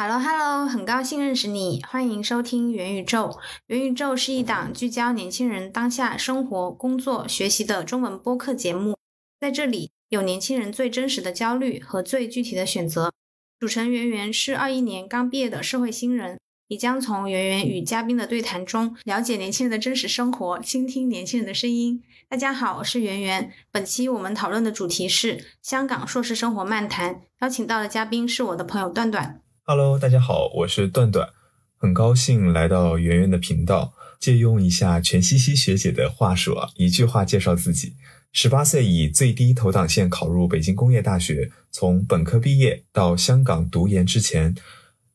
[0.00, 3.36] Hello Hello，很高兴认识你，欢迎收听元宇宙。
[3.66, 8.96] 元宇宙是一档聚焦年轻人当下生活、工作、学习的中文播客节目，
[9.40, 13.12] 在这里有年轻人最真实的焦虑和最具体的选择。
[13.58, 16.38] 主持人圆圆是二一年刚毕业的社会新人，
[16.68, 22.00] 你将从圆圆与嘉宾的对谈中了解年轻人的真实生活，倾听年轻人的声音。
[22.28, 23.52] 大家好，我是圆圆。
[23.72, 29.40] 本期我们讨论的主题是香港硕士生活漫谈，邀请到的嘉宾是我的朋友段段。
[29.70, 31.28] Hello，大家好，我是段段，
[31.76, 33.92] 很高兴来到圆圆的频道。
[34.18, 37.92] 借用一下全西西学姐的话说，一句话介绍自己：
[38.32, 44.56] 十八岁以最低投档线考入北京工业大学，从本科毕业到香港读研之前，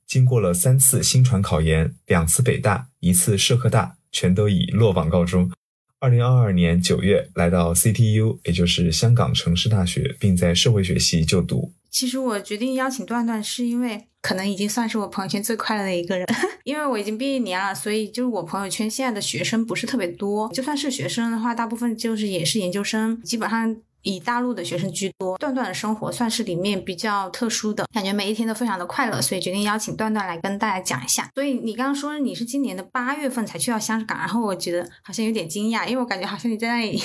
[0.06, 5.52] 经过了三次新传考研，两次北大，一次社科大，全都以落榜告终。
[5.98, 11.74] 二零二二年九月来到 CTU，也就是香港城市大学，并在社会学系就读。
[11.90, 16.26] 其实我决定邀请段段，是因为可能已经算是我朋友圈最快乐的一个人，
[16.64, 25.38] 因为我已经毕业一年了，所以就是我朋友圈现在的学生不是特别多，就算是学生的话，大部分就是也是研究生，基本上以大陆的学生居多。
[25.38, 31.30] 段段的生活算是里面比较特殊的，感觉每一天都非常的快乐，所以决定邀请段段来跟大家讲一下。
[31.36, 37.02] 所以你刚刚说你是今年的八月份才去到香港，然后我觉得好像有点惊讶，因为我感觉好像你在那里。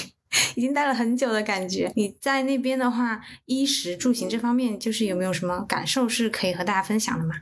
[0.55, 7.37] 已经待了很久的感觉，你在那边的话，衣食住行这方面，就是有没有什么感受是可以和大家分享的吗？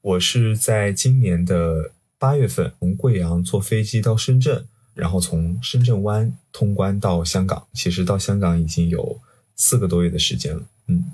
[0.00, 7.66] 我是在今年的八月份从贵阳坐飞机到深圳，然后从深圳湾通关到香港。
[7.72, 9.20] 其实到香港已经有
[9.56, 10.62] 四个多月的时间了。
[10.88, 11.12] 嗯，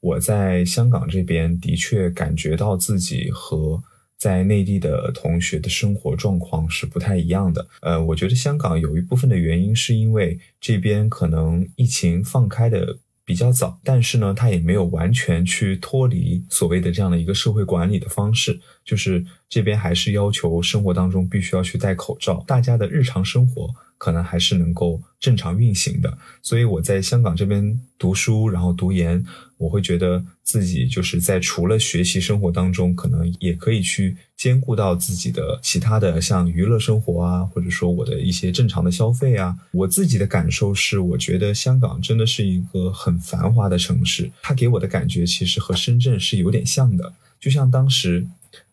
[0.00, 3.82] 我在香港这边的确感觉到自己和。
[4.18, 7.66] 在内地的同学的生活状况是不太一样的。
[7.80, 23.74] 呃，我觉得香港有一部分的原因是因为这边可能疫情放开的比较早，但是呢，它也没有完全去脱离所谓的这样的一个社会管理的方式，就是这边还是要求生活当中必须要去戴口罩，大家的日常生活。
[23.98, 29.24] 可能还是能够正常运行的，所以我在香港这边读书，然后读研，
[29.58, 39.56] 我会觉得自己就是在除了学习生活当中，可能也可以去兼顾到自己的其他的像娱乐生活啊，或者说我的一些正常的消费啊。
[39.72, 47.14] 我自己的感受是，我觉得香港真的是一个很繁华的城市，它给我的感觉其实和深圳是有点像的。
[47.40, 48.26] 就像当时，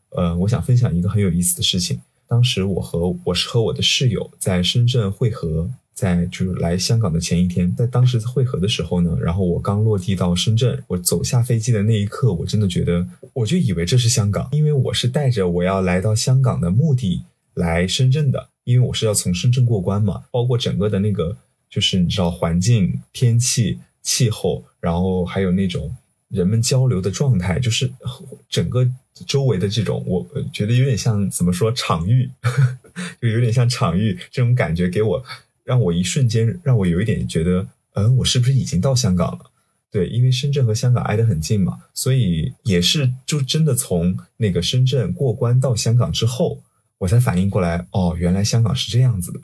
[0.10, 2.02] 呃，我想分享一个很有意思的事情。
[2.28, 21.38] 当时我和我是和我的室友在深圳汇合，在就是来香港的前一天，在当时汇合的时候呢，然后我刚落地到深圳，我走下飞机的那一刻，我真的觉得，我就以为这是香港，因为我是带着我要来到香港的目的来深圳的，因为我是要从深圳过关嘛，包括整个的那个
[21.70, 25.96] 就是你知道环境、天气、气候，然后还有那种。
[26.30, 27.88] 人们交流的状态，就是
[28.50, 28.84] 整个
[29.28, 32.28] 周围的这种，我觉得有点像怎么说场域，
[33.22, 35.24] 就有点像场域这种感觉，给我
[35.64, 39.52] 让我一瞬间让我有一点觉得，嗯，我是不是已经到香港了？
[39.92, 46.62] 对，因为深圳和香港挨得很近嘛，所以也是就真的从那个深圳过关到香港之后，
[46.98, 49.40] 我才反应过来，哦，原来香港是这样子的，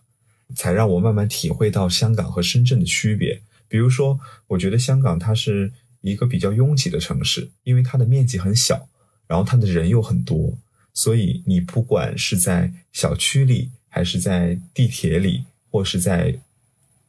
[0.56, 3.42] 才让我慢慢体会到香港和深圳的区别。
[3.68, 5.72] 比如说，我觉得香港它是。
[6.02, 8.88] 一个比较拥挤的城市，因为它的面积很小，
[9.28, 10.58] 然后它的人又很多，
[10.94, 16.38] 所以你不管是在小区里，还是在地铁里，或是在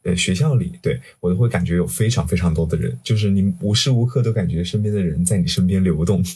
[0.02, 6.24] 呃学校里，对我都会感觉有非常非常多的人，就是你无时无刻都感觉身边的人在你身边流动。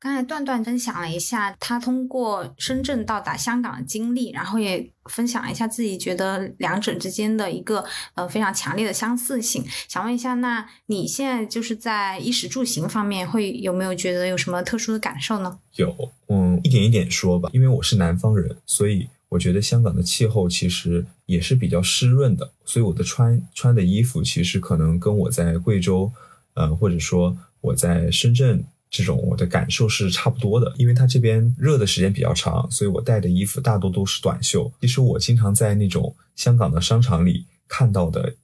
[0.00, 7.84] 刚才段段分享了一下他通过深圳到达香港的经历，然后也分享了一下自己觉得两者之间的一个
[8.14, 9.64] 呃非常强烈的相似性。
[9.88, 15.58] 想问一下，那你现在就是在衣食住行方面会有没有觉得有什么特殊的感受呢？
[15.74, 15.92] 有，
[16.28, 17.50] 嗯，一点一点说吧。
[17.52, 26.12] 因为我是南方人，所以我觉得香港的气候其实也是比较湿润的，所以我的穿穿的衣服其实可能跟我在贵州，
[26.54, 28.64] 呃，或者说我在深圳。
[28.90, 34.72] 这种我的感受是差不多的，因为它这边热的时间比较长，所以我带的衣服大多都是短袖。
[34.80, 38.34] 其实我经常在那种香港的商场里看到的，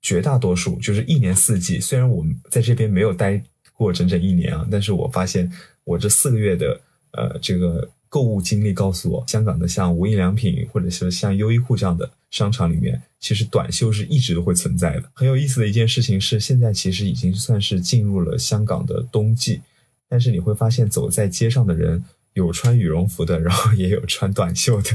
[0.00, 1.78] 绝大多数就是一年四季。
[1.78, 5.52] 虽然我在这边没有待过整整一年啊，但是我发现
[5.84, 6.80] 我这四个月的
[7.10, 15.10] 呃这个购物经历告诉我，香港的像无印良品或者是像优衣库这样的商场里面，其实短袖是一直都会存在的。
[15.14, 19.62] 很有意思的一件事情是，现在其实已经算是进入了香港的冬季。
[20.10, 22.04] 但是你会发现，走在街上的人
[22.34, 24.90] 有穿羽绒服的，然后也有穿短袖的。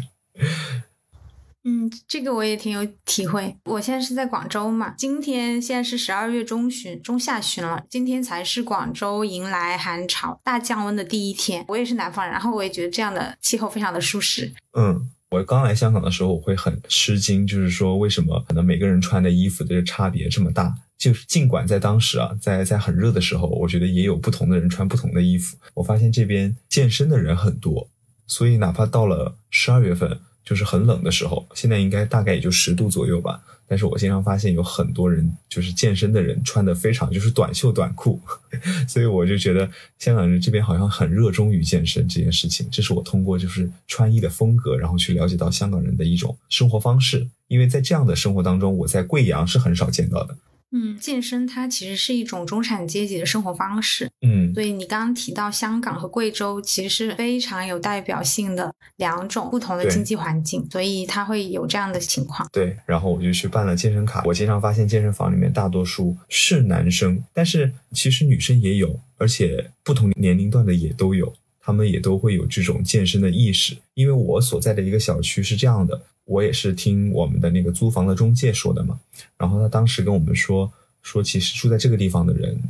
[1.69, 3.53] 嗯，这个我也挺有体会。
[3.65, 11.65] 我现在是在广州嘛，今天现在是十二月中旬、中下旬了，今天才是广州迎来寒潮、大降温的第一天。
[11.67, 14.49] 我也是南方人，然后我也觉得这样的气候非常的舒适。
[14.77, 20.73] 嗯，我刚来香港的时候，我会很吃惊，就是说为什么可能每个人穿的衣服的差别这么大？
[20.97, 25.57] 就是尽管在当时啊，在在很热的时候，我觉得也有不同的人穿不同的衣服。
[25.73, 27.89] 我发现这边健身的人很多，
[28.25, 30.17] 所以哪怕到了十二月份。
[30.47, 33.37] 就是很冷的时候，现在应该大概也就十度左右吧。
[33.67, 38.17] 但是我经常发现有很多人，就是健身的人穿的非常就是短袖短裤，
[38.87, 42.65] 所以我就觉得香港人这边好像很热衷于健身这件事情。
[42.71, 47.27] 这是我通过就是穿衣的风格，然后去了解到香港人的一种生活方式。
[47.49, 50.33] 因为在这样的生活当中，我在贵阳是很少见到的。
[50.71, 54.09] 嗯，健身它其实是一种中产阶级的生活方式。
[54.21, 62.47] 嗯，所以你刚刚提到香港和贵州，其实是非常有代表性的两种不同的经济环境，所以它会有这样的情况。
[62.51, 64.23] 对，然后我就去办了健身卡。
[64.25, 73.77] 我经常发现健身房里面大多数是男生，但是其实女生也有，而且不同年龄段的也都有，他们也都会有这种健身的意识。
[73.93, 76.01] 因为我所在的一个小区是这样的。
[76.27, 78.99] 我也是听我们的那个租房的中介说的嘛，
[79.37, 80.71] 然后他当时跟我们说
[81.01, 82.61] 说，其实住在这个地方的人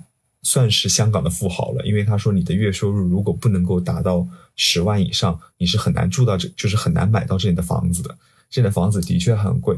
[0.43, 4.25] 算是香港的富豪了，因为他说你的月收入如果不能够达到
[4.55, 8.15] 十万以上，你是很难住到这，就是很难买到这里的房子的。
[8.49, 9.77] 这里的房子的确很贵。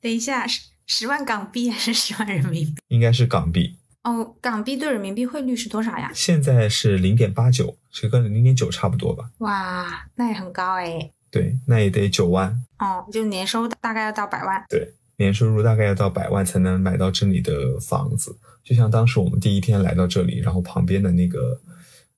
[0.00, 2.74] 等一下，十十万港币还是十万人民币？
[2.88, 3.74] 应该是港币。
[4.04, 6.12] 哦，港币对人民币汇率是多少呀？
[6.14, 9.30] 现在是零点八九，是跟零点九差不多吧？
[9.38, 11.10] 哇，那也很高哎。
[11.34, 12.48] 对，那也得九万
[12.78, 14.64] 哦，就年收大概要到百万。
[14.68, 18.36] 对，年收入大概要到百万才能买到这里的房子。
[18.62, 21.60] 就像当时我们第一天来到这里，然后旁边的那个，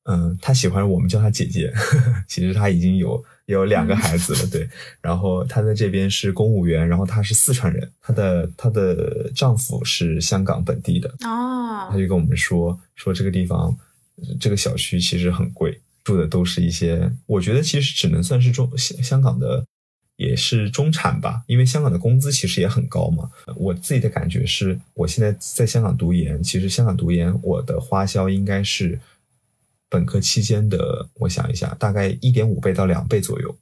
[0.03, 1.73] 嗯，他喜欢我们叫他姐姐，
[2.29, 4.51] 其实他已经有有两个孩子了。
[4.53, 4.69] 对，
[5.01, 11.09] 然后他在这边是公务员，然后他是四川人，他的他的丈夫是香港本地的。
[11.25, 13.75] 哦，他就跟我们说说这个地方，
[14.39, 15.81] 这个小区其实很贵。
[16.07, 19.67] 住的都是一些，我觉得其实只能算是中香香港的，
[20.15, 23.29] 也是中产吧，因为香港的工资其实也很高嘛。
[23.57, 29.01] 我自己的感觉是，我现在在香港读研，其实香港读研我的花销应该是
[29.91, 33.57] 本科期间的，我想一下，大概一点五倍到两倍左右。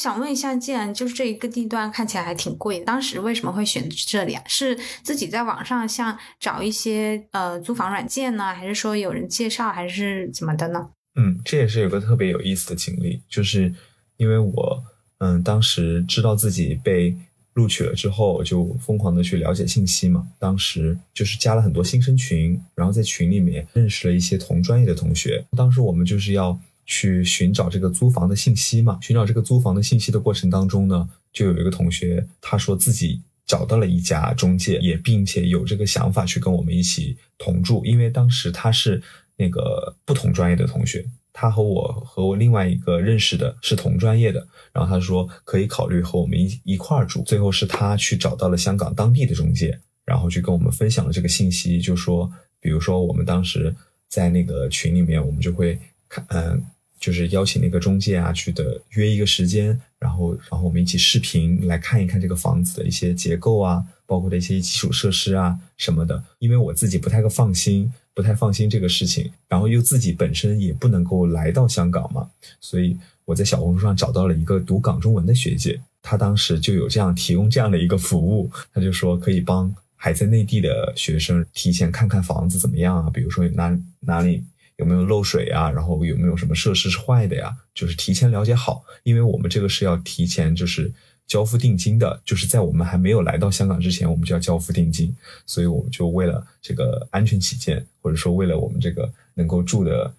[0.00, 4.42] 想问一下，既然就是这一个地段看起来还挺贵，当时为什么会选这里啊？
[4.46, 10.90] 是自己在网上像找一些呃租房软件呢，还是说有人介绍，还是怎么的呢？
[11.20, 13.74] 嗯，这也是有个特别有意思的经历，就是
[14.18, 14.84] 因为我，
[15.18, 17.12] 嗯，当时知道自己被
[17.54, 20.28] 录取了之后，就疯狂的去了解信息嘛。
[20.38, 25.44] 当时就是加了很多新生群，然后在群里面认识了一些同专业的同学。
[25.56, 26.56] 当时我们就是要
[26.86, 28.96] 去寻找这个租房的信息嘛。
[29.02, 39.02] 寻找这个租房的信息的过程当中呢，就有一个同学他说自己找到了一家中介，也并且有这个想法去跟我们一起同住，因为当时他是。
[39.38, 47.22] 那个不同专业的同学，他和我和我另外一个认识的是同专业的，然后他说可以考虑和我们一一块儿住。
[47.22, 52.28] 最后是他去找到了香港当地的中介，然后去跟我们分享了这个信息，就说，
[52.60, 53.72] 比如说我们当时
[54.08, 56.60] 在那个群里面，我们就会看，嗯，
[56.98, 67.92] 就是邀请那个中介啊去的约一个时间，然后然后我们一起视频来看一看这个房子的一些结构啊，包括的一些基础设施啊什么的，因为我自己不太个放心。
[68.14, 72.28] 不太放心这个事情，然后又自己本身也不能够来到香港嘛，
[72.60, 84.42] 所以我在小红书上找到了一个读港中文的学姐，她当时就有这样提供这样的一个服务，她就说可以帮还在内地的学生提前看看房子怎么样啊，比如说哪哪里
[84.78, 90.92] 有没有漏水啊，然后有没有什么设施是坏的呀，就是提前了解好，因为我们这个是要提前就是。
[91.28, 100.10] 交付定金的，就是在我们还没有来到香港之前，我们就要交付定金，所以我们就为了这个安全起见，或者说为了我们这个能够住的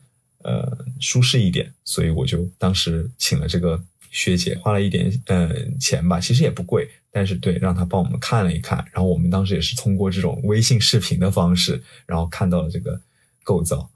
[0.44, 5.50] 呃舒适一点，所以我就当时请了这个学姐，花了一点呃
[5.80, 13.02] 钱吧，其实也不贵，但是对，让她帮我们看了一看，然后我们当时也是通过这种微信视频的方式，然后看到了这个
[13.44, 13.90] 构造，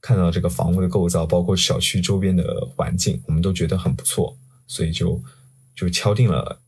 [0.00, 5.22] 看到这个房屋的构造，包括小区周边的环境，我们都觉得很不错，所以就。
[5.72, 6.60] 就敲定了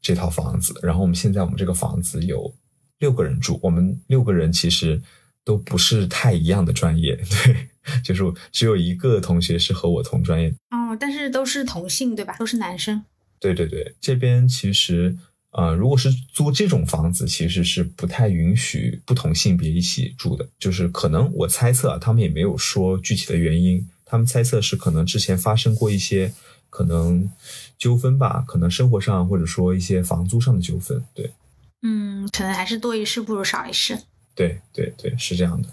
[0.00, 2.54] 这套房子，然后我们现在我们这个房子有
[2.98, 5.02] 六个人住，我们六个人其实
[5.44, 7.68] 都不是太一样的专业， 对，
[8.04, 12.36] 就是只有一个同学是和我同专业，哦，但是都是同性对吧？
[12.38, 13.02] 都是男生。
[13.40, 15.16] 对对对，这边其实
[15.52, 26.32] 呃，如果是租这种房子，其实是不太允许不同性别一起住的，就是可能我猜测啊，他们也没有说具体的原因，他们猜测是可能之前发生过一些。
[26.72, 27.28] 可能
[27.76, 31.04] 纠纷吧，可能生活上或者说一些房租上的纠纷。
[31.12, 31.32] 对，
[31.82, 33.98] 嗯，可能还是多一事不如少一事。
[34.36, 35.68] 对对对，是这样的。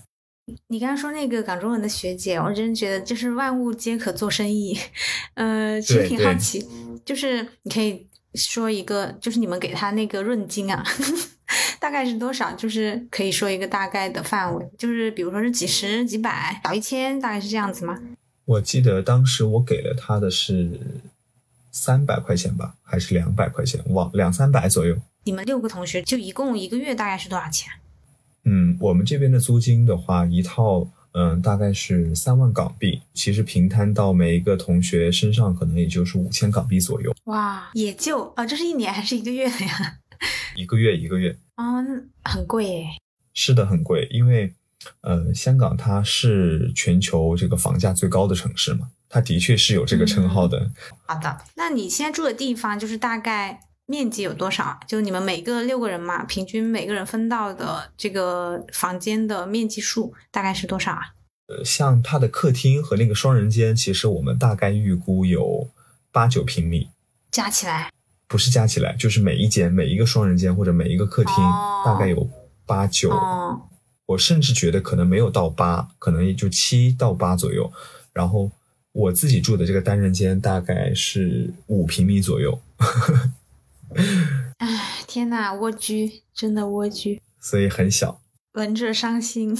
[0.70, 4.76] 你刚刚说那个港中文的学姐，我真觉得就是万物皆可做生意。
[5.36, 6.68] 呃，其实挺好奇，
[7.06, 10.84] 就是你可以说一个，就是你们给他那个润金啊，
[11.80, 12.52] 大概是多少？
[12.54, 18.00] 就是可以说一个大概的范围，就是比如说是几十、几百、小一千，大概是这样子吗？
[18.46, 20.80] 我记得当时我给了他的是
[21.72, 23.82] 三百块钱吧，还是两百块钱？
[23.88, 24.96] 往两三百左右。
[25.24, 27.70] 你们六个同学就一共一个月大概是多少钱？
[28.44, 30.88] 嗯，我们这边的租金的话，一套
[31.20, 37.12] 嗯大概是三万港币，其实平摊到每一个同学身上，可能也就是五千港币左右。
[37.24, 39.98] 哇，也就啊，这是一年还是一个月的呀？
[40.56, 41.36] 一个月一个月。
[41.56, 41.84] 啊，
[42.24, 42.86] 很贵耶。
[43.34, 44.54] 是的，很贵，因为
[45.02, 50.70] 呃，香港它是全球这个房价最高的城市嘛，它的确是有这个称号的。
[51.08, 53.60] 好的，那你现在住的地方就是大概？
[53.88, 54.79] 面积有多少？
[54.86, 61.01] 就你们每个六个人嘛，平均每个人分到的这个房间的面积数大概是多少啊？
[61.48, 65.70] 呃，像它的客厅和那个双人间，其实我们大概预估有
[66.12, 66.89] 八九平米，
[67.32, 67.89] 加起来
[68.27, 71.34] 不是加起来，就是每一间每一个双人间或者每一个客厅
[71.86, 72.29] 大概有
[72.65, 73.10] 八九，
[74.06, 77.72] 我甚至觉得可能没有到八，可能也就七到八左右。
[78.12, 78.51] 然后
[78.91, 82.60] 我自己住的这个单人间大概是五平米左右。
[84.58, 88.22] 唉，天呐，蜗居，真的蜗居，所以很小，
[88.53, 89.58] 闻着伤心，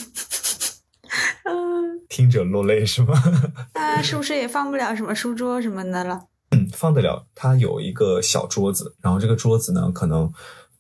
[1.46, 3.14] 嗯，听着落泪是吗？
[3.74, 6.28] 啊，是不是也放不了什么书桌什么的了？
[6.52, 10.32] 嗯，放得了，它有一个小桌子，然后这个桌子呢，可能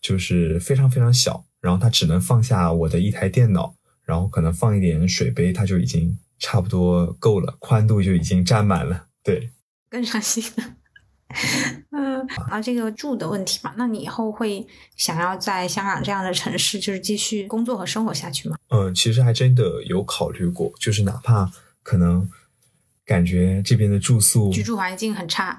[0.01, 9.51] 就是非常非常小，然后它只能放下我的一台电脑，然后可能放一点水杯，它就已经差不多够了，宽度就已经占满了，对，
[9.89, 10.76] 更伤心了。
[11.91, 14.65] 嗯，啊，这个住的问题嘛，那你以后会
[14.95, 18.57] 想要在香港这样的城市，就是继续工作和生活下去吗？
[18.69, 21.51] 嗯，其实还真的有考虑过，就是哪怕
[21.83, 22.29] 可能
[23.05, 25.55] 感觉这边的住宿居住环境很差，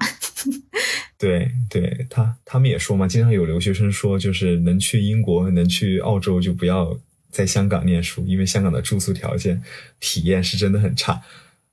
[1.17, 6.97] 对对，他他们也说嘛，经常有留学生说，就是能去英国、能去澳洲，就不要
[7.31, 9.61] 在香港念书，因为香港的住宿条件
[9.99, 11.21] 体验是真的很差。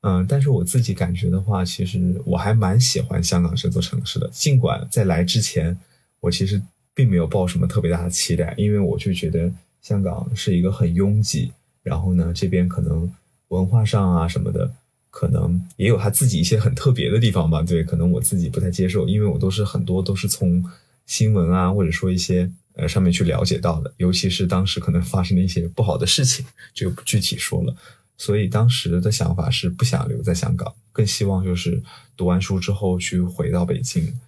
[0.09, 4.31] 嗯，但是我自己感觉的话，其实我还蛮喜欢香港这座城市的。
[4.31, 5.77] 尽管在来之前，
[6.21, 6.63] 我其实
[6.95, 11.51] 并没有抱什么特别大的期待，因为我就觉得香港是一个很拥挤，
[11.83, 13.13] 然后呢，这边可能
[13.49, 14.73] 文化上啊什么的，
[15.11, 17.61] 可能也有他自己一些很特别的地方吧。
[17.63, 20.65] 对，可能我自己不太接受，因为我都是很多都是从
[21.07, 27.75] 新闻啊，或者说一些呃上面去了解到的，尤其是当时可能发生的一些不好的事情，就不具体说了。
[28.19, 31.83] 所以当时的想法是不想留在香港，更希望就是
[32.17, 34.19] 读完书之后去回到北京。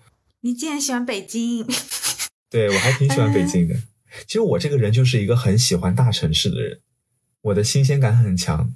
[0.41, 1.67] 你竟然喜欢北京？
[2.51, 3.75] 对我还挺喜欢北京的。
[4.27, 6.81] 其实我这个人就是一个很喜欢大城市的人，
[7.43, 8.75] 我的新鲜感很强。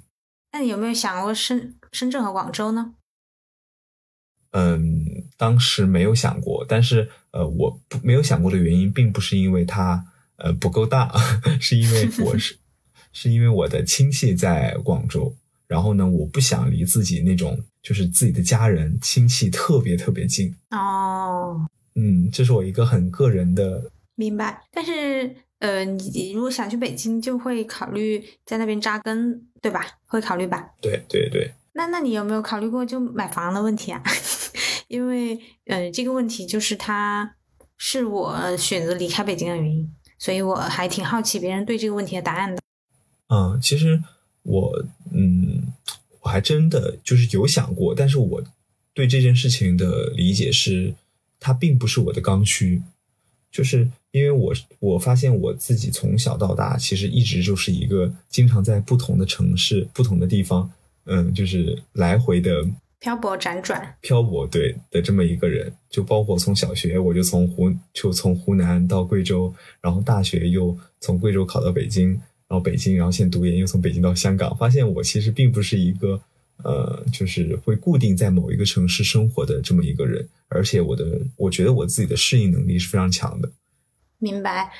[0.51, 2.93] 那你有没有想过深深圳和广州呢？
[4.51, 10.05] 嗯，当时没有想过，但是呃，我不没有想过的原因，并不是因为它
[10.35, 11.11] 呃不够大，
[11.59, 12.57] 是因为我是。
[13.13, 15.33] 是因为我的亲戚在广州，
[15.67, 21.65] 然后呢，我不想离自己那种就是自己的家人亲戚特别特别近哦。
[21.95, 24.63] 嗯，这是我一个很个人的明白。
[24.71, 29.85] 但是呃，你如果想去北京，就会考虑在那边扎根，对吧？
[30.07, 30.71] 会考虑吧？
[30.81, 31.53] 对对对。
[31.73, 34.01] 那那你有没有考虑过就买房的问题啊？
[34.89, 37.35] 因为呃，这个问题就是它
[37.77, 42.61] 是我选择离开北京的原因，所以我还挺好奇别人对这个问题的答案的。
[43.33, 43.99] 嗯，其实
[44.43, 45.63] 我嗯，
[46.21, 48.43] 我还真的就是有想过，但是我
[48.93, 50.93] 对这件事情的理解是，
[51.39, 52.83] 它并不是我的刚需，
[53.51, 60.71] 就是因为我我发现我自己从小到大，其实一直就是一个经常在不同的城市、不同的地方，
[61.05, 62.63] 嗯，就是来回的
[62.99, 72.21] 漂泊辗转、漂泊对的这么一个人，就包括从小学我就从湖就从湖南到贵州，然后大学又从贵州考到北京。
[72.53, 76.21] 到北京，然后现在读研，又从北京到香港，发现我其实并不是一个，
[76.63, 83.49] 呃，就是会固定在某一个城市生活的这么一个人，而且我的，我觉得我自己的适应能力是非常强的。
[84.19, 84.71] 明白，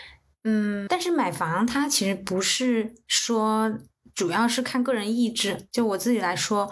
[0.44, 3.80] 嗯，但是买房它其实不是说，
[4.14, 5.66] 主要是看个人意志。
[5.72, 6.72] 就我自己来说，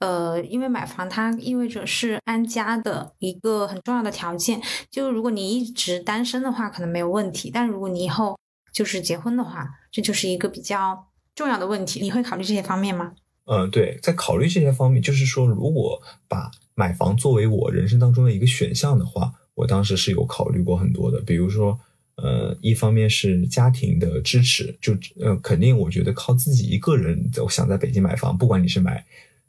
[0.00, 4.60] 呃，因为买房它意味着是安家的一个很重要的条件。
[4.90, 8.36] 就如果你一直单身的话，可能没有问题，但如果你以后
[8.72, 12.00] 就是结婚的话，这就是一个比较重要的问题。
[12.00, 13.14] 你会考虑这些方面吗？
[13.44, 21.78] 嗯，对，在考虑这些方面，就是说，如果把买房作为我人生当中的一个选项的话，我当时是有考虑过很多的，比如说。
[22.16, 29.02] 呃，一方面是家庭的支持，就呃，肯定我觉得靠自己一个人，我想在北京买房，不管你是买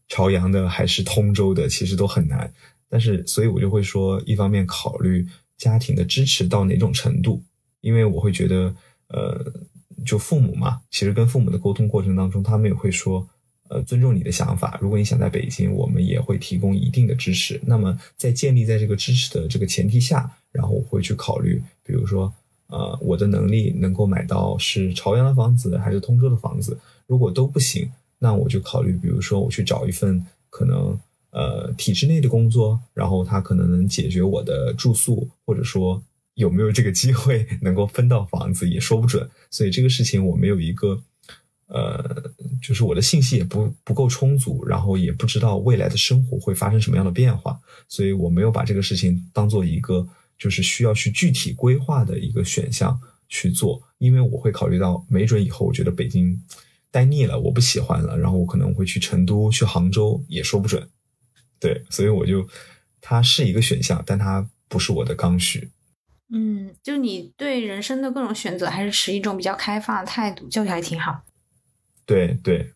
[0.08, 2.54] 朝阳的还是通州的，其实都很难。
[2.88, 7.44] 但是，所以我就会说，一方面考虑家庭的支持到哪种程度，
[7.82, 8.74] 因为我会觉得，
[9.14, 9.54] 呃，
[10.06, 13.28] 就父母嘛，其实跟父母的沟通过程当中，他们也会说，
[13.70, 14.78] 呃，尊重你的想法。
[14.82, 17.60] 如果你想在北京，我们也会提供一定的支持。
[17.66, 22.34] 那么，在建立在这个支持的这个前提下，然后我会去考虑，比如说。
[22.74, 26.80] 呃，我的能力能够买到是朝阳的房子还是通州的房子？
[27.06, 30.98] 如果都不行，那我就考虑，比如说我去找一份可能
[31.32, 36.02] 呃体制内的工作，然后他可能能解决我的住宿，或者说
[36.42, 39.30] 有没有这个机会能够分到房子也说不准。
[39.50, 41.02] 所以这个事情我没有一个
[41.68, 42.04] 呃，
[42.62, 50.08] 就是我的信息也不不够充足，然后也不知道未来的生活会发生什么样的变化，所以我没有把这个事情当做一个。
[50.42, 56.36] 就是需要去具体规划的一个选项去做，因为我会考虑到，没准以后我觉得北京
[56.90, 60.90] 待腻了，我不喜欢了，然后我可能会去成都、去杭州，也说不准。
[61.60, 62.50] 对，所以我就
[63.00, 65.70] 它是一个选项，但它不是我的刚需。
[66.34, 71.24] 嗯，就你对人生的各种选择还是持一种比较开放的态度，教育还挺好。
[72.06, 72.72] 对对，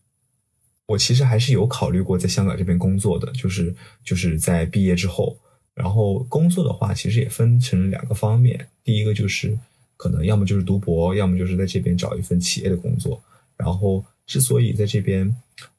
[0.87, 5.37] 我其实还是有考虑过在香港这边工作的，就是就是在毕业之后。
[5.73, 8.65] 然后工作的话，其实也分成两个方面。
[8.81, 9.59] 第一个就是
[9.97, 13.21] 可能要么就是读博，要么就是在这边找一份企业的工作。
[13.57, 15.35] 然后之所以在这边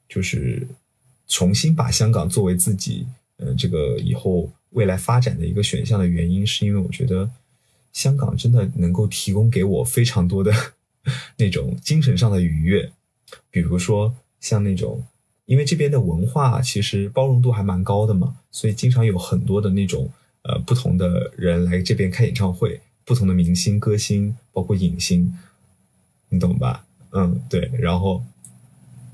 [0.07, 0.67] 就是
[1.27, 3.07] 重新把香港作为自己
[3.37, 7.27] 呃这个以后未来发展的一个选项的原因，是因为我觉得
[7.93, 10.53] 香港真的能够提供给我非常多的
[11.37, 12.91] 那种精神上的愉悦，
[13.49, 15.03] 比如说像那种。
[15.45, 25.33] 因为这边的文化其实包容度还蛮高的嘛，所以经常有很多的那种呃不同的人来这边开演唱会，不同的明星、歌星，包括影星，
[26.27, 26.85] 你懂吧？
[27.11, 27.71] 嗯，对。
[27.79, 28.21] 然后，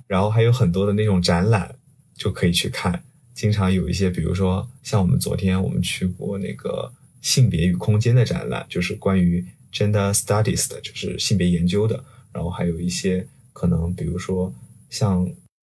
[0.08, 1.76] 然后还有很多的那种展览
[2.16, 3.04] 就可以去看。
[3.36, 6.92] 经常有一些，比如说像我们昨天我们去过那个
[7.24, 12.04] 性别与空间的展览，就是关于 gender studies 的，就是性别研究的。
[12.32, 14.54] 然后还有一些可能，比如说
[14.92, 15.28] 像。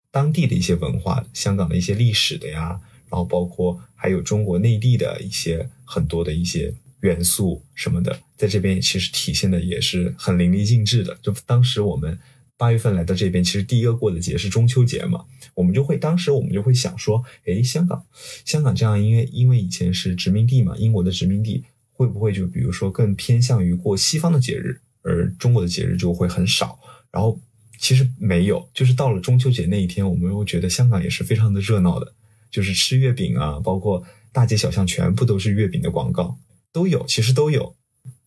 [0.10, 11.15] 当地的一些文化，香港的一些历史的呀，然后包括还有中国内地的一些很多的一些元素什么的，在这边其实体现的也是很淋漓尽致的。
[11.21, 12.17] 就当时我们
[12.58, 18.04] 八月份来到这边，其实第一个过的节是中秋节嘛，我们就会当时我们就会想说，哎，香港，
[18.43, 26.80] 香港这样，因为因为以前是殖民地嘛，英国的殖民地，会不会就比如说更偏向于过西方的节日，而中国的节日就会很少，
[27.12, 27.39] 然后。
[27.80, 32.12] 其实没有，就是到了中秋节那一天，我们会觉得香港也是非常的热闹的，
[32.50, 36.39] 就是吃月饼啊，包括大街小巷全部都是月饼的广告，
[36.74, 37.76] 都有，其实都有，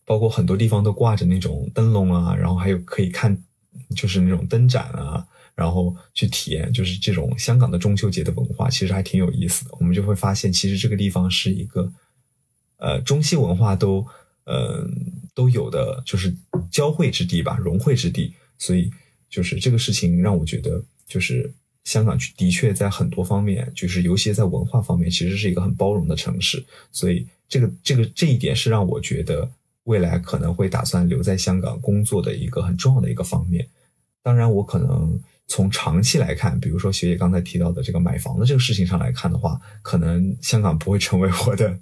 [0.05, 3.43] 包括很多地方都挂着那种灯笼啊，然后还有可以看，
[3.95, 9.71] 就是那种灯展啊，然后去体验，就是这种香港的中秋节的文化，其实还挺有意思的。
[9.79, 11.91] 我们就会发现，其实这个地方是一个，
[12.77, 14.05] 呃，中西文化都，
[14.45, 14.87] 呃，
[15.33, 16.35] 都有的，就是
[16.71, 18.91] 交汇之地吧，融汇之地，所以。
[19.31, 21.49] 就是这个事情让我觉得，就是
[21.85, 26.61] 香港的确在很多方面，就是尤其在文化方面，其实是一个很包容的城市。
[26.91, 29.49] 所以这个这个这一点是让我觉得
[29.83, 33.67] 未来可能会打算留在香港工作的一个很重要的一个方面。
[34.23, 41.77] 当然，我可能从长期来看，比如说学姐刚才提到的这个买房的这个事情上来看的话，可能香港不会成为我的，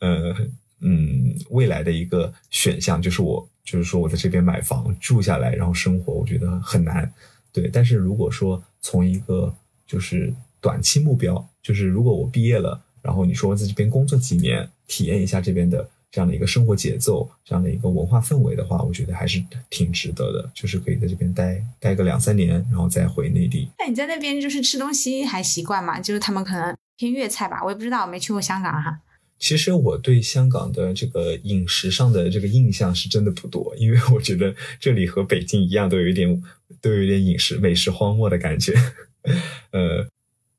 [0.00, 0.34] 呃
[0.80, 3.48] 嗯未来的一个选项，就是我。
[3.64, 7.12] 就是说，我在这边买房住下来，然后生活，我觉得很难，
[7.52, 7.68] 对。
[7.68, 9.54] 但是如果说从一个
[9.86, 20.50] 就是短期目标，就是如果我毕业了，然后你说在这边工作几年，体验一下这边的这样的一个生活节奏，这样的一个文化氛围的话，我觉得还是挺值得的。
[20.54, 23.68] 就是可以在这边待待个两三年，然后再回内地。
[23.78, 26.00] 那你在那边就是吃东西还习惯吗？
[26.00, 29.00] 就是他们可能偏粤菜吧，我也不知道，我没去过香港哈。
[29.38, 36.42] 其实我对香港的这个饮食上的这个印象是真的不多，因为我觉得这里和北京一样，都有一点
[36.80, 38.74] 都有一点饮食美食荒漠的感觉。
[39.70, 40.08] 呃，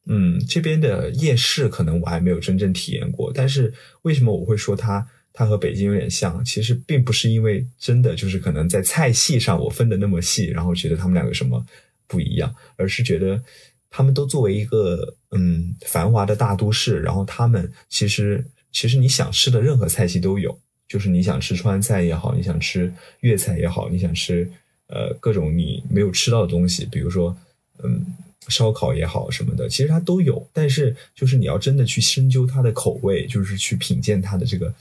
[0.05, 6.43] 嗯，这边的夜市可能我还没有真正体验过，但是为什么我会说它它和北京有点像？
[6.43, 11.65] 其实并不是因为真的就是可能在菜系上我分的那么细，然后觉得他们两个什么
[12.07, 13.41] 不一样，而是觉得
[13.89, 18.45] 他们都作为一个嗯繁华的大都市，然后他们其实。
[18.71, 20.55] 其实你想吃的任何菜系都有，
[20.87, 24.47] 就是你想吃川菜也好，你想吃粤菜也好，你想吃
[24.89, 27.35] 呃各种你没有吃到的东西，比如说
[27.83, 28.05] 嗯
[28.47, 30.47] 烧烤也好什么的，其实它都有。
[30.53, 34.71] 但是就是你要真的去深究它的口味，就是去品鉴它的这个。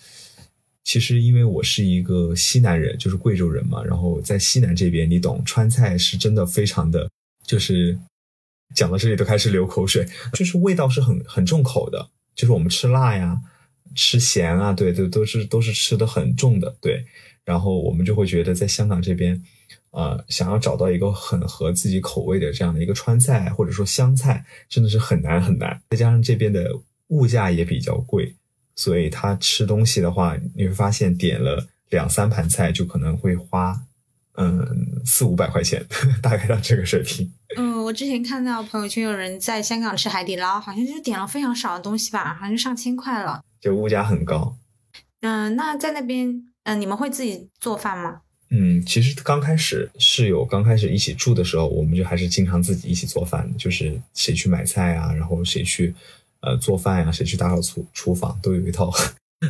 [0.88, 7.11] 其实因为我是一个西南人，就是贵州人嘛，然后在西南这边，你懂川菜是真的非常的，
[7.44, 7.98] 就是
[8.74, 13.38] 讲到这里都开始流口水，就是味道是很很重口的，就是我们吃辣呀、
[13.94, 17.05] 吃咸啊，对，都都是都是吃的很重的，对。
[17.44, 19.44] 然后我们就会觉得在香港这边。
[19.90, 25.81] 呃，想要找到一个很合自己口味的这样的一个川菜或者说湘菜，真的是很难很难。
[25.90, 26.70] 再加上这边的
[27.09, 28.35] 物价也比较贵，
[28.79, 33.77] 所以他吃东西的话，你会发现点了两三盘菜就可能会花，
[34.37, 35.85] 嗯，四五百块钱，
[36.23, 37.29] 大概到这个水平。
[37.57, 44.57] 嗯，我之前看到朋友圈有人在香港吃海底捞，好像就点了非常少的东西吧，好像就上千块了，就物价很高。
[45.23, 48.21] 嗯，那在那边，嗯，你们会自己做饭吗？
[48.51, 55.93] 嗯，其实刚开始室友刚开始一起住的时候，我们就还是经常自己一起做饭，就是谁去买菜啊，然后谁去
[56.40, 58.90] 呃做饭呀，谁去打扫厨厨房，都有一套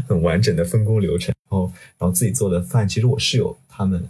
[0.07, 1.35] 很完整的分工流程。
[1.51, 4.09] 然后，然后自己做的饭，其实我室友他们，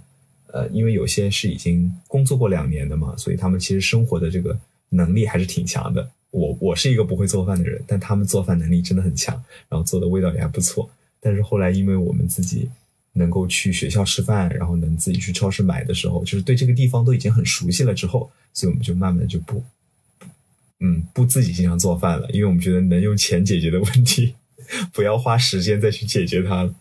[0.53, 4.59] 呃，因为有些是已经工作过两年的嘛，所以他们其实生活的这个
[4.91, 6.11] 能力还是挺强的。
[6.31, 9.35] 我我是一个不会做饭的人，但他们做饭能力真的很强，
[9.69, 10.91] 然后做的味道也还不错。
[11.21, 12.69] 但是后来因为我们自己。
[13.15, 19.61] 能够去学校吃饭，然后能自己去超市买的时候，就是对这个地方都已经很熟悉了之后，所以我们就慢慢就不，
[20.81, 24.35] 嗯，不自己经常做饭了，因为我们觉得能用钱解决的问题，
[24.93, 26.75] 不要花时间再去解决它了。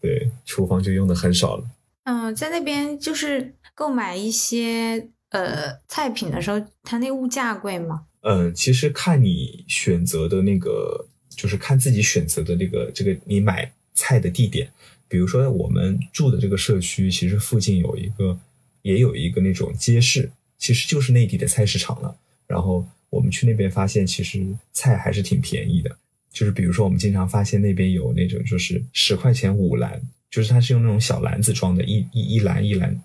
[0.00, 1.64] 对，厨房就用的很少了。
[2.04, 8.06] 嗯，在那边就是购买一些呃菜品的时候，它那物价贵吗？
[8.20, 14.70] 嗯，其实看你选择的那个，就是看自己选择的那个这个你买菜的地点。
[15.06, 18.38] 比如说，我们住的这个社区，其实附近有一个，
[18.82, 22.16] 也有一个那种街市，其实就是内地的菜市场了。
[22.46, 25.96] 然后我们去那边发现，其实菜还是挺便宜的。
[26.32, 33.00] 就是比如说，我们经常发现那边有那种，就是十块钱五篮，就是它是用那种小篮子装的，一一一篮一篮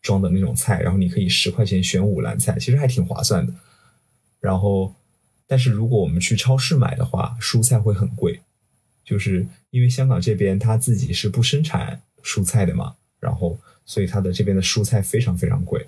[0.00, 3.52] 装的那种菜，然后你可以十块钱选五篮菜，其实还挺划算的。
[4.40, 4.94] 然后，
[5.46, 8.40] 但是如果我们去超市买的话，蔬菜会很贵。
[9.04, 15.86] 就是因为香港这边他自己是不生产蔬菜的嘛，然后所以它的这边的蔬菜非常非常贵，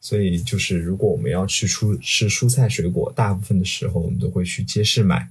[0.00, 5.30] 所以就是如果我们要去出吃蔬菜水果，大部分的时候我们都会去街市买，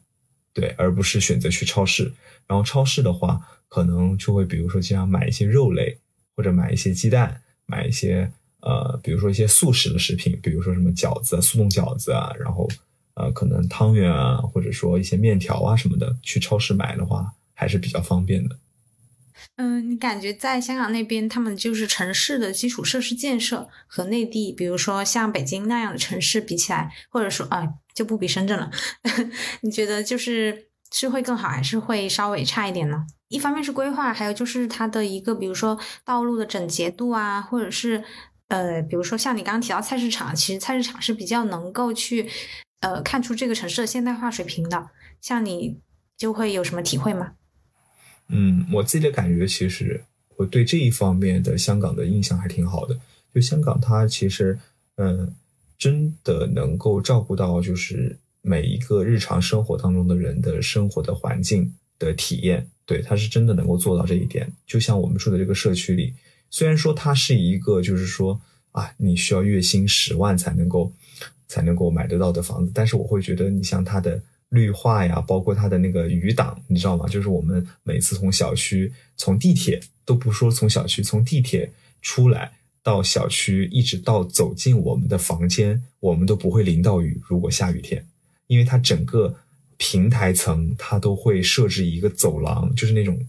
[0.53, 2.12] 对，而不是选择去超市。
[2.47, 5.97] 然后超市的话，可能就会比如说经常买一些肉类，
[6.36, 12.69] 或者买一些鸡蛋，买一些呃，比如说一些速食的食品，比如说什么饺子、速冻饺子啊，然后。
[13.15, 18.55] 呃，可能汤圆啊，或者说一些面条啊什么的，去超市买的话还是比较方便的。
[19.56, 28.71] 嗯，你感觉在香港那边，他们就是城市的基础设施建设和内地，比如说像北京那样的城市比起来，或者说啊，就不比深圳了。
[29.62, 33.06] 你觉得就是是会更好，还是会稍微差一点呢？
[33.28, 38.04] 一方面是规划，还有就是它的一个，比如说道路的整洁度啊，或者是
[38.47, 42.30] 呃，比如说像你刚刚提到菜市场，其实菜市场是比较能够去。
[42.82, 45.82] 呃，看出这个城市的现代化水平的，像你
[46.15, 47.34] 就会有什么体会吗？
[48.29, 50.01] 嗯，我自己的感觉，其实
[50.37, 52.97] 我对这一方面的香港的印象还挺好的。
[53.33, 54.57] 就香港，它其实，
[54.95, 55.33] 嗯，
[55.77, 62.67] 真的能够照顾到，就是每一个日常生活当中的人的生活的环境的体验。
[62.85, 64.51] 对，它是真的能够做到这一点。
[64.65, 66.13] 就像我们住的这个社区里，
[66.49, 68.39] 虽然说它是一个，就是说
[68.71, 70.91] 啊，你需要月薪十万才能够。
[71.51, 77.07] 才能够买得到的房子，但是我会觉得，你像它的绿化呀，包括它的那个雨挡，你知道吗？
[77.07, 87.21] 就是我们每次从小区、从地铁都不说从小区，从地铁出来到小区，一直到走进我们的房间，我们都不会淋到雨。
[87.27, 88.03] 如果下雨天，
[88.47, 89.35] 因为它整个
[89.77, 93.23] 平台层它都会设置一个走廊，就是那种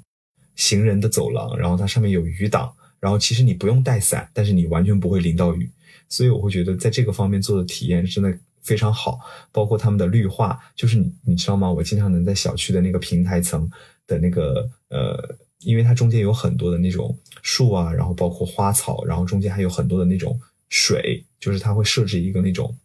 [0.57, 5.69] 行人的走廊，然后它上面有雨挡，然后其实你不用带伞，但是你完全不会淋到雨。
[6.09, 9.19] 所以我会觉得，在这个方面做的体验真的非常好，
[9.53, 11.71] 包括他们的绿化，就是你你知道吗？
[11.71, 13.71] 我经常能在小区的那个平台层
[14.07, 22.77] 的那个呃，因为它中间有很多的那种树啊，然后包括花草，然后中间还有很多的那种水，就是它会设置一个那种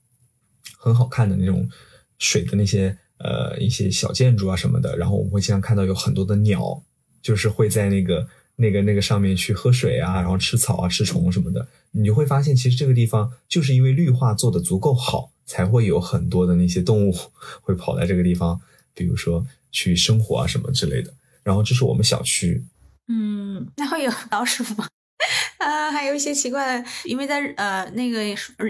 [0.78, 1.70] 很好看的那种
[2.20, 6.82] 水的那些呃一些小建筑啊什么的，然后我们会经常看到有很多的鸟，
[7.22, 8.28] 就是会在那个。
[8.58, 17.14] 那个那个上面去喝水啊，然后吃草啊，吃虫什么的，你就会发现，其实这个地方就是因为绿化做的足够好，才会有很多的那些动物
[17.62, 18.60] 会跑来这个地方，
[18.94, 21.14] 比如说去生活啊什么之类的。
[21.44, 22.64] 然后这是我们小区，
[23.08, 24.88] 嗯，那会有 老鼠吗？
[25.60, 28.24] 啊，还有一些奇怪的，因为在呃那个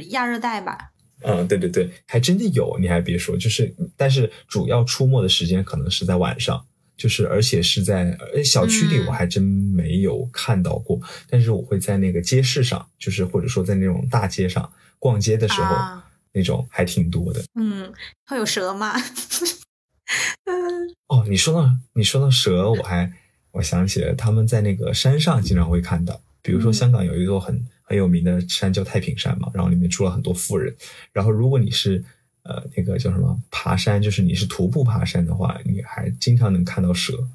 [0.09, 0.91] 亚热带吧。
[1.21, 6.63] 嗯，对对对，还真的有，你还别说，就是，但是主要出没的时间可能是在晚上，
[6.95, 16.04] 就是而且是在呃小区里，嗯我还真没有看到过，但是我会在那个街市上，就是或者说在那种大街上逛街的时候，啊
[16.35, 17.41] 那种还挺多的。
[17.55, 17.91] 嗯，
[18.27, 18.93] 会有蛇吗？
[20.45, 23.11] 嗯哦，你说到你说到蛇，我还
[23.51, 30.75] 我想起了他们在那个山上经常会看到，比如说嗯香港有一座很很有名的山叫太平山嘛，然后里面住了很多富人，
[31.11, 32.03] 然后如果你是
[32.43, 37.27] 呃那个叫什么爬山，就是你是徒步爬山的话，你还经常能看到蛇。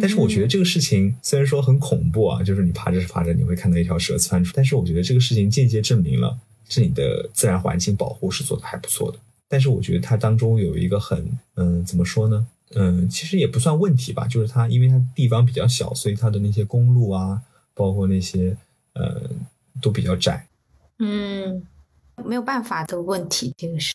[0.00, 6.38] 但是我觉得这个事情虽然说很恐怖啊，就是你爬着爬着你会看到一条蛇窜出，但是我觉得这个事情间接证明了
[6.72, 9.18] 是你的自然环境保护是做的还不错的。
[9.48, 12.46] 但是我觉得它当中有一个很嗯怎么说呢？
[12.74, 17.42] 嗯，其实也不算问题吧，就是它因为它地方比较小，所以它的那些公路啊，
[17.74, 18.56] 包括那些
[18.94, 19.28] 呃
[19.82, 20.46] 都比较窄。
[20.98, 21.62] 嗯，
[22.24, 23.92] 没有办法的问题，这个是。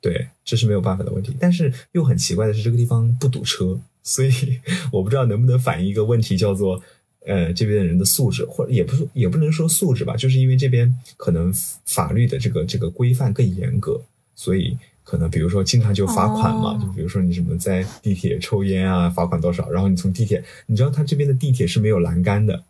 [0.00, 1.36] 对，这是没有办法的问题。
[1.38, 4.32] 但是又很奇怪的是，这个地方不堵车，所以
[4.90, 6.82] 我不知道能不能反映一个问题，叫做
[7.26, 11.52] 呃这边的人的素质，或者也不是也不能说素质吧，就是因为这边可能
[11.86, 14.00] 法律的这个这个规范更严格，
[14.34, 16.80] 所以可能比如说经常就罚款嘛，哦。
[16.82, 22.64] 就比如说你什么在地铁抽烟啊，罚款多少，然后你从地铁，你知道他这边的地铁是没有栏杆的，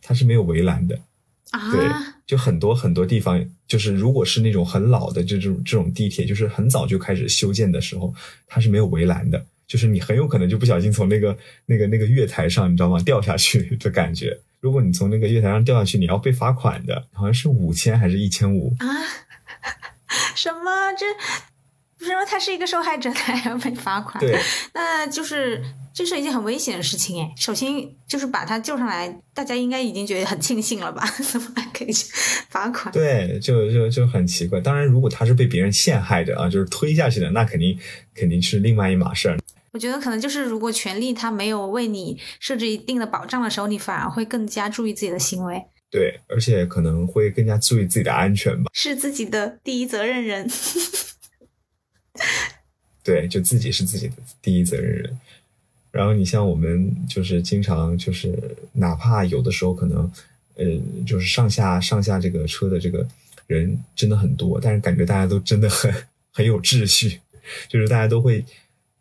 [0.00, 0.98] 它是没有围栏的，
[1.70, 8.12] 对啊，就很多很多地方，就是如果是那种很老的这种这种地铁，就是很早就开始修建的时候，
[8.46, 13.00] 它是没有围栏的，就是你很有可能就不小心从那个那个那个月台上，你知道吗？
[13.00, 14.38] 掉下去 的感觉。
[14.60, 18.76] 如果你从那个月台上掉下去，你要被罚款的，好像是五千还是一千五？
[18.80, 18.86] 啊，
[20.36, 20.92] 什么？
[20.92, 21.06] 这
[21.96, 24.20] 不是说他是一个受害者，他还要被罚款？
[24.22, 24.38] 对，
[24.74, 25.62] 那就是
[25.94, 27.32] 这是一件很危险的事情哎。
[27.34, 27.72] 首先
[28.06, 31.02] 就是把他救上来，大家应该已经觉得很庆幸了吧？
[31.16, 32.12] 怎么还可以去
[32.50, 32.92] 罚款？
[32.92, 34.60] 对，就就就很奇怪。
[34.60, 37.78] 当然，如果他是被别人陷害的啊，就是推下去的，那肯定
[38.14, 39.38] 肯定是另外一码事儿。
[39.72, 48.70] 我觉得可能就是，如果权利它没有为你设置一定的保障的时候，你反而会更加注意自己的行为，对，而且可能会更加注意自己的安全吧。
[48.74, 50.48] 是自己的第一责任人。
[53.02, 55.18] 对，就自己是自己的第一责任人。
[55.90, 60.10] 然后你像我们，就是经常就是，哪怕有的时候可能，
[60.54, 60.64] 呃，
[61.06, 63.06] 就是上下上下这个车的这个
[63.46, 65.92] 人真的很多，但是感觉大家都真的很
[66.30, 67.20] 很有秩序，
[67.68, 68.44] 就是大家都会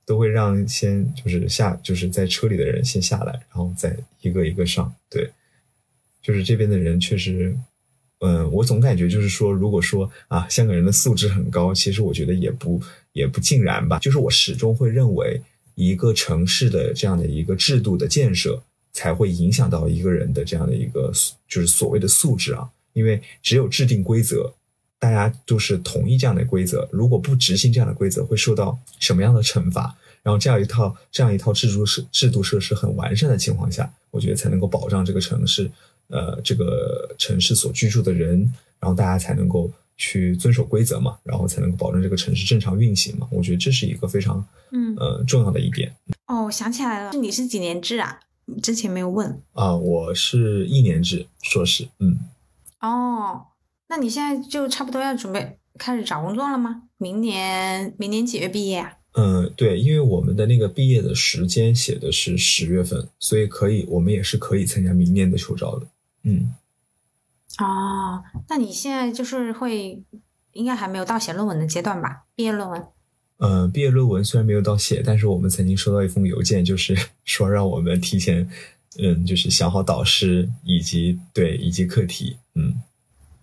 [0.06, 4.94] 都会让先就是下就是在车里的人先下来，然后再一个一个上。
[5.10, 5.32] 对，
[6.22, 7.56] 就是这边的人确实，
[8.20, 12.82] 嗯，我总感觉就是说，如果说啊，香港人的素质很高，其实我觉得也不
[13.14, 14.00] 也不尽然吧。
[14.00, 15.42] 就是我始终会认为，
[15.76, 18.62] 一个城市的这样的一个制度的建设，
[18.92, 21.12] 才会影响到一个人的这样的一个
[21.48, 22.70] 就是所谓的素质啊。
[22.94, 24.54] 因为只有制定规则，
[25.02, 29.96] 大家都是同意这样的规则，如果不执行这样的规则，会受到什么样的惩罚？
[30.22, 35.72] 然后这样一套这样一套制度设制度设施很完善的情况下，我觉得才能够保障这个城市，
[36.10, 38.42] 呃，这个城市所居住的人，
[38.80, 43.28] 然后大家才能够去遵守规则嘛，然后才能够保证这个城市正常运行嘛。
[43.32, 45.92] 我觉得这是一个非常嗯，呃重要的一点
[46.28, 48.20] 哦，我想起来了，你是几年制啊？
[48.62, 49.42] 之前没有问。
[49.54, 52.20] 啊、我是一年制硕士，嗯，
[52.82, 53.48] 哦，
[53.92, 56.84] 那你现在就差不多要准备开始找工作了吗？
[56.98, 58.94] 明年明年几月毕业啊？
[59.16, 65.88] 嗯，对，因为我们的那个毕业的时间写的是十月份，所以可以，我们也是可以参加明年的秋招的。
[66.24, 66.56] 嗯，
[67.58, 70.02] 哦，那你现在就是会，
[70.54, 72.24] 应该还没有到写论文的阶段吧？
[72.34, 72.82] 毕业论文。
[73.40, 78.50] 嗯，毕业论文虽然没有到写，但是我们曾经收到一封邮件，就是 说让我们提前，
[79.00, 82.76] 嗯，就是想好导师以及对以及课题，嗯，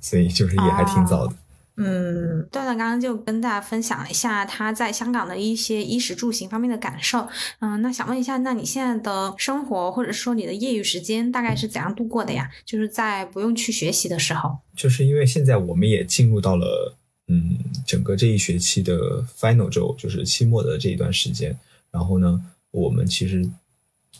[0.00, 1.34] 所以就是也还挺早的。
[1.80, 7.28] 嗯，段段刚刚就跟大家分享了一下他在香港的一些衣食住行方面的感受。
[7.60, 12.50] 嗯，那想问一下，那你现在的生活或者说你的业余时间大概是怎样度过的呀？
[12.64, 14.58] 就是在不用去学习的时候。
[14.74, 16.96] 就是因为现在我们也进入到了
[17.28, 17.56] 嗯
[17.86, 21.56] 整个这一学期的 final 周，就是期末的这一段时间。
[21.92, 23.48] 然后呢，我们其实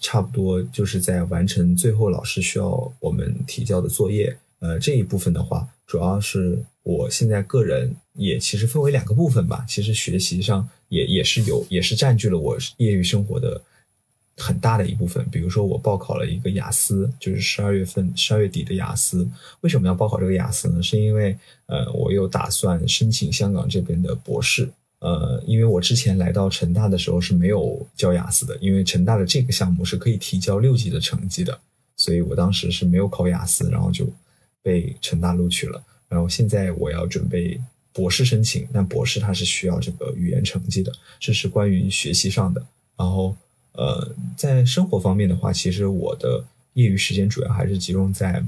[0.01, 4.39] 差不多就是在完成最后老师需要我们提交的作业。
[4.61, 9.65] 呃，这一部分的话，主要是我现在个人也其实分为两个部分吧。
[9.69, 13.61] 其实学习上也也是有，也是占据了我业余生活的
[14.37, 15.25] 很大的一部分。
[15.31, 19.29] 比如说，我报考了一个雅思，就是十二月份十二月底的雅思。
[19.61, 20.83] 为什么要报考这个雅思呢？
[20.83, 24.69] 是因为呃，我有打算申请香港这边的博士。
[25.01, 31.57] 呃，因为我之前来到成大的时候是没有交雅思的，因为成大的这个项目是可以提交六级的成绩的，
[31.97, 34.05] 所以我当时是没有考雅思，然后就
[34.69, 35.83] 被成大录取了。
[36.11, 37.59] 然后现在我要准备
[37.93, 42.61] 博士申请，但博士它是需要这个语言成绩的，这是关于学习上的。
[42.99, 43.35] 然后
[43.73, 48.45] 呃，在生活方面的话，其实我的业余时间主要还是集中在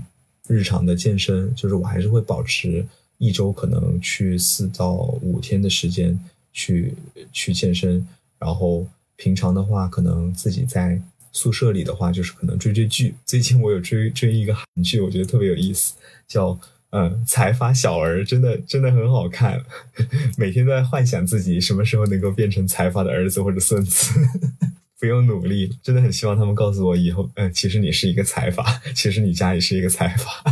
[0.46, 2.86] 日常的健身，就是我还是会保持
[3.18, 6.18] 一周可能去四到五天的时间
[6.52, 6.94] 去
[7.32, 8.06] 去健身，
[8.38, 11.00] 然后平常的话，可能自己在
[11.32, 13.14] 宿舍里的话，就是可能追追剧。
[13.24, 15.94] 最近我有追追一个韩剧，我觉得特别有意思，
[16.26, 16.58] 叫
[16.90, 19.64] 嗯财阀小儿，真的真的很好看。
[20.36, 24.20] 每天都在幻想自己什么时候能够变成财阀的儿子或者孙子。
[25.00, 30.44] 不用努力，真的很希望他们告诉我以后，嗯，其实你是一个财阀，其实你家也是一个财阀。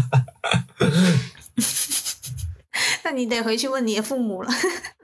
[3.04, 4.50] 那你得回去问你的父母了。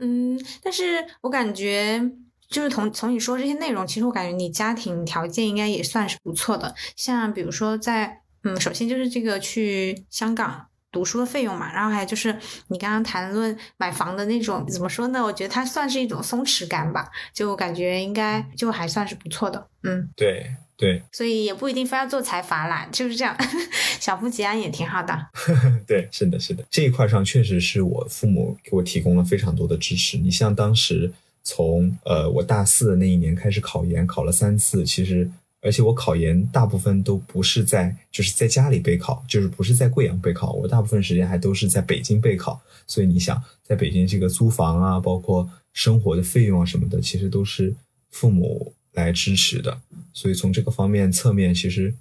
[0.01, 2.11] 嗯，但是我感觉
[2.55, 6.75] 就是从从你说这些内容，其实我感觉你家庭条件应该也算是不错的。
[6.95, 10.67] 像比如说在，嗯，首先就是这个去香港。
[10.95, 12.39] 读书的费用嘛，然后还有就是
[12.69, 15.21] 你刚刚谈论买房的那种，怎么说呢？
[15.25, 23.37] 我觉得它算是一种松弛感吧，就感觉应该就还算是不错的，嗯，对对，所以也不一定非要做财阀啦，就是这样，
[23.99, 25.19] 小富即安也挺好的。
[25.85, 30.17] 对，是的，是的，这一块上确实是我父母给我提供了非常多的支持。
[30.17, 31.13] 你像当时
[31.45, 35.31] 从呃我大四的那一年开始考研，考了三次，其实。
[35.67, 42.61] 而且我考研大部分都不是在，就是在家里备考，就是不是在贵阳备考，我大部分时间还都是在北京备考。
[42.87, 47.75] 所以你想，在北京这个租房啊，包括生活的费用啊什么的，其实都是
[48.11, 49.81] 父母来支持的。
[50.13, 51.95] 所以从这个方面侧面，其实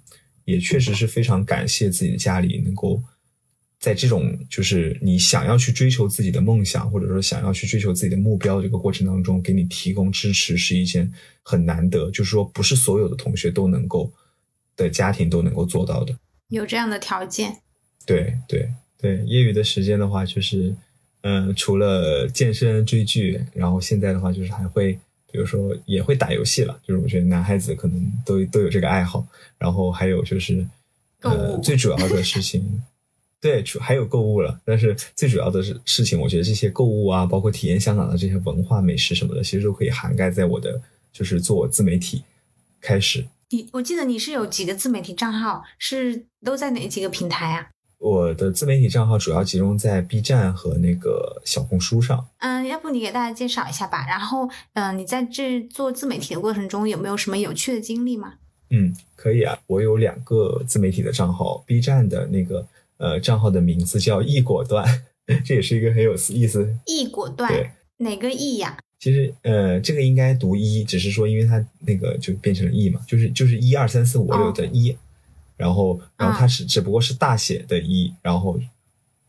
[0.44, 3.02] 也确实是非常感谢自己的家里能够。
[3.84, 14.10] 在这种就是你想要去追求自己的梦想，或者说想要去追求自己的目标这个过程当中，给你提供支持是一件很难得，就是说不是所有的同学都能够
[14.74, 16.16] 的家庭都能够做到的。
[16.48, 17.54] 有这样的条件。
[18.06, 18.66] 对对
[18.96, 20.74] 对，业余的时间的话，就是
[21.20, 24.94] 嗯，除了健身、追剧，然后现在的话就是还会，
[25.30, 26.80] 比如说也会打游戏了。
[26.86, 29.26] 就是我觉得男孩子可能都都有这个爱好。
[29.58, 30.66] 然后还有就是
[31.20, 32.82] 呃，最主要的事情。
[33.44, 40.80] 对，还有购物了，但是最主要的是事情，我觉得这些购物啊，包括体验香港的这些文化美食什么的，其实都可以涵盖在我的
[41.12, 42.22] 就是做自媒体
[42.80, 43.22] 开始。
[43.50, 47.68] 你我记得你是有几个自媒体账号，是都在哪几个平台啊？
[47.98, 52.26] 我的自媒体账号主要集中在 B 站和那个小红书上。
[52.38, 54.06] 嗯，要不你给大家介绍一下吧。
[54.08, 58.36] 然后，嗯，你在这做自媒体的过程中有没有什么有趣的经历吗？
[58.70, 62.66] 嗯，可以啊，我有两个自媒体的账号，B 站的那个。
[62.96, 64.86] 呃，账号的名字叫“易果断”，
[65.44, 66.76] 这也是一个很有意思。
[66.86, 68.78] 易果断，对，哪个易呀？
[69.00, 74.96] 其实，呃，这个应该读一，只是说因为它那个就变成了易嘛，就是就是一二三四五六的一，
[75.56, 78.58] 然后然后它是只不过是大写的一，然后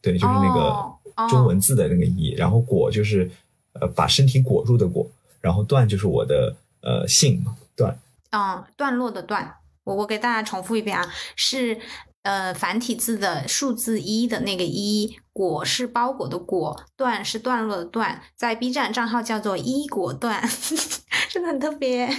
[0.02, 3.30] 对，就是那个中文字的那个一，然后果就是
[3.74, 5.10] 呃把身体裹住的裹，
[5.42, 8.00] 然后断就是我的呃姓嘛，断。
[8.32, 11.78] 嗯，段落的段，我我给大家重复一遍啊，是。
[12.26, 20.44] 呃，繁体字的数字一的那个一，果是包裹的果，段是段落的段，在 B 站账号叫做一果段，
[21.30, 22.10] 真的很特别。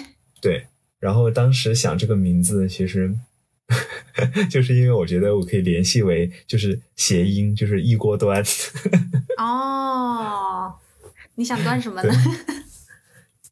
[0.40, 0.68] 对，
[1.00, 3.16] 然后当时想这个名字，其实
[4.48, 8.40] 就是因为我觉得我可以联系为就是谐音，就是一锅端。
[9.38, 10.72] 哦，
[11.34, 12.14] 你想端什么呢？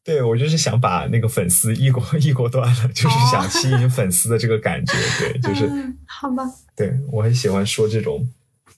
[0.05, 4.93] 对，我就是想把那个粉丝一锅一锅端了，就是想吸引粉丝的这个感觉。
[5.17, 5.67] 对，就是
[6.05, 6.43] 好吧。
[6.75, 8.29] 对我很喜欢说这种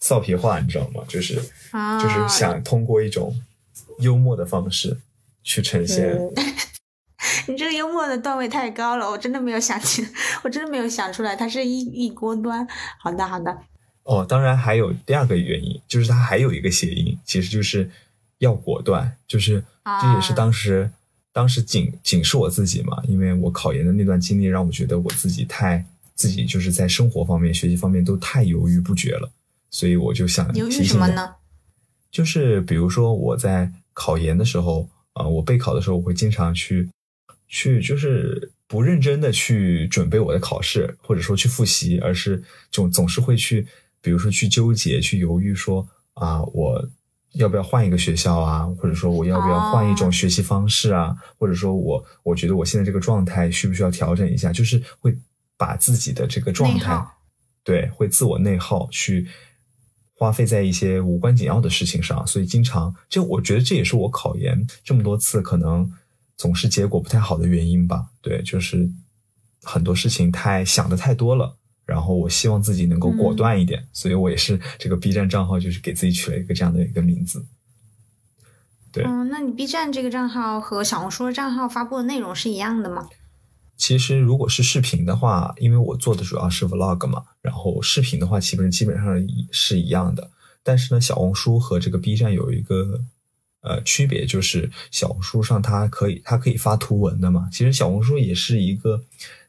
[0.01, 1.03] 臊皮话，你知道吗？
[1.05, 1.35] 就是
[2.01, 3.35] 就是想通过一种
[3.99, 4.97] 幽默的方式
[5.43, 6.17] 去呈现。
[7.49, 10.07] 你这个幽默的段位太高了，我真的没有想起，
[10.45, 12.65] 我真的没有想出来，它是一一锅端。
[13.01, 13.57] 好的，好的。
[14.03, 17.91] 哦，当然还有第二个原因，就是它还有一个谐音，其实就是
[18.37, 19.61] 要果断，就是
[20.01, 20.89] 这也是当时。
[21.37, 29.29] 当时仅仅是我自己嘛，因为我考研的那段经历让我觉得我自己太自己就是在生活方面、学习方面都太犹豫不决了，
[29.69, 31.35] 所以我就想犹豫什么呢？
[32.09, 36.89] 就是比如说我在考研的时候，啊，我备考的时候，我会经常去
[37.47, 43.67] 去就是不认真的去准备我的考试，或者说去复习，而是总总是会去，
[44.01, 46.89] 比如说去纠结、去犹豫，说啊我。
[47.37, 48.65] 要不要换一个学校啊？
[48.77, 51.15] 或者说我要不要换一种学习方式啊？
[51.37, 54.51] 或者说我我觉得我现在这个状态需不需要调整一下？
[54.51, 55.17] 就是会
[55.55, 57.03] 把自己的这个状态，
[57.63, 59.27] 对，会自我内耗，去
[60.13, 62.25] 花费在一些无关紧要的事情上。
[62.27, 65.91] 所以经常，这我觉得这也是我考研这么多次可能
[66.35, 68.07] 总是结果不太好的原因吧。
[68.21, 68.89] 对，就是
[69.63, 71.57] 很多事情太想的太多了。
[71.87, 77.43] 然后我希望自己能够果断一点，所以我也是这个 B 站账号，就是给自己取了一个这样的一个名字。
[78.91, 83.07] 对，嗯，那你 B 站这个账号和小红书的账号发布的内容是一样的吗？
[83.77, 90.31] 其实如果是视频的话，因为我做的主要是 vlog 嘛，然后视频的话，基本基本上是一样的。
[90.63, 93.01] 但是呢，小红书和这个 B 站有一个
[93.61, 97.47] 呃区别，就是小红书上它可以它可以发图文的嘛。
[97.51, 99.03] 其实小红书也是一个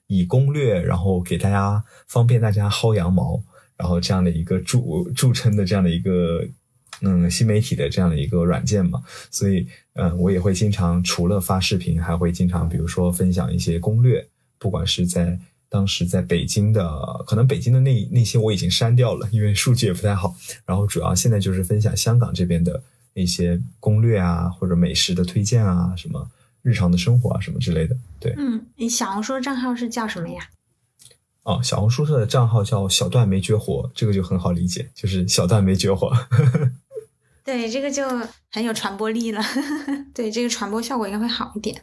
[0.09, 3.41] 以攻略，然后给大家方便大家薅羊毛，
[3.77, 4.81] 然后这样的一个著
[5.15, 6.45] 著称的这样的一个
[7.03, 9.01] 嗯新媒体的这样的一个软件嘛。
[9.31, 14.27] 所以嗯，我也会经常除了发视频，还会经常比如说分享一些攻略，
[14.59, 15.39] 不管是在。
[15.71, 16.83] 当时在北京的，
[17.27, 20.35] 可能北京的那那些我已经删掉了，因为数据也不太好。
[20.65, 22.83] 然后主要现在就是分享香港这边的
[23.13, 26.27] 一些攻略啊，或者美食的推荐啊，什么
[26.69, 27.97] 日常的生活啊，什么之类的。
[28.21, 30.43] 对，嗯，你小红书账号是叫什么呀？
[31.45, 36.13] 哦，小红书的账号叫小段没绝活，这个就很好理解，就是小段没绝活。
[37.43, 38.07] 对，这个就
[38.51, 39.43] 很有传播力了。
[40.13, 41.81] 对，这个传播效果应该会好一点。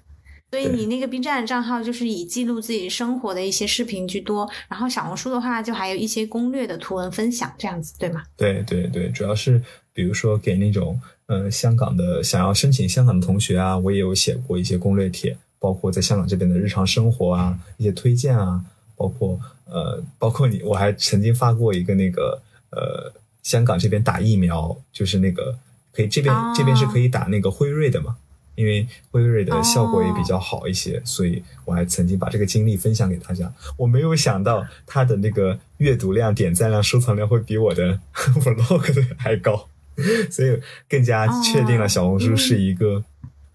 [0.51, 8.21] 所以你那个 B 站账号就是以记录自己生活的一些视频居多，然后小红书的话就还有一些攻略的图文分享这样子，对吗？
[8.37, 9.61] 对对对，主要是
[9.91, 10.97] 比如说给那种
[11.27, 18.63] 呃香港的想要申请香港的同学啊，我也有写过一些攻略帖，包括在香港这边的日常生活啊，一些推荐啊，
[18.95, 23.11] 包括呃包括你，我还曾经发过一个那个呃
[23.43, 25.57] 香港这边打疫苗，就是那个
[25.91, 28.15] 可以这边这边是可以打那个辉瑞的嘛。
[28.55, 33.51] 因为辉瑞的效果也比较好一些，所以我还曾经把这个经历分享给大家。
[33.75, 39.67] 我没有想到他的那个阅读量、点赞量、收藏量会比我的 vlog 的还高，
[40.29, 43.03] 所以更加确定了小红书是一个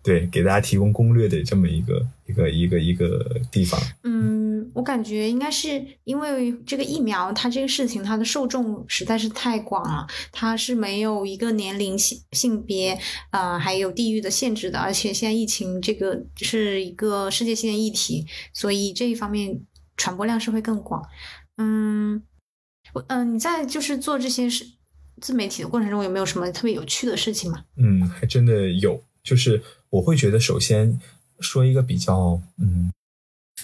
[0.03, 3.81] 对给大家提供攻略的这么一个一个一个一个地方。
[4.05, 4.41] 嗯。
[4.73, 12.97] 我感觉应该是因为这个疫苗，它这个事情它的受众实在是太广了，它是没有一个年龄性性别，
[13.31, 14.79] 呃，还有地域的限制的。
[14.79, 19.61] 而且现在疫情这个是一个世界性的议题，所以这一方面
[19.97, 21.03] 传播量是会更广。
[21.57, 22.23] 嗯，
[22.93, 24.65] 我嗯，你在就是做这些事
[25.21, 27.65] 自媒体的过程中，有没有什么特别有趣的事情吗？
[27.77, 31.01] 嗯，还真的有，就是我会觉得，首先
[31.41, 32.91] 说一个比较嗯。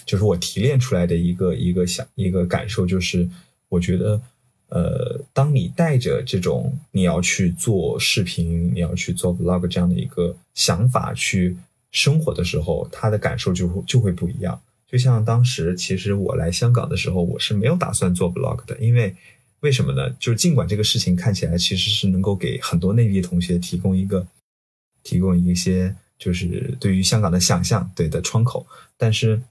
[0.05, 3.27] 就是我提炼出来的一个一个想一个感受，就是
[3.67, 4.21] 我觉得，
[4.69, 11.57] 呃，当你带着这种你要去做视频，你要去做 vlog 这样的一个想法去
[11.91, 14.61] 生活的时候，他的感受就会就会不一样。
[14.87, 19.13] 就像当时其实我来香港的时候，我是没有打算做 vlog 的，因为
[19.61, 20.09] 为什么呢？
[20.19, 24.27] 就是尽管这个事情看起来其实是能够给很多内地同学提供一个
[25.03, 28.65] 提供一些就是对于香港的想象对的窗口，
[28.97, 29.41] 但是。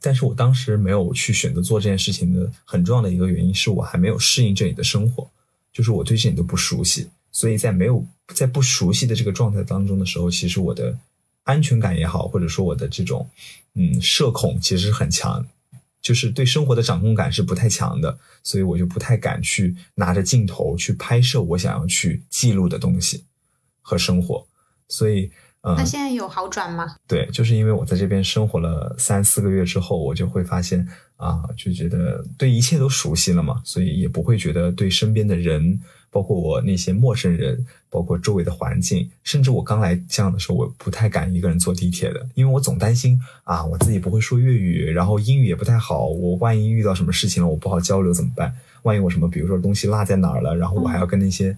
[0.00, 5.26] 但是我当时没有去选择做这件事情的很重要的一个原因，是我还没有适应这里的生活，
[5.72, 8.04] 就是我对这里都不熟悉，所以在没有
[8.34, 10.98] 在不熟悉的这个状态当中的时候，其实我的
[11.44, 13.26] 安全感也好，或者说我的这种
[13.76, 15.46] 嗯社恐其实很强，
[16.04, 23.24] 就是对生活的掌控感是不太强的，所以我就不太敢去拿着镜头去拍摄我想要去记录的东西
[23.80, 24.46] 和生活，
[24.86, 25.32] 所以。
[25.66, 26.84] 那现在有好转吗？
[27.08, 30.86] 对，就是因为我在这边生活了三四个月之后，我就会发现
[31.16, 35.80] 啊，就觉得对一切都熟悉了嘛，所以也不会觉得对身边的人，
[36.14, 48.54] 包括我那些陌生人，包括周围的环境，甚至我刚来这样的时候，我不太敢一个人坐地铁的，因为我总担心啊，我自己不会说粤语，然后英语也不太好，我万一遇到什么事情了，我不好交流怎么办？
[48.84, 51.56] 万一我什么，比如说东西落在哪儿了，然后我还要跟那些。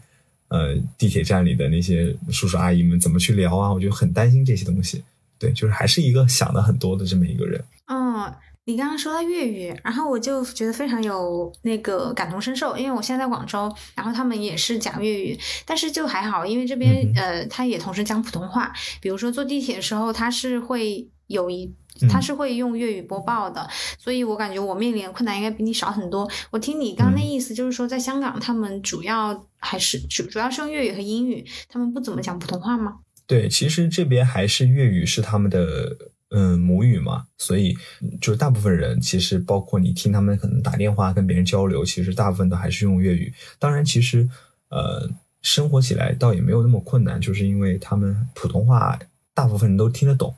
[0.48, 3.72] 呃，地铁站里的那些叔叔阿姨们怎么去聊啊？
[3.72, 5.02] 我就很担心这些东西。
[5.40, 7.60] 对，就是还是一个想的很多的这么一个人。
[7.86, 8.32] 嗯，
[8.66, 18.72] 你刚刚说到粤语，然后我就觉得非常有那个感同身受，因为我现在在广州，然后他们也是讲粤语，但是就还好，因为这边呃，他也同时讲普通话。
[19.00, 21.74] 比如说坐地铁的时候，他是会有一。
[22.10, 23.66] 他是会用粤语播报的，
[23.98, 26.30] 所以我感觉我面临的困难应该比你少很多。
[26.50, 32.96] 我听你刚刚那意思，就是说在香港，他们主要还是主主要是用粤语和英语，他们不怎么讲普通话吗？
[33.26, 35.96] 对，其实这边还是粤语是他们的
[36.30, 37.76] 嗯母语嘛，所以
[38.20, 43.32] 就是大部分人其实包括你听他们可能打电话跟别人交流，其实大部分都还是用粤语。
[43.58, 44.28] 当然，其实
[44.68, 45.08] 呃
[45.42, 48.98] 生活起来倒也没有那么困难，就是因为他们普通话
[49.32, 50.34] 大部分人都听得懂。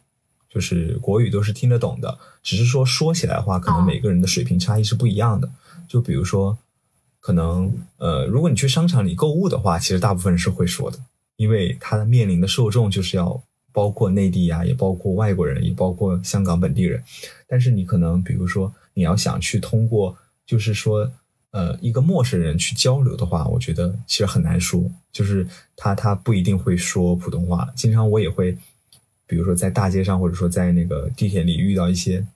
[0.51, 5.49] 就是国语都是听得懂的，只是说说起来的话，可能每个人的水平差异是不一样的。
[5.87, 6.57] 就比如说，
[7.21, 10.99] 可能呃，如果你去商场里购物的话，其实大部分人是会说的，
[11.37, 13.41] 因为他面临的受众就是要
[13.79, 17.01] 包括内地呀，也包括外国人，也包括香港本地人。
[17.47, 21.09] 但是你可能比如说，你要想去通过，就是说
[21.53, 27.69] 呃一个陌生人去交流的话，我觉得其实很难说，就是他他不一定会说普通话。
[27.77, 28.51] 经常我也会，
[29.29, 32.27] 比如说在大街上或者说在那个地铁里遇到一些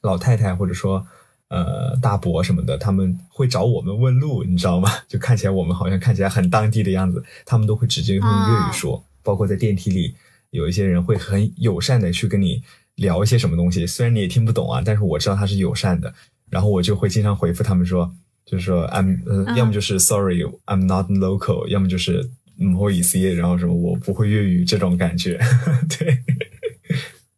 [0.00, 1.06] 老太太或者说
[1.48, 4.90] 呃大伯什么的，他们会找我们问路，你知道吗？
[5.06, 9.04] 就看起来我们好像看起来很当地的样子，他们都会直接用粤语说。
[9.26, 10.14] 包括在电梯里，
[10.54, 12.62] 有一些人会很友善的去跟你
[12.94, 16.14] 聊一些什么东西，虽然你也听不懂啊，但是我知道他是友善的，
[16.48, 18.14] 然后我就会经常回复他们说，
[18.46, 25.40] 就是说 I'm，呃，要么就是 Sorry，I'm not local，要么就是不好意思，然后什么我不会粤语这种感觉，
[25.98, 26.22] 对。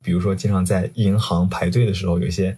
[0.02, 2.54] 比如说，经常在银行排队的时候，有些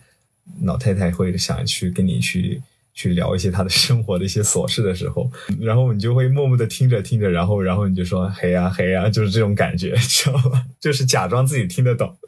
[0.62, 2.60] 老太太会想去跟你去。
[2.98, 5.30] 去聊一些他的生活的一些琐事的时候，
[5.62, 10.64] 然后你就会默默的听着听着，然后然后你就说嘿呀嘿呀， 就是这种感觉，知道吗？
[10.80, 12.18] 就是假装自己听得懂。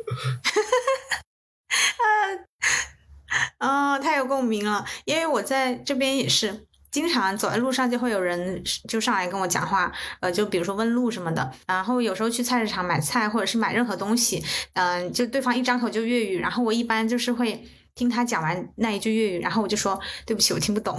[3.58, 14.40] 啊，太有共鸣了，因为我在这边也是经常走在路上就会有人就上来跟我讲话，呃，就比如说问路什么的，然后有时候去菜市场买菜或者是买任何东西，
[14.74, 17.64] 嗯，就对方一张口就粤语，然后我一般就是会。
[17.94, 20.98] 听他讲完那一句粤语，然后我就说对不起，我听不懂，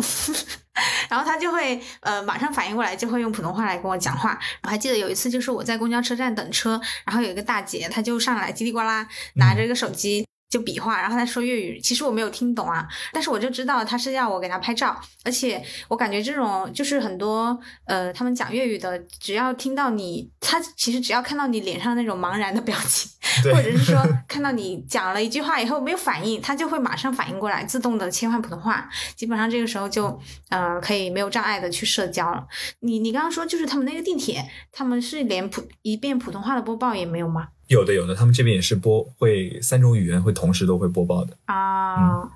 [1.09, 4.39] 然后他就会呃马上反应过来，就会用普通话来跟我讲话。
[4.63, 10.27] 我还记得有一次，就是我在公交车站等车，然后有一个大姐，她就上来叽里呱啦拿着一个手机。
[10.51, 23.09] 就比划，然后他说粤语，其实我没有听懂啊，但是我就知道他是要我给他拍照，而且我感觉这种就是很多呃，他们讲粤语的，只要听到你，他其实只要看到你脸上那种茫然的表情，
[23.45, 23.97] 或者是说
[24.27, 32.45] 看到你讲了一句话以后没有反应，他就会马上反应过来，自动的切换普通话，基本上这个时候就呃可以没有障碍的去社交了。
[32.81, 37.47] 你你刚刚说就是他们那个地铁，他们是连普一遍普通话的播报也没有吗？
[37.71, 42.29] 有的有的，他们这边也是播，会三种语言会同时都会播报的啊，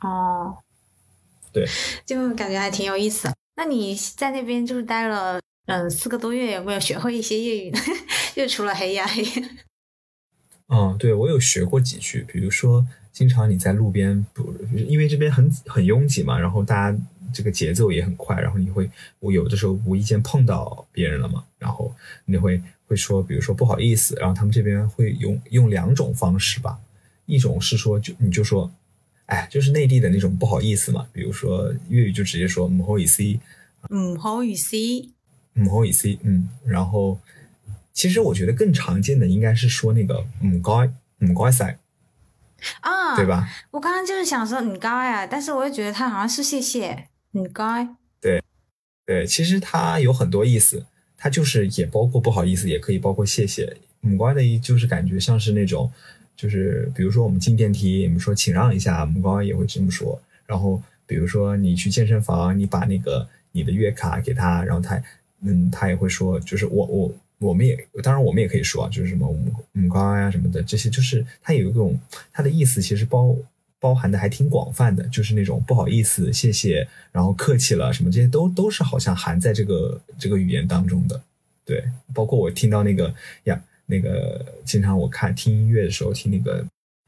[0.00, 0.56] 哦，
[1.52, 1.64] 对，
[2.04, 3.32] 就感觉还挺有意思。
[3.54, 7.78] 那你在那边就是待了嗯四个多月，有没有学会一些粤语呢？
[8.34, 9.22] 就除了黑呀黑。
[10.68, 16.98] 嗯， 对我有学过几句，比如说，经常你在路边，不因为这边很很拥挤嘛，然后大家
[17.32, 22.62] 这个节奏也很快，然后你会我有的时候无意间碰到别人了嘛，然后你会。
[22.90, 26.76] 会说，比如说不好意思，然后他们这边会用用两种方式吧，
[27.24, 28.68] 一种是说就你就说，
[29.26, 33.22] 哎，就是内地的那种不好意思嘛，比如说粤语就直接说唔好意思，
[33.90, 34.76] 唔好意思，
[35.54, 37.20] 唔好意思，嗯，然后
[37.92, 40.92] 其实我觉得更常见的应该是说那个唔该
[41.24, 41.78] 唔该晒
[42.80, 43.48] 啊，对吧？
[43.70, 47.88] 我刚刚就是想说唔该呀，但是我又觉得他好像是谢谢唔该，
[48.20, 48.42] 对
[49.06, 50.84] 对，其实它有很多意思。
[51.22, 53.76] 它就是也包括不好意思，也可以包括谢谢。
[54.00, 55.92] 母乖的意，就是感觉像是那种，
[56.34, 60.18] 就是比如说我们进电梯，我们说请让一下，母乖也会这么说。
[60.46, 65.00] 然后比如说你去健身房，你把那个你的月卡给他，然后他，
[65.42, 72.00] 嗯，他也会说，就是我我我们也当然我们也可以说，就是什么母母乖呀什么的，这些就是它有一种
[72.32, 73.36] 它的意思，其实包。
[73.80, 81.20] 包含的还挺广泛的，就是那种不好意思、谢谢，然后客气了什么，这些都都是好像含在这个这个语言当中的。
[81.64, 83.12] 对，包括我听到那个
[83.44, 86.64] 呀，那个经常我看听音乐的时候听那个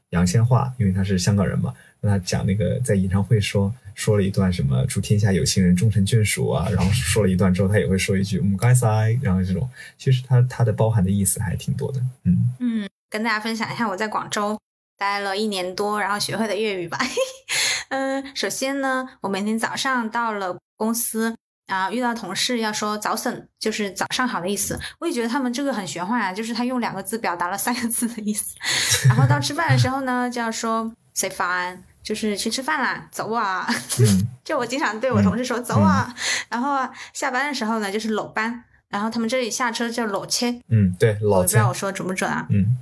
[0.09, 12.01] 杨千嬅，因为他是香港人嘛，让他讲那个在演唱会说说了一段什么祝天下有情人终成眷属啊，然后说了一段之后，他也会说一句唔该晒，然后这种其实他他的包含的意思还挺多的。
[12.23, 14.57] 嗯嗯，跟大家分享一下我在广州。
[14.97, 16.97] 待了一年多，然后学会的粤语吧。
[17.89, 21.35] 嗯，首先呢，我每天早上到了公司
[21.67, 24.79] 啊，遇到同事要说早晨，就是早上好的意思。
[24.99, 28.55] 我也觉得他们这个很玄幻啊，就是他用两个字表达了三个字的意思。
[29.07, 33.67] 然后到吃饭的时候呢，就要说 say 饭，就是去吃饭啦，走啊。
[34.43, 36.13] 就我经常对我同事说走啊。
[36.49, 38.63] 然后下班的时候呢，就是搂班。
[38.89, 40.61] 然后他们这里下车叫搂切。
[40.69, 41.25] 嗯，对，搂切。
[41.35, 42.45] 我不知道我说准不准啊。
[42.49, 42.77] 嗯。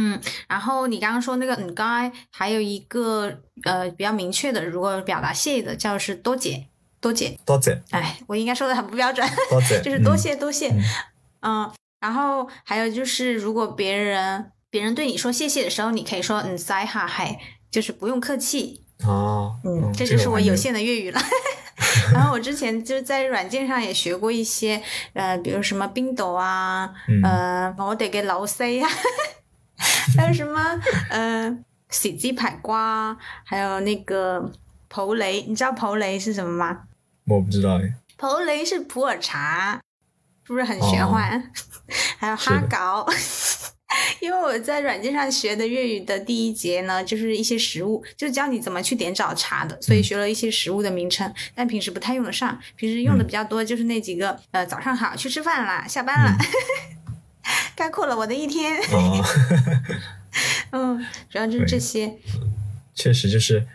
[0.00, 6.68] 嗯，然后你刚刚说那个嗯该，还有一个呃比较明确的，如果表达谢意的，叫是多姐
[7.00, 7.82] 多姐多姐。
[7.90, 9.28] 哎，我应该说的很不标准，
[9.82, 10.72] 就是多谢多谢。
[11.40, 11.68] 嗯，
[12.00, 17.40] 然后还有就是，如果别人别人对你说谢谢的时候，你可以说嗯塞哈嗨，
[17.70, 18.84] 就是不用客气。
[19.04, 21.20] 哦，嗯，这就是我有限的粤语了。
[22.12, 24.82] 然后我之前就在软件上也学过一些，
[25.12, 26.92] 呃，比如什么冰斗啊，
[27.22, 28.88] 呃，我得给老 C 啊。
[30.16, 30.60] 还有什么？
[31.10, 31.56] 呃，
[31.90, 34.50] 洗鸡排瓜，还有那个
[34.88, 36.80] 蒲雷，你知道蒲雷是什么吗？
[37.26, 37.94] 我不知道哎。
[38.16, 39.80] 蒲雷是普洱茶，
[40.44, 41.52] 是不是很玄幻？
[42.18, 43.06] 还有哈搞，
[44.20, 56.36] 因为我在软件上学的粤语的第一节呢，就是一些食物，就是教你怎么去点早茶的，所以学了一些食物的名称，但平时不太用得上，平时用的比较多就是那几个，呃，早上好，去吃饭啦，下班了，
[57.74, 58.76] 概括了我的一天。
[58.92, 59.24] 哦，
[60.72, 62.14] 嗯，主要就是这些。
[62.94, 63.66] 确实就是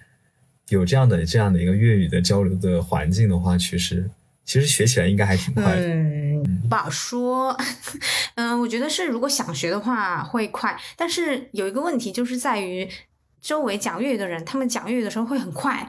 [0.70, 4.10] 有这样的这样的一个粤语的交流的环境的话，其实
[4.44, 5.88] 其实学起来应该还挺快的。
[5.88, 7.58] 嗯，不好说。
[8.36, 12.90] 嗯，我觉得是如果想学的话会快，但是有一个问题就是在于
[13.42, 15.88] 周围讲粤语的人，他们讲粤语的时候会很快，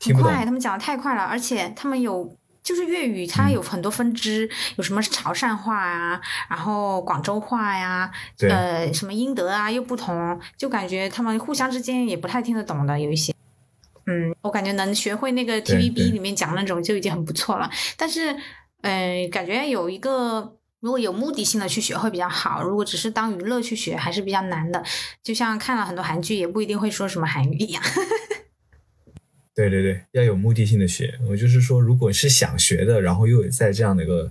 [0.00, 2.36] 很快，他们讲的太快了，而且他们有。
[2.66, 13.32] 就是粤语，它有很多分支，有什么潮汕话啊，然后广州话呀，对呃，什么英德啊，又不同，就感觉他们互相之间也不太听得懂的，有一些。
[14.06, 17.70] 嗯，我感觉能学会那个 TVB 里面讲那种就已经很不错了。
[17.96, 18.36] 但是，
[18.82, 24.82] 呃，感觉有一个如果有目的性的去学会比较好，如果只是当娱乐去学还是比较难的。
[25.22, 27.80] 就像看了很多韩剧，也不一定会说什么韩语一样。
[29.56, 31.18] 对对对，要有目的性的学。
[31.26, 34.30] 我就是说，如果是想学的，然后又有在这样的一个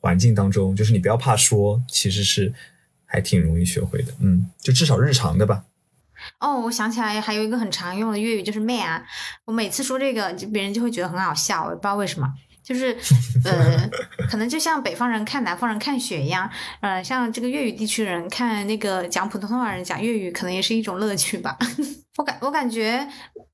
[0.00, 2.52] 环境当中，就是你不要怕说，其实是
[3.04, 4.12] 还挺容易学会的。
[4.18, 5.64] 嗯，就至少日常的吧。
[6.40, 9.06] 哦，我想起来还有一个很常用的粤语就是“妹啊”，
[9.46, 12.34] 我每次说这个，就别人就会觉得很好笑，我也不知道为什么。
[12.66, 12.96] 就是
[13.46, 13.88] 呃，
[14.28, 16.50] 可能就像北方人看南方人看雪一样，
[16.80, 21.56] 呃，像这个粤语地区人看那个讲普通话人讲粤语，可能也是一种乐趣吧。
[22.18, 23.06] 我感我感觉，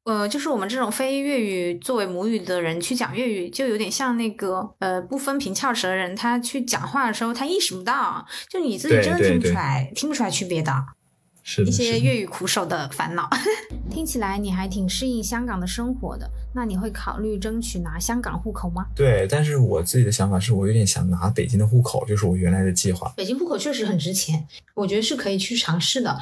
[0.04, 10.72] 呃，就是我们这种非粤语作为母语的人去讲粤语，就有点像那个呃不分平翘舌的人，他去讲话的时候，他意识不到，就你自己真的听不对对对出来，听不出来区别的。
[11.42, 13.28] 是的，一些粤语苦手的烦恼。
[13.90, 18.86] 听起来你还挺适应香港的生活的，那你会考虑争取拿香港户口吗？
[18.94, 23.12] 对，但是我自己的想法是我有点想拿北京的户口，就是我原来的计划。
[23.16, 26.18] 北京户口确实很值钱，我觉得是可以去尝试的。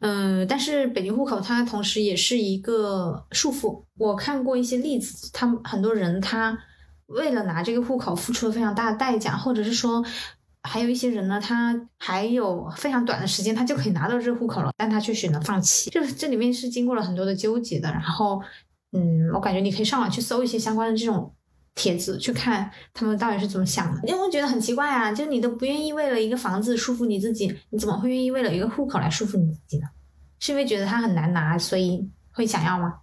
[0.00, 3.82] 嗯，但是北京户口它同时也是一个束缚。
[3.96, 6.58] 我看过一些例子，他们很多人他
[7.06, 10.04] 为了拿这个户口付出了非常大的代价，或者是说。
[10.66, 15.90] 还有一些人呢，他还有非常短的时间，他就可以拿到这个户口了，但他却选择放弃。
[15.90, 17.88] 这这里面是经过了很多的纠结的。
[17.90, 18.42] 然后，
[18.92, 21.32] 嗯，我感觉你可以上网去搜一些相关的这种
[21.74, 24.00] 帖子，去看他们到底是怎么想的。
[24.08, 29.86] 因为我觉得很奇怪啊，就你都不愿意为了一个房子束缚你自己，你怎么会愿意为了一个户口来束缚你自己呢？
[30.40, 32.94] 是因为觉得它很难拿，所以会想要吗？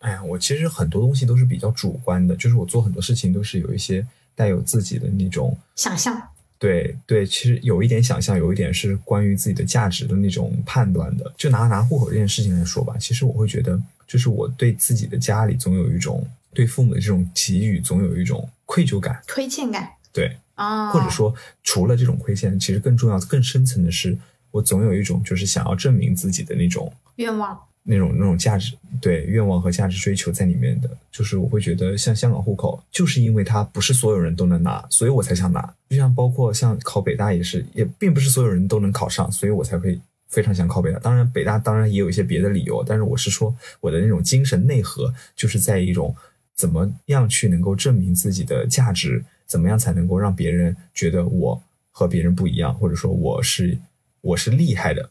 [0.00, 6.20] 哎呀，我其实很多东西都是比较主观的，就是我做很多事情都是有一些带有自己的那种想象，
[6.58, 11.32] 对对，其实有一点想象，有一点是关于自己的价值的那种判断的。
[11.36, 19.22] 就拿拿户口这件事情来说吧，其实我会觉得，就是我对自己的家里总有一种对父母的这种给予，总有一种愧疚感。
[19.28, 24.16] 亏欠感对，啊，或者说除了这种亏欠，其实更重要、更深层的是，
[24.50, 35.72] 我总有一种就是想要证明自己的那种愿望，那种那种价值，对愿望和价值追求在里面的，就是我会觉得像香港户口，就是因为它不是所有人都能拿，所以我才想拿。
[35.88, 40.98] 就像包括像考北大也是，也并不是所有人都能考上，所以我才会非常想考北大。
[40.98, 46.12] 当然，北大当然也有一些别的理由，但是我是说我的那种精神内核，就是在一种
[46.56, 51.62] 怎么样去能够证明自己的价值，怎么样才能够让别人觉得我
[51.92, 53.78] 和别人不一样，或者说我是
[54.22, 55.08] 我是厉害的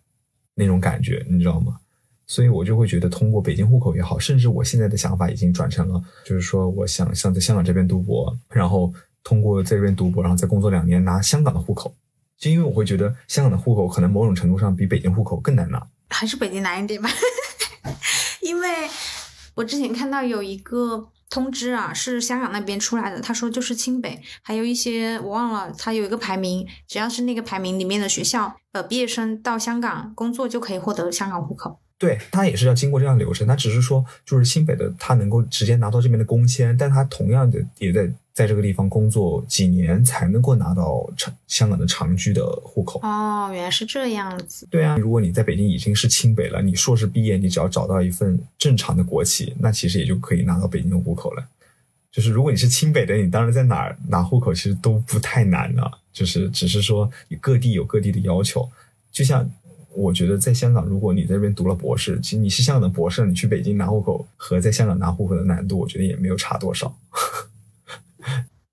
[0.55, 1.79] 那种感觉，你知道吗？
[2.27, 11.93] 所以我就会觉得，通过北京户口也好，甚至我现在的想法已经转成了，就是说，我想想在香港这边读博，然后通过在这边读博，然后再工作两年拿香港的户口，
[12.37, 15.87] 就因为我会觉得香港的户口可能某种程度上比北京户口更难拿。
[16.09, 17.09] 还是北京难一点吧，
[18.41, 18.69] 因为
[19.55, 31.79] 我之前看到有一个通知啊，是香港那边出来的，他说就是清北，还有一些我忘了，他有一个排名，只要是那个排名里面的学校，呃，毕业生到香港工作就可以获得香港户口。
[31.97, 42.99] 对他也是要经过这样的流程，他只是说就是新北的他能够直接拿到这边的工签，但他同样的也在在这个地方工作几年才能够拿到长香港的长居的户口。
[43.01, 44.67] 哦，原来是这样子。
[44.69, 51.47] 对啊，如果你在北京已经是清北了，你硕士毕业，你只要找到一份正常的国企，那其实也就可以拿到北京的户口了。
[52.11, 58.69] 就是如果你是清北的，你当然在哪儿拿户口其实都不太难了，就是只是说各地有各地的要求。
[59.11, 59.49] 就像
[59.95, 66.97] 我觉得在香港，如果你在这边读了博士，其实你是香港的博士，你去北京拿户口和在香港拿户口的难度，我觉得也没有差多少。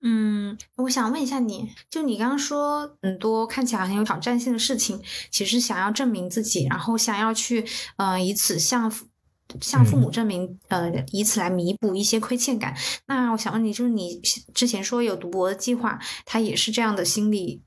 [0.05, 5.01] 嗯，我想问一下你，就你刚刚说很多看起来很有挑战性的事情，
[5.31, 7.64] 其实想要证明自己，然后想要去，
[7.97, 9.07] 呃，以此向父
[9.61, 12.75] 向父母证明，呃，以此来弥补一些亏欠感。
[13.07, 14.20] 那我想问你，就是你
[14.53, 17.62] 之前说有读博的计划，它也是这样的心理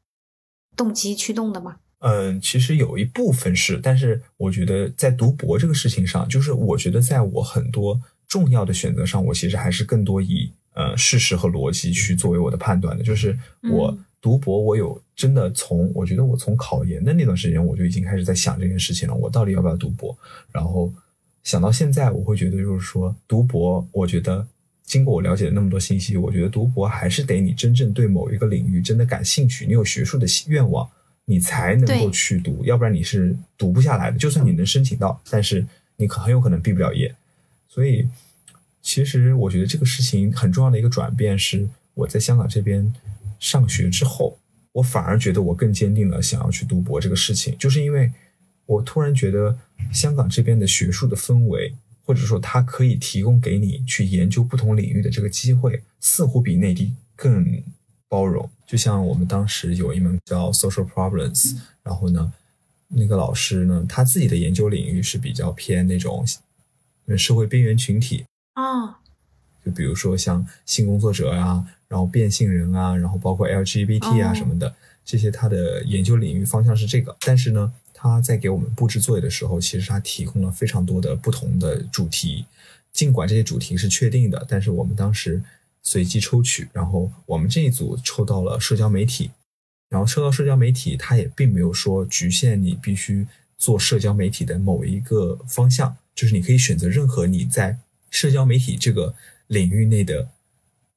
[0.75, 1.77] 动机驱动的吗？
[1.99, 13.03] 嗯，其实有一部分是，但是我觉得在读博这个事情上，就是我觉得在我很多重要的选择上，我其实还是更多以呃事实和逻辑去作为我的判断的。
[13.03, 13.35] 就是
[13.71, 20.15] 我读博，我有真的从我觉得我从考研的那段时间，我就已经开始在想这件事情了，我到底要不要读博？
[20.51, 20.93] 然后
[21.43, 24.45] 想到现在，我会觉得就是说读博，我觉得
[24.83, 30.87] 经过我了解的那么多信息，我觉得读博还是得你真正对某一个领域真的感兴趣，你有学术的愿望。
[31.25, 34.17] 你才能够去读，要不然你是读不下来的。
[34.17, 35.65] 就算你能申请到，但是
[35.97, 37.13] 你可很有可能毕不了业。
[37.67, 38.07] 所以，
[38.81, 42.93] 其实我觉得这个事情很重要的一个转变是，我在香港这边
[43.39, 44.37] 上学之后，
[44.71, 48.11] 我反而觉得我更坚定了想要去读博这个事情，就是因为
[48.67, 49.57] 我突然觉得
[49.91, 51.73] 香港这边的学术的氛围，
[52.05, 57.63] 或者说它可以提供给你去研究不同领域的这个机会，似乎比内地更。
[58.07, 62.31] 包容，就像我们当时有一门叫 Social Problems，然后呢，
[62.87, 66.25] 那个老师呢，他自己的研究领域是比较偏那种
[67.17, 68.99] 社会边缘群体啊，
[69.65, 77.15] 就比如说像性工作者啊，然后变性人啊，然后包括 LGBT 啊什么的，这些他的研究领域方向是这个。
[77.21, 82.45] 但是呢，他在给我们布置作业的时候，其实他提供了非常多的不同的主题，
[82.93, 85.41] 尽管这些主题是确定的，但是我们当时。
[85.87, 89.29] 随机抽取，然后我们这一组抽到了社交媒体，
[89.87, 97.77] 然后抽到社交媒体，它也并没有说局限你必须做社交媒体的某一个方向，就是你可以选择任何你在
[98.09, 99.13] 社交媒体这个
[99.45, 100.27] 领域内的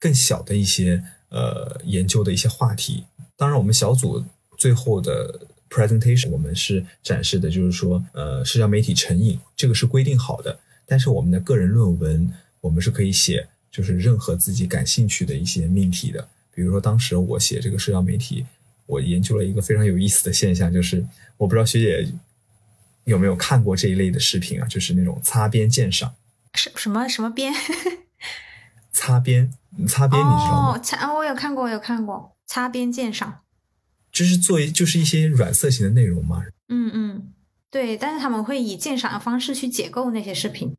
[0.01, 3.05] 更小的一些呃研究的一些话题。
[3.37, 4.25] 当然，我们小组
[4.57, 12.33] 最后的 presentation 我们是展示的就是说呃社交媒体成瘾，这个是规定好的，但是我们的个人论文
[12.63, 13.47] 我们是可以写。
[13.71, 18.45] 就是任何自己感兴趣的一些命题的，比如说当时我写这个社交媒体，
[18.87, 21.07] 我研究了一个非常有意思的现象，就是
[21.37, 22.13] 我不知道学姐
[23.05, 26.15] 有没有看过这一类的视频啊，就是那种擦边鉴赏，
[26.55, 27.53] 什什么什么边？
[28.91, 29.53] 擦边，
[29.87, 30.79] 擦边，你知道吗？
[30.79, 33.41] 擦，我有看过，我有看过擦边鉴赏，
[34.11, 36.45] 就是作为就是一些软色情的内容嘛。
[36.69, 37.33] 嗯嗯，
[37.71, 40.75] 对，但是他们会以鉴赏的方式去解构那些视频。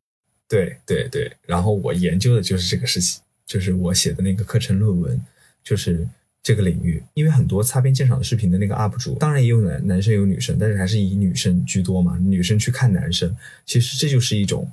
[0.50, 5.24] 对对对，然后我研究的就是这个事情，就是我写的那个课程论文，
[5.62, 6.04] 就是
[6.42, 7.00] 这个领域。
[7.14, 12.18] 因为很多擦边鉴赏的视频的那个 UP 主，当然也有男男生有女生，但是还是以女生居多嘛。
[12.18, 13.32] 女生去看男生，
[13.64, 14.68] 其实这就是一种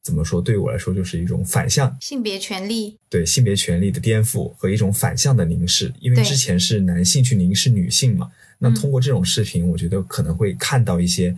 [0.00, 0.40] 怎么说？
[0.40, 5.92] 对于我来说，就是一种反向性别权利，对性别权利的颠覆和一种反向的凝视。
[6.00, 11.36] 因为之前是男性去凝视女性嘛，那通过这种视频，我觉得可能会看到一些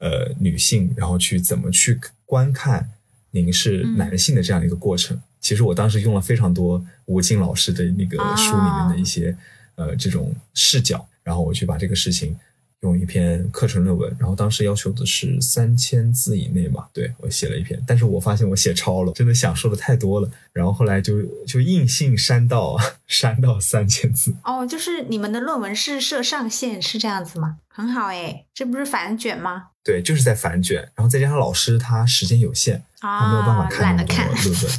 [0.00, 2.90] 呃女性，然后去怎么去观看。
[3.32, 9.36] 凝视男性的这样一个过程，其实我当时用了非常多吴静老师的那个书里面的一些
[9.74, 12.36] 呃这种视角，然后我去把这个事情
[12.80, 22.76] 用一篇课程论文，然后当时要求的是三千字以内嘛，对我写了一篇，但是我发现我写超了，真的想说的太多了，然后后来就就硬性删到
[23.06, 24.34] 删到三千字。
[24.44, 27.56] 哦，就是你们的论文是设上限是这样子吗？
[27.72, 29.68] 很好哎，这不是反卷吗？
[29.82, 32.84] 对，就是在反卷，然后再加上老师他时间有限。
[33.00, 34.70] 啊，没有办法懒得看，对不对？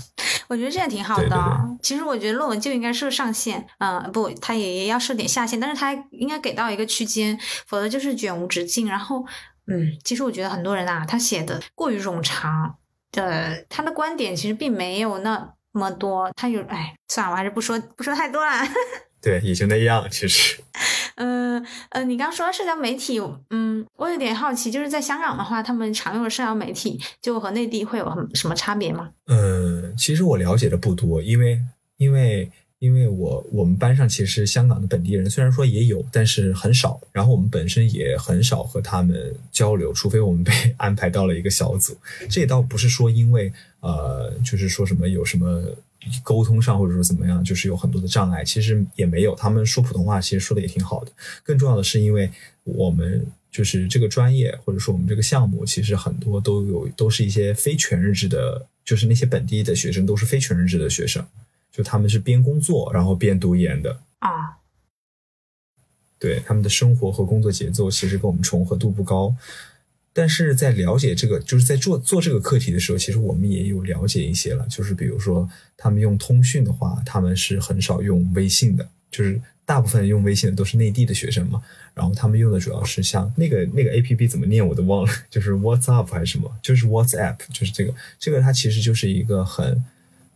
[0.48, 1.78] 我觉得这样挺好的。
[1.82, 7.38] 其实我觉得论文就应该设上限，嗯，不，它也也要设点下限，但是它应该给到一个区间，
[7.68, 8.88] 否则就是卷无止境。
[8.88, 9.26] 然后，
[9.68, 12.78] 嗯，其实我觉得很多人啊，他写的过于冗长
[13.12, 16.32] 的，他的观点其实并没有那么多。
[16.38, 18.52] 他有，哎，算了，我还是不说，不说太多了。
[19.24, 20.62] 对，也就那样，其实。
[21.16, 23.22] 嗯 呃，你刚说社交媒体，
[23.52, 29.10] 嗯，我有点好奇，就是在香港的话，他们常用的社交媒体就和内地会有很什么差别吗？
[29.28, 31.58] 嗯，其实我了解的不多，因为
[31.98, 41.96] 因为因为我我们班上其实香港的本地人虽然说也有，但是很少，然后我们本身也很少和他们交流，除非我们被 安排到了一个小组。
[42.30, 45.64] 这倒不是说因为呃，就是说什么有什么。
[46.24, 49.36] 沟通上或者说怎么样，就是有很多的障碍，其实也没有。
[49.36, 51.12] 他们说普通话其实说的也挺好的。
[51.44, 52.32] 更重要的是，因为
[52.64, 61.26] 我们就是这个专业或者说我们这个项目，其实很多都有都是一些非全日制的，就是那些本地的学生都是非全日制的学生，
[61.72, 64.58] 就他们是边工作然后边读研的啊。
[66.20, 69.36] 对，他们的生活和工作节奏其实跟我们重合度不高。
[70.16, 74.64] 但是在了解这个，就是在做做这个课题的时候，其实我们也有了解一些了。
[74.70, 81.60] 就是比如说，他们用通讯的话，他们是很少用微信的，就是大部分用微信的都是内地的学生嘛。
[81.96, 89.84] 然后他们用的主要是像那个那个 A P P 怎么念我都忘了， 就是 WhatsApp 还是什么，就是 WhatsApp，就是这个这个它其实就是一个很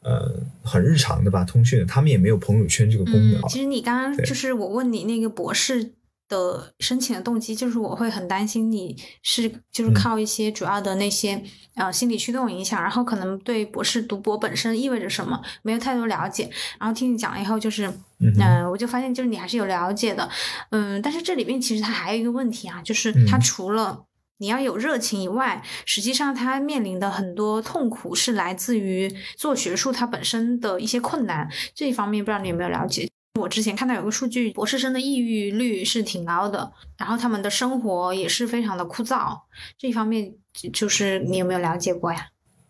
[0.02, 3.40] 呃很日常的吧通讯的，他们也没有朋友圈这个功能。
[3.48, 5.92] 其实你刚刚就是我问你那个博士。
[6.28, 9.94] 的申请的动机，就是我会很担心你是就是嗯。
[9.94, 11.44] 靠一些主要的那些、
[11.76, 16.50] 呃心理驱动影响，然后可能对博士读博本身意味着什么没有太多了解，
[16.80, 20.30] 然后听你讲了以后，就是嗯我就发现就是你还是有了解的，
[20.72, 23.42] 嗯，但是这里面其实它还有一个问题啊，就是它嗯。
[23.42, 24.06] 除了
[24.40, 31.50] 你要有热情以外，实际上它面临的很多痛苦是来自于做学术它本身的一些困难。
[31.74, 33.10] 这一方面不知道你有没有了解？
[33.38, 39.40] 我之前看到有个数据，博士生的抑郁率是挺高的，然后他们的生活也是非常的枯燥。
[39.78, 42.30] 这一方面就就是你有没有了解过呀？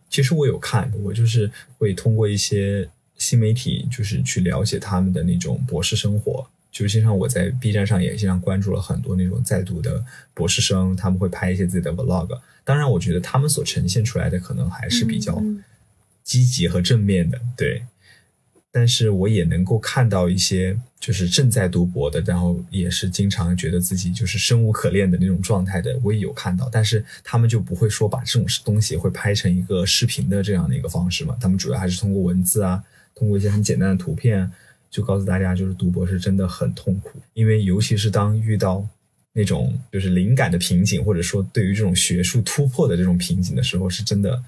[0.10, 6.48] 其实我有看，我就是会通过一些新媒体，就是去了解他们的那种博士生活。
[6.70, 10.04] 就是经常我在 B 站上也经常关注了很多那种在读的
[10.34, 12.40] 博士生，他们会拍一些自己的 vlog。
[12.64, 15.64] 当然，我觉得他们所呈现出来的可能还是比较嗯
[16.24, 17.84] 积极和正面的，对。
[18.72, 26.70] 但是我也能够看到一些就是正在读博的，然后也是经常觉得自己就是生无可恋的那种状态的，我也有看到。
[26.70, 31.36] 但是他们就不会说把这种东西会拍成一个视频的这样的一个方式嘛？
[31.42, 32.84] 他们主要还是通过文字啊，
[33.16, 34.52] 通过一些很简单的图片，
[34.92, 38.86] 就告诉大家，就是读博是真的很痛苦，因为尤其是当遇到
[39.34, 44.44] 那种就是灵感的瓶颈，或者说对于这种学术突破的这种瓶颈的时候，是真的，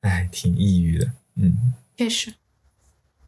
[0.00, 1.10] 哎，挺抑郁的。
[1.36, 2.32] 嗯确实，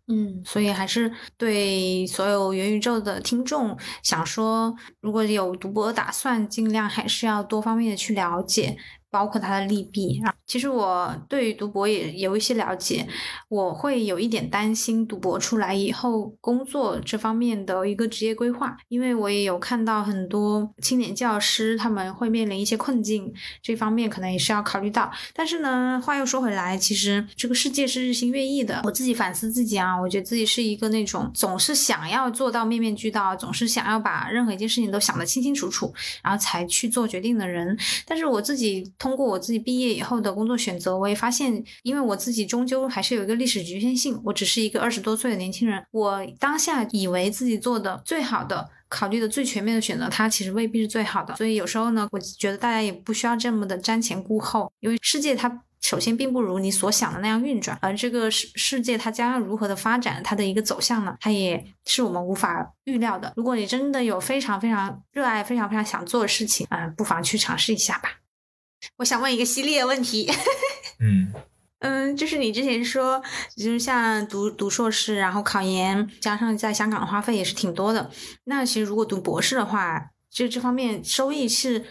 [0.08, 8.76] 嗯，所以还是对所有元宇宙的听众想说，如果有读博打算，尽量还是要多方面的去了解，
[9.12, 10.20] 包括它的利弊。
[10.24, 13.06] 啊其实我对于读博也有一些了解，
[13.48, 23.32] 我会有一点担心读博出来以后工作这方面的一个职业规划，因为我也有看到很多青年教师他们会面临一些困境，
[23.62, 25.10] 这方面可能也是要考虑到。
[25.32, 28.82] 但是呢，话又说回来，其实这个世界是日新月异的。
[28.84, 37.78] 我自己反思自己啊，我觉得自己是一个那种总是想要做到面面俱到，总是想要把任何一件事情都想得清清楚楚，然后才去做决定的人。
[38.04, 48.70] 但是我自己通过我自己毕业以后的工作选择，我也发现，因为我自己终究还是有一个历史局限性，我只是一个二十多岁的年轻人，我当下以为自己做的最好的。
[48.88, 51.34] 考虑的最全面的选择，它其实未必是最好的。
[51.34, 63.32] 所以有时候呢，我觉得大家也不需要这么的瞻前顾后，因为世界它首先并不如你所想的那样运转，而这个世世界它将要如何的发展，它的一个走向呢，它也是我们无法预料的。
[63.34, 68.21] 如果你真的有非常非常热爱、非常非常想做的事情，啊、不妨去尝试一下吧。
[68.96, 70.30] 我想问一个犀利的问题，
[71.00, 71.32] 嗯
[71.80, 73.20] 嗯，就是你之前说，
[73.56, 78.10] 就是像读读硕士，然后考研，加上在香港的花费也是挺多的。
[78.44, 81.84] 那其实如果读博士的话，就这方面收益是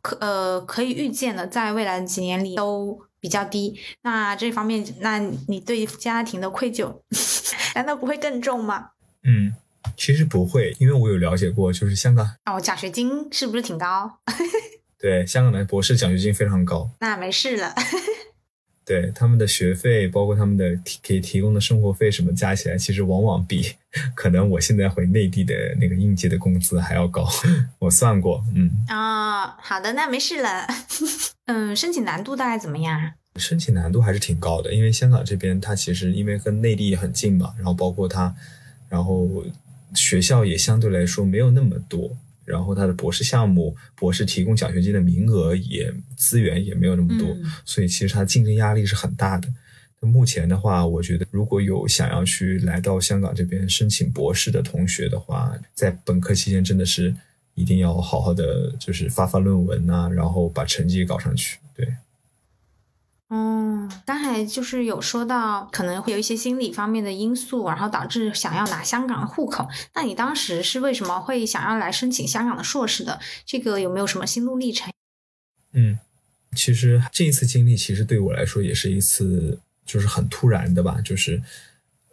[0.00, 3.78] 可呃可以预见的，在未来的几年里都比较低。
[4.02, 5.18] 那这方面，那
[5.48, 7.00] 你对家庭的愧疚，
[7.74, 8.92] 难道不会更重吗？
[9.24, 9.52] 嗯，
[9.96, 14.18] 其实不会，因为我有了解过，就是香港哦，奖学金是不是挺高？
[15.04, 17.74] 对香港的博士奖学金非常高，那没事了。
[18.86, 23.74] 对他们的学费，包括他们的提给提供的生活费什么加起来，其实往往比
[24.14, 27.28] 可能我现在回内地的那个应届的工资还要高。
[27.80, 30.66] 我算过，嗯，哦，好的，那没事了。
[31.52, 33.12] 嗯，申请难度大概怎么样啊？
[33.36, 38.34] 申请难度还是挺高的，因为香港这边它其实因为跟内地很近嘛，然后包括它，
[38.88, 39.44] 然后
[39.94, 49.48] 学校也相对来说没有那么多，然后他的博士项目、博士提供奖学金的名额也资源也没有那么多，嗯所以其实他竞争压力是很大的。
[50.00, 57.14] 那目前的话，我觉得如果有想要去来到香港这边申请博士的同学的话，在本科期间真的是
[57.54, 61.58] 一定要好好的就是发发论文呐、然后把成绩搞上去。
[63.28, 69.68] 对，嗯，刚才就是有说到可能会有一些心理方面的因素，然后导致想要拿香港的户口。
[69.94, 73.18] 那你当时是为什么会想要来申请香港的硕士的？
[73.44, 74.92] 这个有没有什么心路历程？
[75.72, 75.98] 嗯，
[76.54, 81.42] 其实这一次经历其实对我来说也是一次就是很突然的吧，就是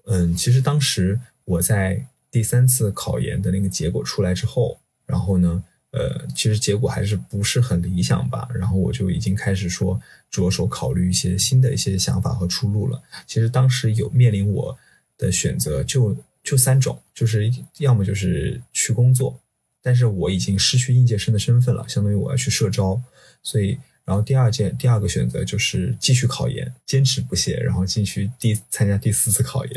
[0.05, 13.01] 嗯，其实当时我在第三次考研的那个结果出来之后，然后呢，呃，其实结果还是不是很理想吧，然后我就已经开始说着手考虑一些新的一些想法和出路了。
[13.27, 14.77] 其实当时有面临我
[15.17, 19.39] 的选择就就三种，就是要么就是去工作，
[19.81, 23.01] 但是我已经失去应届生的身份了，相当于我要去社招，
[23.43, 23.77] 所以，
[24.11, 29.73] 然后第二件第二个选择就是继续考研，坚持不懈，然后进去第参加第四次考研，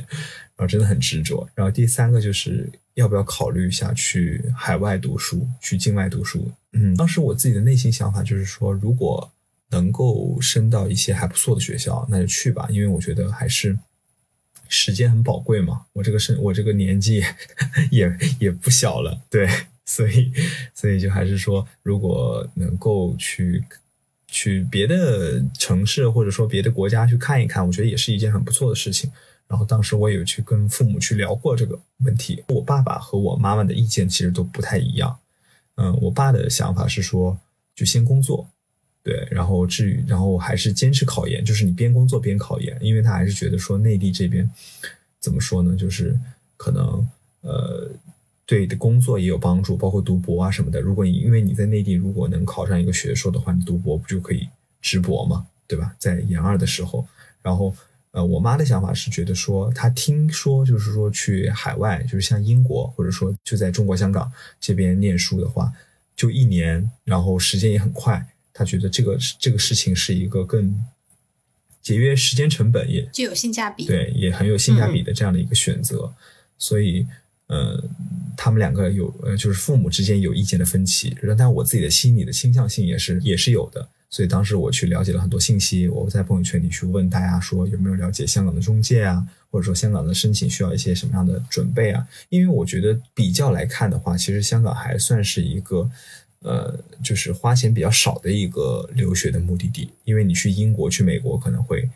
[0.56, 1.48] 然后真的很执着。
[1.54, 6.50] 然后第三个就是要不要考虑一下去海外读书，去境外读书。
[6.72, 9.32] 嗯，当时我自己的内心想法就是说，如果
[9.70, 13.78] 能够升到一些还不错的学校，那就去吧，因为我觉得还是。
[14.66, 17.22] 时间很宝贵嘛，我这个是我这个年纪
[17.92, 18.10] 也
[18.40, 19.46] 也不小了，对，
[19.84, 20.32] 所以，
[20.74, 23.62] 所以就还是说，如果能够去
[24.34, 29.08] 去别的城市或者说别的国家去看一看，我觉得也是一件很不错的事情。
[29.46, 35.16] 然后当时我也有去跟父母去聊过这个问题，我爸爸和我妈妈的意见其实都不太一样。
[35.76, 37.38] 嗯，我爸的想法是说，
[37.76, 38.48] 就先工作，
[39.04, 44.50] 对，然后至于，然后还是坚持考研，就是你边工作边考研，因为他还是觉得说内地这边
[45.20, 46.18] 怎么说呢，就是
[46.56, 47.08] 可能
[47.42, 47.88] 呃。
[48.46, 50.78] 对你的工作也有帮助，包括读博啊什么的。
[50.80, 54.46] 如果你因为你在内地，如果能考上一个学硕的话，你读博不就可以
[54.82, 55.46] 直博嘛？
[55.66, 55.96] 对吧？
[55.98, 57.06] 在研二的时候，
[57.40, 57.74] 然后
[58.10, 64.30] 呃，我妈的想法是觉得说，她听说就是说去海外，就是像英国或者说就在中国香港
[64.60, 65.72] 这边念书的话，
[66.14, 68.26] 就一年，然后时间也很快。
[68.52, 70.84] 她觉得这个这个事情是一个更
[71.80, 76.12] 节约时间成本，也具有性价比，对，也很有性价比的这样的一个选择。
[76.58, 77.06] 所以。
[77.54, 77.80] 呃，
[78.36, 83.88] 他们两个有呃，就是父母之间有意见的分歧，但我自己的心理的倾向性也是也是有的。
[84.10, 92.04] 所以当时我去了解了很多信息，我在朋友圈里去问大家说有没有了解香港的中介啊，或者说香港的申请需要一些什么样的准备啊？
[92.28, 95.88] 因为我觉得比较来看的话，其实香港还算是一个
[96.40, 99.90] 呃，就是花钱比较少的一个留学的目的地。
[100.04, 101.88] 因为你去英国、去美国可能会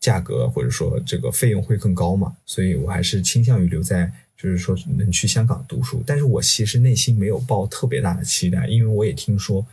[0.00, 4.10] 价格或者说这个费用会更高嘛，所以我还是倾向于留在。
[4.36, 9.64] 就是说能去香港读书，但是我其实内心没有抱特别大的期待，因为我也听说，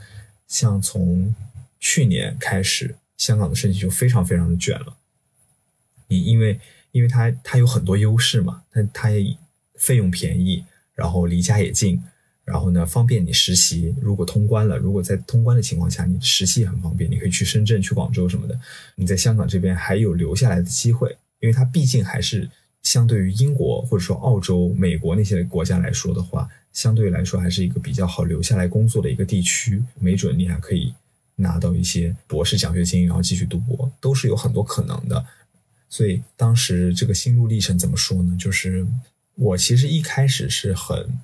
[0.48, 1.36] 像从
[1.80, 4.96] 去年开始，香港的申请就非常非常的卷了。
[6.08, 6.60] 你因为
[6.92, 9.36] 因为它它有很多优势嘛，它它也
[9.76, 12.02] 费用便宜，然后离家也近，
[12.46, 13.94] 然后呢方便你实习。
[14.00, 18.58] 如果通关了，如果在通关的情况下，你实习也很方便，你可以去深圳、去广州什么的。
[18.96, 22.50] 你在香港这边还有留下来的机会，因为它毕竟还是。
[22.84, 29.84] 相对于英国或者说澳洲、美国那些国家来说的话，相对来说还是一个比较好留下来工作的一个地区。
[30.00, 30.94] 没准你还可以
[31.36, 35.26] 拿到一些博士奖学金，然后继续读博，都是有很多可能的。
[35.90, 38.36] 所以当时这个心路历程怎么说呢？
[38.40, 38.86] 就是
[39.36, 41.20] 我其实一开始是很，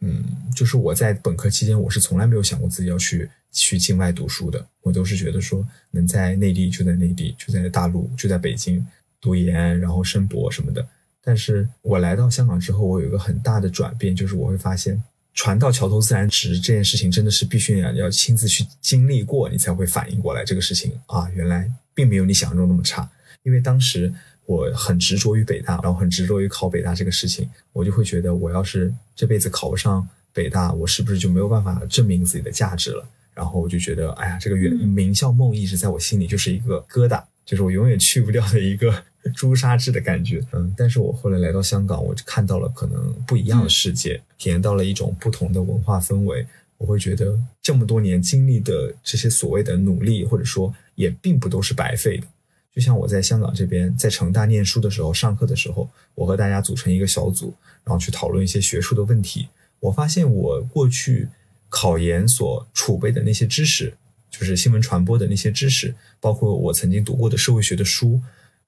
[0.00, 4.64] 嗯，就是我在本科期间，我是从来没有想过自己要去去境外读书的。
[4.82, 8.86] 我都是觉得说，能在内地就在内地，就在大陆，就在北京。
[9.24, 10.86] 读研，然后申博什么的，
[11.22, 15.02] 但是我来到香港之后，我有一个很大的转变，就是我会发现
[15.32, 23.10] “船到桥头自然直”这件事情真的是必须要要亲自去经历过，你才会反应过来这个事情啊，原来并没有你想象中那么差。
[23.44, 24.12] 因为当时
[24.44, 33.08] 我很执着于北大，然后很执着于考北大这个事情，我就会觉得，我要是这辈子考不上北大，我是不是就没有办法证明自己的价值了？
[33.32, 38.94] 然后我就觉得，哎呀，这个名名校梦一直在我心里就是一个疙瘩，就是我永远去不掉的一个。
[39.34, 46.46] 朱砂痣的感觉，嗯，但是我后来来到香港，我就看到了可能不一样的世界，体验到了一种不同的文化氛围。
[46.76, 52.26] 我会觉得这么多年经历的这些所谓的努力，或者说也并不都是白费的。
[52.74, 57.54] 就像我在香港这边，在成大念书的时候，上课的时候，我和大家组成一个小组，
[57.84, 59.48] 然后去讨论一些学术的问题。
[59.78, 61.28] 我发现我过去
[61.68, 63.94] 考研所储备的那些知识，
[64.28, 68.20] 就是新闻传播的那些知识，包括我曾经读过的社会学的书。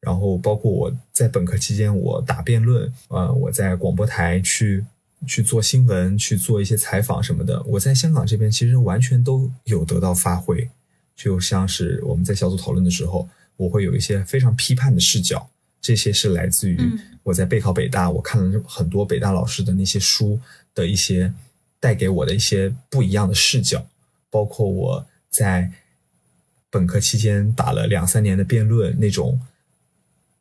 [0.07, 4.85] 然后包括我在本科期间，我打辩论，呃，我在广播台去
[5.27, 7.61] 去做新闻，去做一些采访什么的。
[7.65, 10.71] 我在香港这边其实完全都有得到发挥，
[11.17, 15.51] 就像是我们在小组讨论的时候，我会有一些非常批判的视角，
[15.81, 16.79] 这些是来自于
[17.25, 20.39] 我在备考北大，我看了很多北大老师的那些书
[20.73, 21.35] 的一些
[21.81, 23.85] 带给我的一些不一样的视角，
[24.31, 25.69] 包括我在
[26.71, 29.41] 本科期间打了两三年的辩论那种。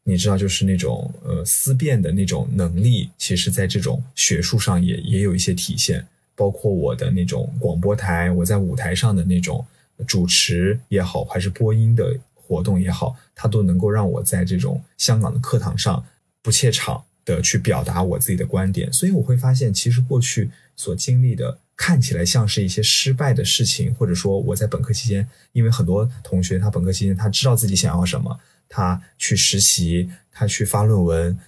[0.08, 6.06] 你知道，就是那种呃思辨的那种能力，其实在这种学术上也也有一些体现。
[6.38, 9.66] 包括我的那种广播台，我在舞台上的那种
[10.06, 16.06] 主持也好，还是播音的活动也好，它都能够让我在这种香港的课堂上
[16.44, 18.92] 不怯场的去表达我自己的观点。
[18.92, 28.38] 所以我会发现，其实过去所经历的看起来像是一些失败的事情，或者说我在本科期间，因为很多同学他本科期间他知道自己想要什么。
[28.76, 31.40] 他去实习，他去发论文，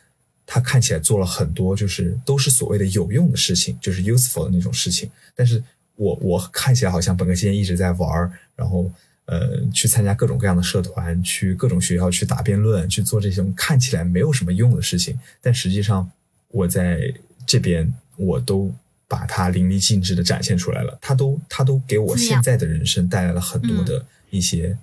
[0.46, 5.12] 他看起来做了很多，就是都是所谓的有用的事情，就是 useful 的那种事情。
[5.36, 5.62] 但是
[5.96, 8.90] 我我看起来好像本科期间一直在玩儿，然后
[9.26, 15.20] 呃去参加各种各样的社团，去各种学校去打辩论，去做这种看起来没有什么用的事情。
[15.42, 16.10] 但实际上
[16.48, 17.14] 我在
[17.46, 18.74] 这边我都
[19.06, 24.78] 把它淋漓尽致的展现出来了，他都他都给我现在的人生带来了很多的一些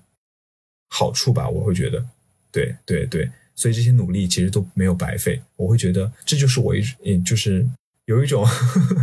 [0.90, 2.04] 好处吧，我会觉得。
[2.54, 5.42] 对对对，所以这些努力其实都没有白费。
[5.56, 7.66] 我会觉得这就是我一，嗯，就是
[8.04, 8.46] 有一种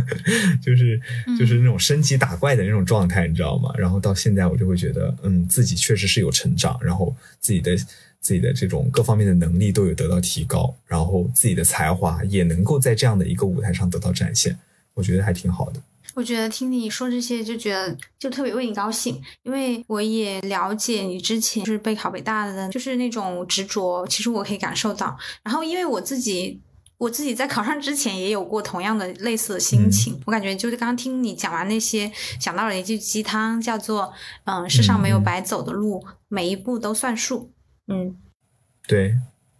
[0.64, 0.98] 就是
[1.38, 3.70] 就是那种升级打怪的那种状态，你知道吗？
[3.76, 7.76] 然后到现在我就会觉得，嗯，自己确实是有成长，然后自己的
[8.20, 14.58] 自己的这种各方面的能力都有得到提高，然后自己的才华也能够在这样的一个舞台上得到展现，
[14.94, 15.82] 我觉得还挺好的。
[16.14, 25.16] 我觉得听你说这些，就觉得就特别为你高兴，因为我也了解你之前是备考北大的，就是那种执着，其实我可以感受到。
[25.42, 26.60] 然后因为我自己。
[26.98, 32.08] 我自己在考上之前也有过同样的类似的心情，我感觉就是刚刚听你讲完那些，
[32.38, 34.12] 想到了一句鸡汤，叫做
[34.46, 37.50] “嗯，世上没有白走的路，每一步都算数。”
[37.92, 38.16] 嗯，
[38.86, 39.16] 对。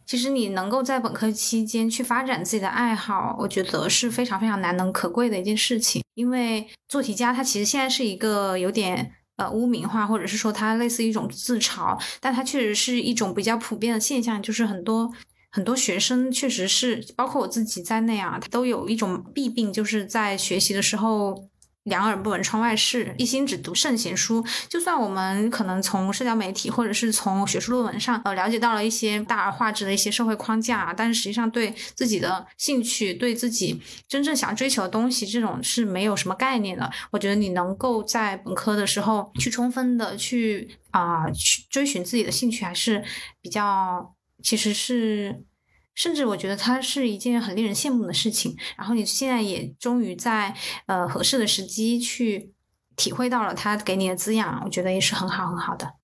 [0.07, 6.03] 其实你能够在本科期间去发展自己的爱好，我觉得是非常非常难能可贵的一件事情。
[6.15, 15.11] 因为做题家，他其实现在是一个有点呃污名化，或者是说他类似一种自嘲，但他确实是一种比较普遍的现象，就是很多。
[15.55, 21.47] 很多学生确实是，包括我自己在内啊，他都有一种弊病，就是在学习的时候
[21.85, 24.45] 两耳不闻窗外事，一心只读圣贤书。
[24.69, 36.91] 就算我们可能从社交媒体或者是从学术论文上呃了解到了一些大而化之的一些社会框架，但是实际上对自己的兴趣、对自己真正想追求的东西，这种是没有什么概念的。
[37.11, 43.05] 我觉得你能够在本科的时候去充分的去啊去追寻自己的兴趣，还是
[43.41, 44.15] 比较。
[44.45, 45.45] 其实是，
[45.95, 48.57] 甚至我觉得它是一件很令人羡慕的事情。
[48.77, 50.55] 然后你现在也终于在
[50.87, 52.51] 呃合适的时机去
[52.97, 55.95] 体会到了它给你的滋养，我觉得也是很好很好的。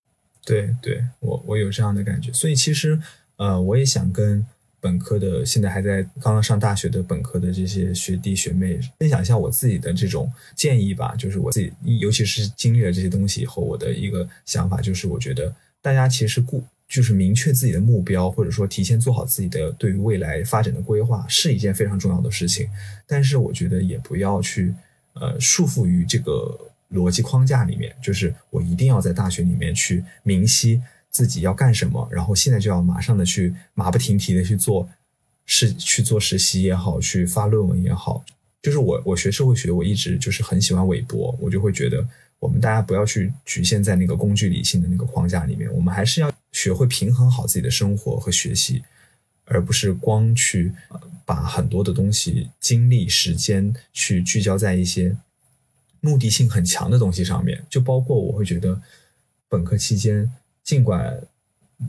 [0.44, 2.32] 对，对我我有这样的感觉。
[2.32, 3.00] 所以其实
[3.36, 4.44] 呃，我也想跟
[4.80, 11.14] 本科的现在还在刚刚上大学的本科的这些学弟学妹分享一下我自己的这种建议吧。
[11.16, 16.64] 就是我自己，尤其是经历了这些东西以后，我的一个想法就是，我觉得大家其实顾。
[16.88, 22.66] 就是明确自己的目标，或者说提前做好自己的对于未来发展的规划，是一件非常重要的事情。
[23.06, 24.74] 但是我觉得也不要去
[25.12, 26.58] 呃束缚于这个
[26.92, 30.80] 逻辑框架里面，就是我一定要在大学里面去明晰
[31.10, 34.88] 自己要干什么，然后现在就要马上的去马不停蹄的去做
[35.44, 38.24] 实去做实习也好，去发论文也好。
[38.62, 42.02] 就是我我学社会学，我一直就是很喜欢韦伯，我就会觉得
[42.38, 46.32] 我们大家不要去局限在那个工具理性的那个框架里面，我们还是要。
[46.58, 48.82] 学会平衡好自己的生活和学习，
[49.44, 50.72] 而不是光去
[51.24, 55.16] 把很多的东西、精力、时间去聚焦在一些
[56.00, 57.64] 目的性很强的东西上面。
[57.70, 58.82] 就包括我会觉得，
[59.48, 60.28] 本科期间，
[60.64, 61.22] 尽管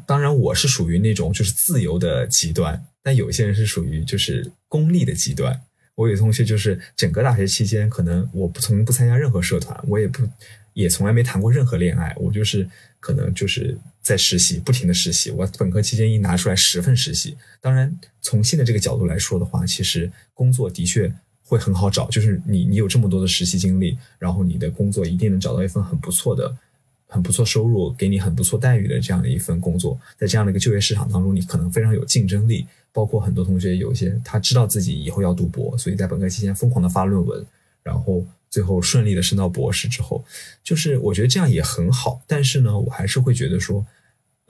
[0.05, 5.59] 当然我是属于那种就是自由的极端，但有些人是属于就是功利的极端。
[5.95, 10.29] 我有同学就是整个大学期间，可能我不从不参加任何社团，我也不
[10.73, 13.77] 也从来没谈过任何恋爱，我就是可能就是。
[14.01, 15.29] 在实习，不停的实习。
[15.29, 17.37] 我本科期间一拿出来十份实习。
[17.61, 22.09] 当然，从现在这个角度来说的话，其实工作的确会很好找。
[22.09, 26.57] 就是你，你有这么多的实习经历，然后你的工作一定能找到一份很不错的、
[27.05, 29.99] 很不错收入、给你很不错待遇的这样的一份工作。
[30.17, 32.65] 在这样的一个就业市场当中，你可能非常有竞争力。
[32.91, 37.45] 包括很多同学，有一些他知道自己以后要读博，所以在本科期间疯狂的发论文，
[37.89, 40.23] 然后最后顺利的升到博士之后，
[40.63, 42.21] 就是我觉得这样也很好。
[42.27, 43.85] 但是呢，我还是会觉得说。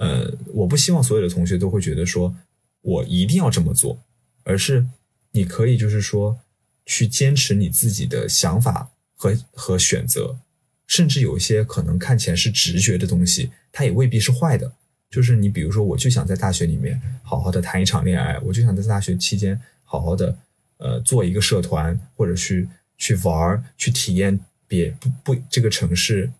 [0.02, 2.34] 呃，我不希望所有的同学都会觉得说，
[2.80, 4.00] 我一定要这么做，
[4.46, 4.88] 而是
[5.34, 6.40] 你可以就是说，
[6.86, 10.40] 去坚持你自己的想法和和选择，
[10.88, 14.72] 甚至有一些可能看起来是直觉的东西，它也未必是坏的。
[15.10, 20.34] 就是你比如说，我就想在大学里面好好的谈一场恋爱，我就想在大学期间好好的
[20.78, 22.70] 呃做一个社团，或者去
[23.00, 26.32] 去玩儿，去体验别不不这个城市。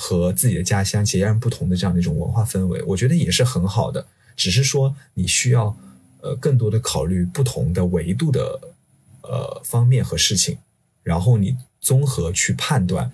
[0.00, 4.06] 和自己的家乡截然不同的这样的一种文化氛围，我觉得也是很好的。
[4.36, 5.76] 只是说你需要
[6.20, 8.60] 呃更多的考虑不同的维度的
[9.22, 10.56] 呃方面和事情，
[11.02, 13.10] 然后你综合去判断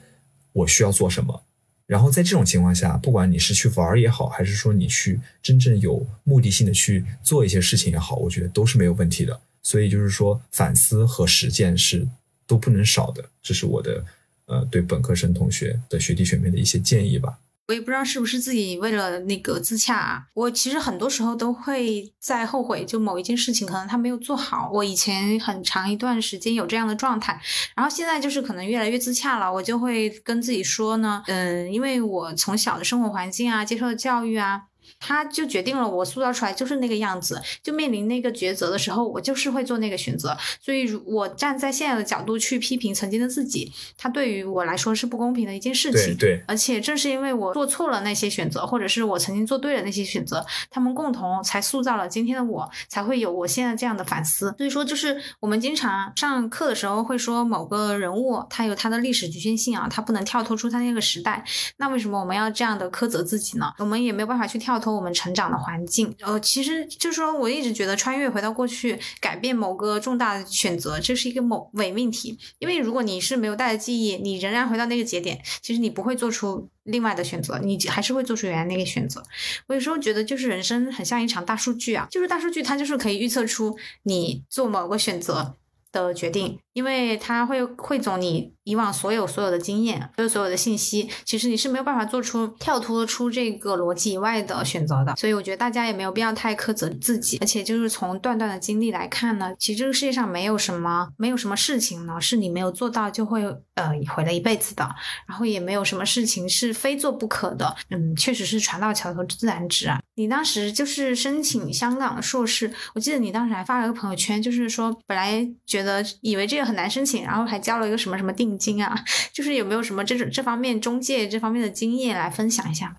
[0.52, 1.42] 我需要做什么。
[1.86, 9.40] 然后在这种情况下，不管你是去玩也好，还是说你去真正有目的性的去做一些事情也好，我觉得都是没有问题的。
[9.62, 12.06] 所以就是说反思和实践是
[12.46, 14.04] 都不能少的，这是我的。
[14.46, 17.38] 呃，对本科生同学的学弟学妹的一些建议吧。
[17.66, 24.70] 我也不知道是不是自己为了那个自洽，啊，我其实很多时候都会在后悔，就某一件事情可能他没有做好。
[24.70, 27.40] 我以前很长一段时间有这样的状态，
[27.74, 29.50] 然后现在就是可能越来越自洽了。
[29.50, 34.64] 我就会跟自己说呢，嗯，因为我从小的生活环境啊，接受的教育啊。
[35.06, 37.40] 它就决定了我塑造出来就是那个样子。
[37.62, 40.34] 就面临那个抉择的时候，我就是会做那个选择。
[40.60, 46.16] 所以，如我站在现在的角度去批评曾经的自己，它对于我来说是不公平的一件事情。
[46.16, 54.54] 对，而且正是因为我做错了那些选择，或者是我曾经做对了那些选择，他们共同才塑造了今天的我，才会有我现在这样的反思。
[54.56, 61.44] 所以说，就是我们经常上课的时候会说某个人物他有他的历史局限性啊，他不能跳脱出他那个时代。
[61.78, 63.72] 那为什么我们要这样的苛责自己呢？
[63.78, 66.14] 我们也没有办法去跳脱我们成长的环境。
[66.20, 72.38] 呃，其实就是说，我一直觉得穿越回到过去，改变某个重大的选择，这是一个某伪命题。
[72.58, 79.22] 因为如果你是没有带着记忆，你仍然回到那个节点，其实你不会做出另外的选择，你还是会做出原来那个选择。
[79.66, 85.56] 我有时候觉得，就是人生很像一场大数据啊，就是大数据它就是可以预测出你做某个选择
[85.92, 86.58] 的决定。
[86.74, 95.14] 因为它会汇总你以往所有所有的经验，所有所有的信息，其实你是没有办法做出跳脱出这个逻辑以外的选择的。
[95.16, 97.38] 所以我觉得大家也没有必要太苛责自己。
[97.40, 103.44] 而且就是从段段的经历来看呢，其实这个世界上没有什么没有什么事情呢是你没有做到就会
[103.74, 104.88] 呃毁了一辈子的，
[105.26, 107.76] 然后也没有什么事情是非做不可的。
[107.90, 110.00] 嗯，确实是船到桥头自然直啊。
[110.16, 118.94] 你当时就是申请香港硕士，我记得你当时还发了个朋友圈，就是说本来觉得以为这很难申请，然后还交了一个什么什么定金啊？
[119.32, 122.96] 就是有没有什么这种这方面中介这方面的经验来分享一下？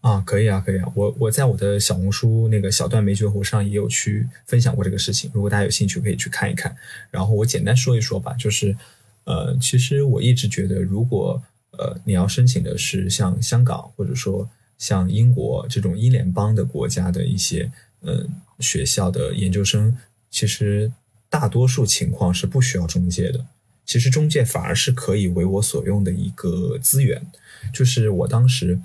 [0.00, 0.90] 啊，可以啊，可以啊。
[0.96, 6.74] 我我在我的小红书那个小段没绝活上也有去分享过这个事情，如果大家有兴趣可以去看一看。
[7.10, 8.76] 然后我简单说一说吧，就是
[9.24, 11.40] 呃，其实我一直觉得，如果
[11.78, 17.70] 呃你要申请的是像香港或者说像英国这种英联邦的国家的一些
[18.00, 19.96] 嗯学校的研究生，
[20.30, 20.90] 其实。
[21.32, 23.46] 大多数情况是不需要中介的，
[23.86, 27.26] 其实中介反而是可以为我所用的一个资源。
[27.72, 28.78] 就是我当时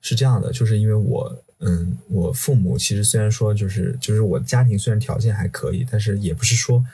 [0.00, 6.84] 是这样的，就是因为我，嗯，我父母其实虽然说就是就是我家庭虽然条件还可以，但是也不是说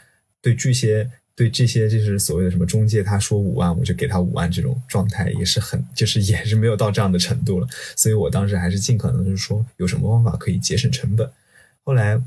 [0.41, 7.69] 对这些对这些就是所谓的什么中介，他说五万我就给他五万这种状态也是很就是也是没有到这样的程度了。
[7.95, 11.31] 所以我当时还是尽可能就是说有什么方法可以节省成本。
[11.85, 12.19] 后来。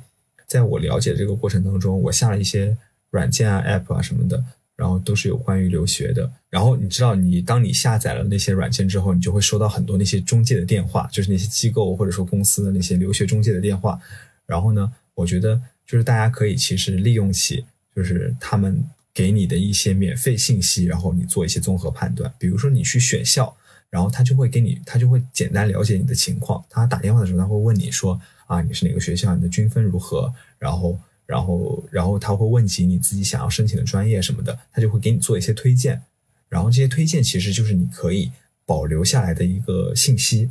[0.49, 2.75] 在我了解这个过程当中，我下了一些
[3.11, 4.43] 软件啊、app 啊什么的，
[4.75, 6.29] 然后都是有关于留学的。
[6.49, 13.99] 然后你知道，你当你下载了那些软件之后，你就会收到很多那些中介的电话，就是那些机构或者说公司的那些留学中介的电话。
[14.47, 17.63] 然后呢，我觉得就是大家可以其实利用起，
[17.95, 22.33] 就是他们给你的一些免费信息，然后你做一些综合判断。
[22.39, 23.55] 比如说你去选校，
[23.91, 26.65] 然后他就会给你，他就会简单了解你的情况。
[26.69, 28.19] 他打电话的时候，他会问你说。
[28.49, 29.35] 啊，你是哪个学校？
[29.35, 30.33] 你的均分如何？
[30.57, 36.01] 然后，然后，然后他会问及你自己想要申请的专业什么的，他就会给你做一些推荐。
[36.49, 38.31] 然后这些推荐其实就是你可以
[38.65, 40.49] 保留下来的一个信息，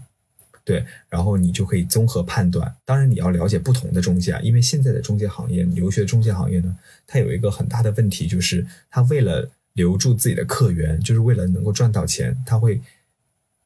[0.64, 0.86] 对。
[1.08, 2.72] 然后你就可以综合判断。
[2.84, 12.80] 当然，你要了解不同的中介啊，因为现在的中介行业，留学中介行业呢，它有一个很大的问题，就是它为了留住自己的客源，就是为了能够赚到钱，他会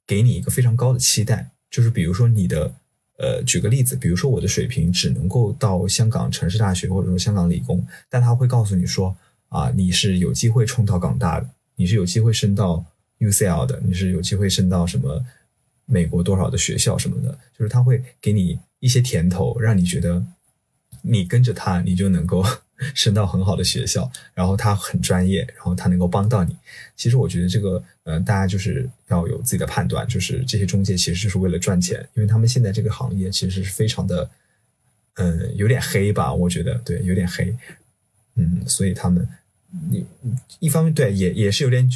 [0.07, 2.73] 给你一个非常高的期待，就是比如说你的。
[3.19, 9.17] 呃，举个例子，比如说我的水平只能够到香港城市大学或者说香港理工，但他会告诉你说
[9.49, 12.85] 啊，你是有机会冲到港大的，你是有机会升到
[13.21, 15.25] UCL 的，你是有机会升到什么
[15.87, 20.25] 美国多少的学校什么的，就是他会给你一些甜头，让你觉得
[21.03, 22.45] 你跟着他，你就能够。
[22.95, 26.57] 升到很好的学校，然后他很专业，然后他能够帮到你。
[26.97, 34.31] 其实我觉得这个，呃，大家就是要有自己的判断，就是这些中介其实就是为了赚钱，因为他们现在这个行业其实是非常的，
[35.15, 36.33] 嗯，有点黑吧？
[36.33, 37.55] 我觉得对，有点黑。
[38.37, 39.29] 嗯，所以他们，
[39.91, 40.07] 你
[40.59, 41.87] 一方面对也也是有点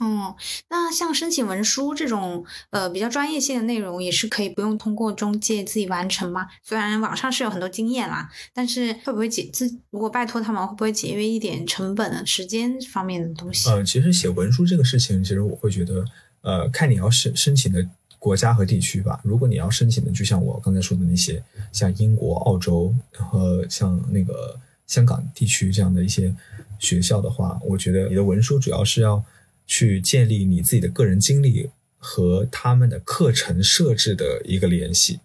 [0.00, 0.34] 哦，
[0.70, 6.46] 那像申请文书这种呃比较专业性的内容，也是可以不用通过中介自己完成吗？
[6.62, 13.68] 虽然网上是有很多经验啦，但是会不会节自如果拜托他们，会不会节约一点成本、时间方面的东西？
[13.68, 16.02] 呃，其实写文书这个事情，其实我会觉得，
[16.40, 17.86] 呃，看你要申申请的
[18.18, 19.20] 国家和地区吧。
[19.22, 26.34] 如果你要申请的，就像我刚才说的那些，像英国、澳洲和像那个香港地区这样的一些
[26.78, 29.22] 学校的话，我觉得你的文书主要是要。
[29.70, 35.20] 去建立你自己的个人经历和他们的课程设置的一个联系，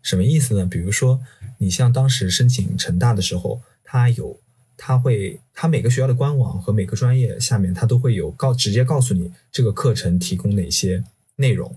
[0.00, 0.64] 什么意思呢？
[0.64, 1.20] 比如说，
[1.58, 4.38] 你像当时申请成大的时候，他有，
[4.76, 11.02] 他会，他每个学校的官网和每个专业下面，他都会有告直接告诉你这个课程提供哪些
[11.34, 11.76] 内容。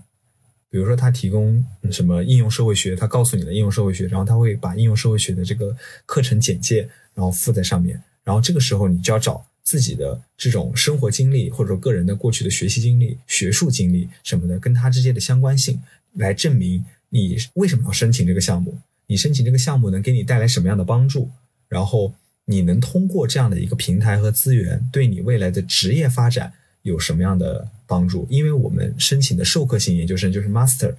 [0.70, 9.44] 比如说，他提供什么应用社会学，他告诉你的应用社会学，然后他会把应用社会学的这个课程简介，然后附在上面，然后这个时候你就要找。
[9.66, 15.82] 自己的这种生活经历，或者说个人的过去的学习经历、学术经历什么的，跟他之间的相关性，
[16.12, 18.78] 来证明你为什么要申请这个项目？
[19.08, 21.28] 你申请这个项目能给你带来什么样的帮助？
[21.68, 22.14] 然后
[22.44, 26.52] 你能通过这样的一个平台和资源，对你未来的职业发展
[26.82, 28.24] 有什么样的帮助？
[28.30, 30.94] 因为我们申请的授课型研究生就是 Master，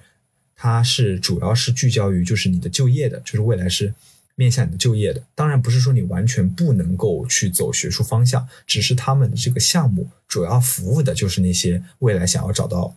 [0.54, 3.94] 它是主要是聚焦于就是你的就业的，就是未来是
[4.38, 5.20] 面向你的就业的。
[5.34, 12.96] 当然不是说你完全不能够去走学术方向，只是他们的这个项目主要服务的就是那些未来想要找到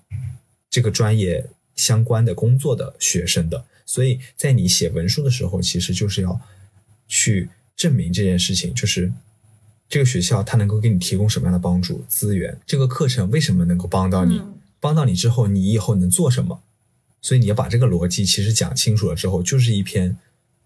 [0.69, 3.65] 这个专业相关的工作的学生的。
[3.85, 6.39] 所以在你写文书的时候，其实就是要
[7.07, 9.11] 去证明这件事情，就是
[9.89, 16.61] 这个学校它能够给你提供什么样的帮助资源，这个课程为什么能够帮到你，嗯帮到你之后，你以后能做什么？
[17.21, 20.17] 所以你要把这个逻辑其实讲清楚了之后，就是一篇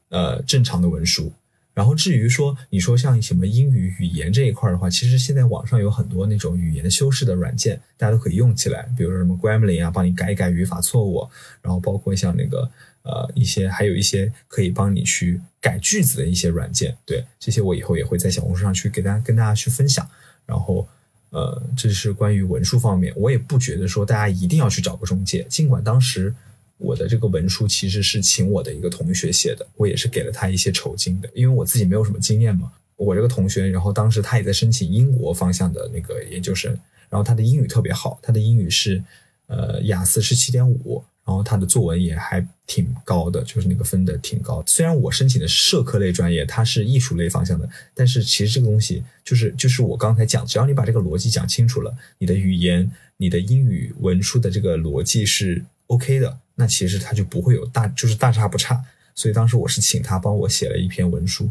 [0.10, 1.32] 呃正常的文书。
[1.74, 11.28] 然后至于说你说像什么英语语言这一块的话，其实现在网上有很多那种语言修饰的软件，大家都可以用起来，比如说什么 Grammarly 啊，帮你改一改语法错误，
[11.62, 12.72] 然后包括像那个
[13.04, 20.10] 呃一些还有一些可以帮你去改句子的一些软件，对这些我以后也会在小红书上去给大家跟大家去分享。
[20.46, 20.88] 然后
[21.32, 26.34] 呃，这是关于文书方面，我也不觉得说大家一定要去找个中介，尽管当时。
[26.78, 32.72] 我的这个文书其实是请我的一个同学写的，我也是给了他一些酬金的，因为我自己没有什么经验嘛。
[32.98, 36.72] 我这个同学，然后当时他也在申请英国方向的那个研究生，
[37.10, 39.04] 然后他的英语特别好，他的英语是
[39.48, 44.64] 呃雅思是七点五，然后他的作文也还挺高的，就是那个分的挺高。
[44.66, 56.40] 虽然我申请的是社科类专业，它是艺术类方向的，但是其实这个东西就是就是我刚才讲，只要你把这个逻辑讲清楚了，你的语言、你的英语文书的这个逻辑是 OK 的。
[56.56, 58.84] 那其实他就不会有大，就是大差不差。
[59.14, 61.50] 所以当时我是请他帮我写了一篇文书，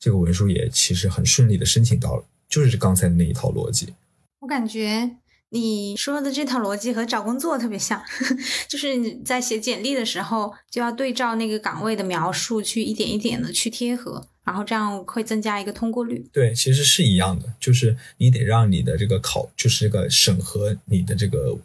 [0.00, 3.94] 这个文书也其实很顺利的申请到了，就是刚才的那一套逻辑。
[4.40, 5.16] 我感觉
[5.50, 8.02] 你说的这套逻辑和找工作特别像，
[8.66, 16.26] 就是你在写简历的时候就要对照那个岗位的描述去一点一点的去贴合，然后这样会增加一个通过率。
[16.32, 21.56] 对，其实是一样的，就是你得让你的这个考，就是这个审核你的这个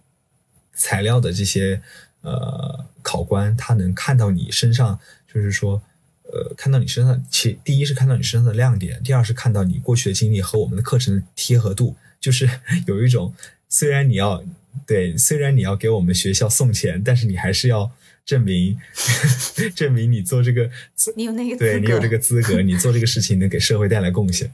[0.75, 1.81] 材料的这些。
[2.21, 4.99] 呃，考官他能看到你身上，
[5.33, 5.81] 就是说，
[6.23, 12.49] 呃，看到你身上，其第一是看到你身上的亮点，第二是看到你过去的经历和我们的课程的贴合度，就是
[12.87, 13.33] 有一种
[13.67, 14.43] 虽然你要
[14.85, 17.91] 对，虽然你要给我们学校送钱，但是你还是要
[18.25, 18.77] 证明
[19.73, 20.69] 证明你做这个，
[21.15, 24.53] 你有那个对你有这个资格，你做这个事情能给社会带来贡献。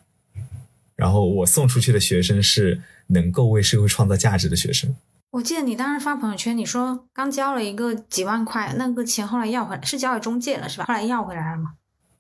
[0.95, 4.95] 然后我送出去的学生是能够为社会创造价值的学生。
[5.35, 10.85] 我记得你当时发朋友圈，你说刚交了一个几万块，那个钱后来要回来，是交给中介了是吧？
[10.85, 11.73] 后来要回来了吗？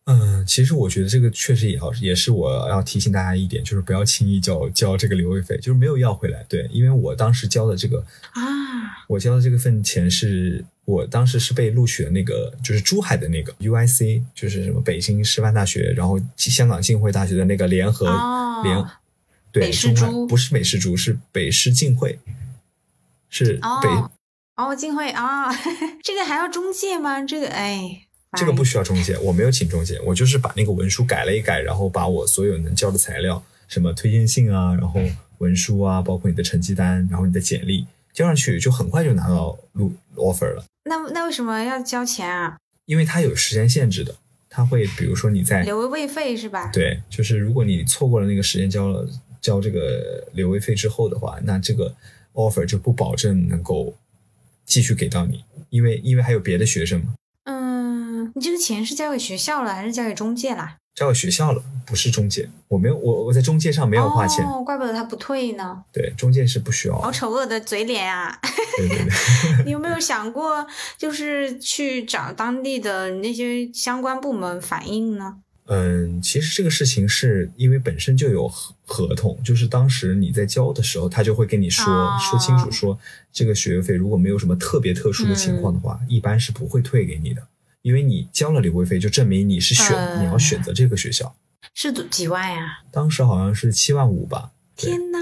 [0.03, 6.43] 嗯，其实我觉得这个确实也要，也是我要提醒大家一点，就是不要轻易交交这个留位费，就是没有要回来。
[6.49, 8.43] 对，因为我当时交的这个啊，
[9.07, 18.85] 我交的这个份钱是我当时是被录取的那个，就是珠海的那个 UIC，就是什么北京师范大学，然后香港浸会大学的那个联合、哦、联，
[19.53, 22.19] 对，珠不是美师珠，是北师浸会。
[23.29, 23.89] 是北
[24.55, 25.51] 哦，金慧啊，
[26.01, 27.21] 这个还要中介吗？
[27.21, 28.07] 这个哎，
[28.37, 35.01] 这个不需要中介，我没有请中介，我就是把那个文书改了一改，然后把我所有能交的材料，什么推荐信啊，然后
[35.39, 40.63] 文书啊，包括你的成绩单，然后你的简历交上去，就很快就拿到录 offer 了。
[40.85, 42.55] 那那为什么要交钱啊？
[42.85, 44.15] 因为它有时间限制的，
[44.49, 46.69] 它会比如说你在留位费是吧？
[46.71, 49.05] 对，就是如果你错过了那个时间交了
[49.41, 51.93] 交这个留位费之后的话，那这个。
[52.35, 53.95] Offer 就不保证能够
[54.65, 57.15] 继续给到你，因为因为还有别的学生嘛。
[57.45, 60.77] 嗯，你这个钱是交给学校了还是交给中介啦？
[60.95, 62.49] 交给学校了，不是中介。
[62.69, 64.45] 我没有，我我在中介上没有花钱。
[64.45, 65.83] 哦，怪不得他不退呢。
[65.91, 66.97] 对，中介是不需要。
[66.97, 68.39] 好丑恶的嘴脸啊！
[68.77, 69.09] 对对对。
[69.65, 70.65] 你有没有想过，
[70.97, 75.39] 就是去找当地的那些相关部门反映呢？
[75.67, 82.99] 嗯，其实这个事情是因为本身就有合合同，就是当时你在交的时候，他就会跟你说、哦、说清楚，说
[83.33, 87.41] 这个学费如果没有什么特别特殊的情况的话，嗯、一般是不会退给你的，
[87.81, 91.35] 因为你交了留位费，就证明你是选、呃、你要选择这个学校。
[91.73, 92.83] 是几万呀？
[92.91, 94.51] 当时好像是七万五吧。
[94.75, 95.19] 天哪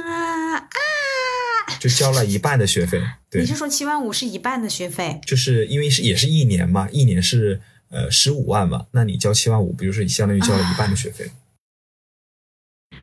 [0.57, 0.69] 啊！
[1.79, 3.01] 就交了一半的学费。
[3.31, 5.21] 对，你是说七万五是一半的学费？
[5.25, 7.61] 就是因为是也是一年嘛，一年是。
[7.93, 11.31] 呃，十五万吧，那你交七万五，不就是相当于交了一半的学费。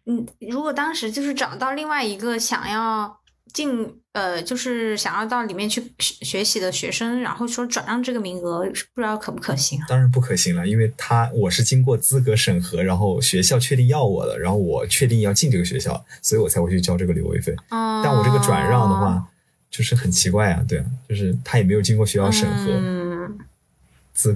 [0.07, 3.21] 嗯，如果当时就是找到另外一个想要
[3.53, 9.87] 进呃，就是想要到里面去学习的学生，然后说转让这个名额，不知道可不可行啊？
[9.89, 17.55] 当然不可行了，因为他我是经过资格审核，然后学校确定要我的，然后我确定要进这个学校，所以我才会去交这个留位费。
[17.71, 19.25] 哦、但我这个转让的话，
[19.71, 22.73] 就是很奇怪啊，对啊，就是他也没有经过学校审核。
[22.73, 22.99] 嗯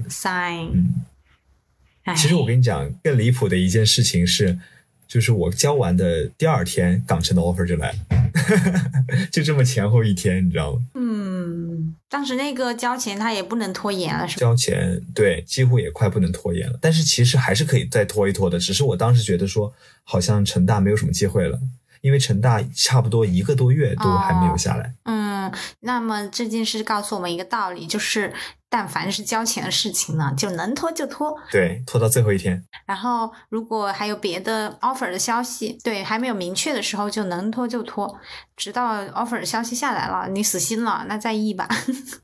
[0.09, 0.69] sign。
[0.73, 1.05] 嗯，
[2.03, 4.57] 哎其实我跟你讲，更离谱的一件事情是，
[5.07, 7.97] 就是我交完的第二天，港城的 offer 就来了，
[9.31, 10.81] 就这么前后一天，你知道吗？
[10.95, 14.39] 嗯，当时那个交钱他也不能拖延了，是吧？
[14.39, 16.77] 交钱对，几乎也快不能拖延了。
[16.81, 21.59] 但是其实还是可以再拖一拖的，只是我当时觉得说，好像成大没有什么机会了，
[22.01, 24.93] 因为成大差不多一个多月都还没有下来。
[25.03, 25.24] 嗯，
[25.81, 28.33] 那么这件事告诉我们一个道理，就是
[28.69, 31.35] 但凡是交钱的事情呢，就能拖就拖。
[31.51, 32.63] 对，拖到最后一天。
[32.85, 38.19] 然后如果还有别的 offer 的消息，对，还没有明确的时候，就能拖就拖，
[38.55, 41.67] 直到 offer 的消息下来了，你死心了，那再议吧。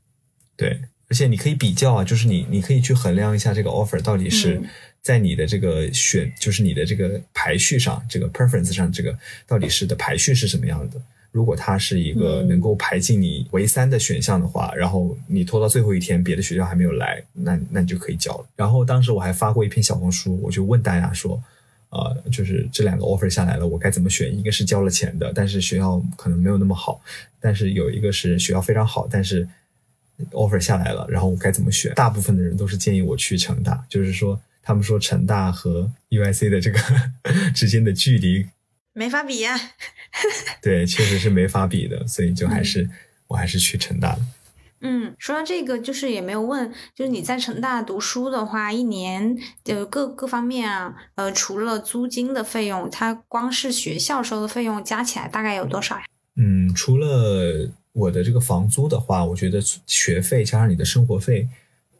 [0.56, 4.68] 对，而且你可以比较啊，就是你你可以去衡量一下这个 offer 到底是嗯
[5.00, 11.00] 在你的这个选，就是你的这个排序上，这个 preference 上，这个到底是的排序是什么样的。
[11.32, 18.46] 如果它是一个嗯能够排进你唯三的选项的话，然后你拖到最后一天，别的学校还没有来，那那你就可以交了。
[18.54, 21.42] 然后当时我还发过一篇小红书，我就问大家说，
[21.88, 24.38] 呃，就是这两个 offer 下来了，我该怎么选？
[24.38, 27.00] 一个是交了钱的，但是学校可能没有那么好；
[27.40, 29.48] 但是有一个是学校非常好，但是
[30.32, 31.94] offer 下来了，然后我该怎么选？
[31.94, 36.78] 大部分的人都是建议我去成大，就是说他们说成大和 UIC 的这个
[37.54, 38.46] 之间的距离，
[38.92, 39.58] 没法比呀、
[40.60, 42.88] 对，确实是没法比的，所以就还是、
[43.28, 44.18] 我还是去成大了。
[44.84, 56.02] 嗯，说到这个，就是也没有问，就是你在成大读书的话，一年的各各方面啊，呃，除了租金的费用，它光是学校收的费用加起来大概有多少呀？
[56.34, 61.48] 嗯，除了我的这个房租的话，我觉得学费加上你的生活费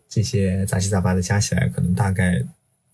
[0.08, 2.44] 这些杂七杂八的加起来，可能大概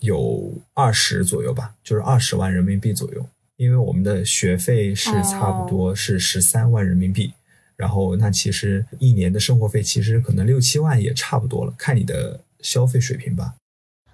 [0.01, 3.27] 有二十左右吧，就是二十万人民币左右。
[3.59, 7.35] 因为我们的学费是差不多是十三万人民币，
[7.77, 13.57] 然后那其实一年的生活费其实可能六七万也差不多了，看你的消费水平吧。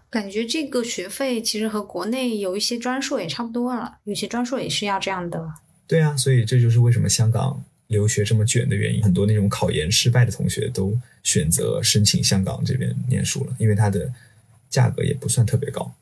[0.09, 5.55] 感觉这个学费其实和国内有一些专硕也差不多了，有些专硕也是要这样的。
[5.87, 9.03] 对啊，所以这就是为什么香港留学这么卷的原因。
[9.03, 14.11] 很多那种考研失败的同学都选择申请香港这边念书了，因为它的
[14.71, 15.95] 价格也不算特别高。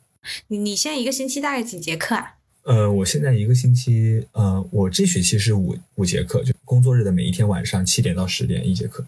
[0.46, 2.36] 你你现在一个星期大概几节课啊？
[2.64, 9.04] 呃，我现在一个星期，呃，我这学期是五五节课，就工作日的每一天晚上七点到十点一节课。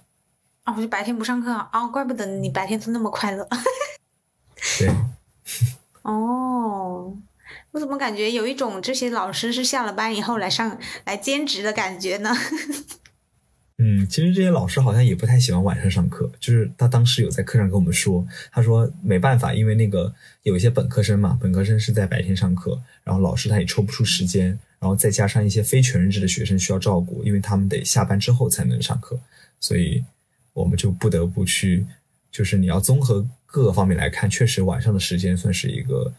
[0.65, 3.49] 哦，我就白天不上课啊，哦，怪不得你白天都那么快乐。
[4.79, 4.91] 对，
[6.03, 7.17] 哦，
[7.71, 12.35] 我怎么感觉有一种这些老师是下了班以后来上来兼职的感觉呢？
[13.79, 20.15] 嗯，其实这些老师好像也不太喜欢晚上上课，就是他当时有在课上跟我们说，他说没办法，因为那个
[20.45, 24.47] 有一些本科生嘛，本科生是在白天上课，然后老师他也抽不出时间，
[24.79, 29.19] 然后再加上一些非全日制的学生需要照顾，因为他们得下班之后才能上课，
[29.59, 30.05] 所以
[30.53, 31.85] 我们就不得不去，
[32.31, 36.13] 就是你要综合各个方面来看，确实晚上的时间算是一个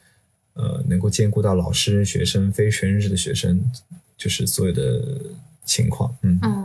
[0.56, 3.64] 呃能够兼顾到老师、学生、非全日制的学生，
[4.18, 5.02] 就是所有的
[5.64, 6.38] 情况，嗯。
[6.41, 6.65] 嗯，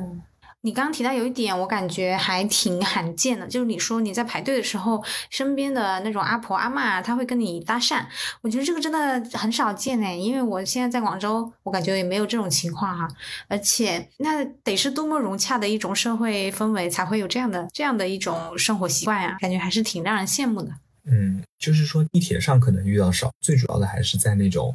[0.63, 8.05] 你刚刚提到有一点，我感觉还挺罕见的，就是你说你在排队的时候，身边的那种阿婆阿嬷，他会跟你搭讪，
[8.43, 13.09] 我觉得这个真的很少见呢，因为我现在在广州，我感觉也没有这种情况哈，
[13.49, 20.71] 而且那得是多么融洽的一种社会氛围，才会有这样的这样的一种生活习惯呀，感觉还是挺让人羡慕的。
[21.05, 24.75] 嗯，就是说地铁上可能遇到少，最主要的还是在那种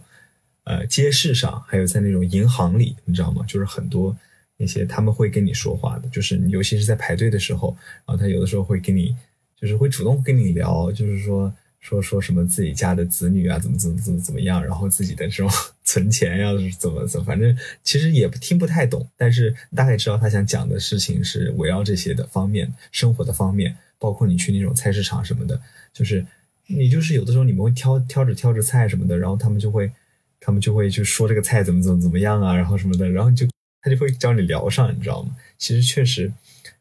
[0.64, 3.46] 呃街市上，还有在那种银行里，你知道吗？
[3.48, 4.18] 就是很多
[4.58, 7.76] 那些他们会跟你说话的，就是你尤其是在排队的时候，
[8.06, 9.16] 然后他有的时候会跟你，
[9.60, 15.50] 就是会主动跟你聊，就是说说说什么自己家的子女啊，怎么怎么怎么怎么样，然后自己的这种
[15.84, 25.62] 存钱呀、怎么怎么，反正其实也听不太懂，但是大概知道他想讲的事情是围绕这些的方面，生活的方面，包括你去那种菜市场什么的，
[25.94, 26.26] 就是
[26.68, 29.92] 你就是有的时候你们会挑挑着挑着菜什么的，然后他们就会
[30.40, 33.48] 他们就会就说这个菜怎么怎么怎么样啊，然后什么的，然后你就
[33.86, 35.36] 他就会教你聊上，你知道吗？
[35.60, 36.32] 其实确实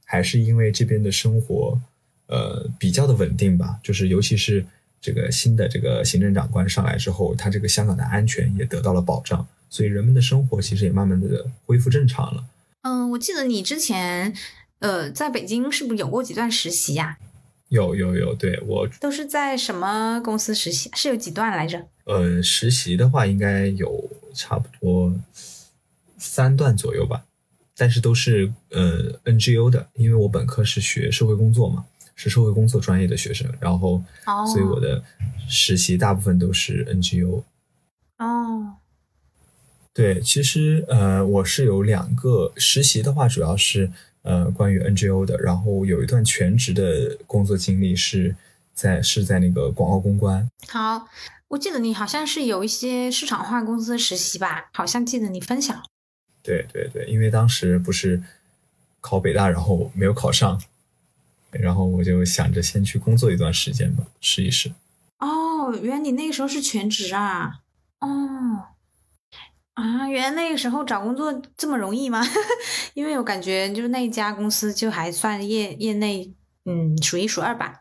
[0.07, 1.79] 还是因为这边的生活
[2.29, 4.65] 呃比较的稳定吧，就是尤其是
[5.03, 12.43] 这个新的这个行政长官上来之后，他这个香港的安全也得到了保障，所以人们的生活其实也慢慢的恢复正常了。
[12.81, 14.35] 嗯，我记得你之前
[14.79, 17.19] 呃在北京是不是有过几段实习呀、
[17.69, 20.91] 有有有，对我都是在什么公司实习？
[20.95, 21.87] 是有几段来着？
[22.05, 25.15] 呃，实习的话应该有差不多
[26.25, 27.25] 三段左右吧，
[27.77, 31.85] 但是都是呃 NGO 的，因为我本科是学社会工作嘛，
[32.15, 35.03] 是社会工作专业的学生，然后哦所以我的
[35.49, 37.45] 实习大部分都是 NGO。
[38.19, 38.75] 哦，
[39.93, 43.91] 对，其实呃我是有两个实习的话，主要是
[44.23, 48.35] 呃关于 NGO 的，然后有一段全职的工作经历是
[48.73, 50.49] 在是在那个广告公关。
[50.69, 51.09] 好，
[51.49, 54.71] 我记得你好像是有一些市场化公司实习吧？
[54.73, 55.83] 好像记得你分享。
[56.45, 58.23] 对对对，因为当时不是
[59.01, 60.63] 考北大，然后没有考上，
[61.51, 64.71] 然后我就想着先去工作一段时间吧，试一试。
[65.19, 67.61] 哦，原来你那个时候是全职啊？
[68.01, 68.77] 哦，
[69.73, 72.23] 啊，原来那个时候找工作这么容易吗？
[72.93, 76.35] 因为我感觉就是那一家公司就还算业业内，
[76.67, 77.81] 嗯，数一数二吧。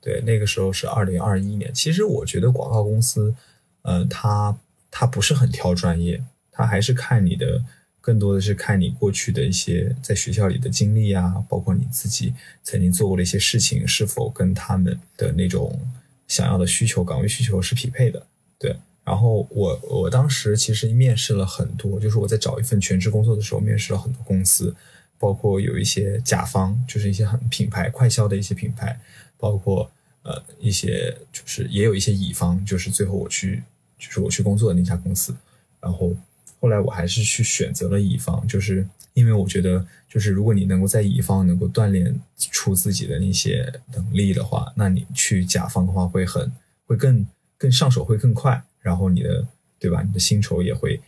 [0.00, 1.74] 对，那个时候是二零二一年。
[1.74, 3.34] 其实我觉得广告公司，
[3.82, 4.56] 嗯，它
[4.90, 6.22] 它不是很挑专业，
[6.58, 7.64] 他还是看你的，
[8.00, 15.80] 更多的是看你过去的一些在学校里的经历啊，包括你自己曾经做过的一些事情是否跟他们的那种
[16.26, 18.26] 想要的需求、岗位需求是匹配的。
[18.58, 24.74] 对，然后我我当时其实面试了很多，就是我在找一份全职工作的时候，面试了很多公司，
[25.16, 29.00] 包括有一些甲方，就是一些很品牌快销的一些品牌。
[29.40, 29.88] 包括
[30.24, 33.62] 呃一些就是也有一些乙方，就是最后我去
[33.96, 35.32] 就是我去工作的那家公司，
[35.80, 36.12] 然后
[36.60, 42.20] 后来我还是去选择了乙方，就是因为我觉得就是如果你能够在乙方能够锻炼
[42.50, 46.50] 出自己的那些能力的话，那你去甲方的话会很
[46.86, 47.26] 会更
[47.56, 49.46] 更上手会更快，然后你的
[49.78, 50.02] 对吧？
[50.02, 51.00] 你的薪酬也会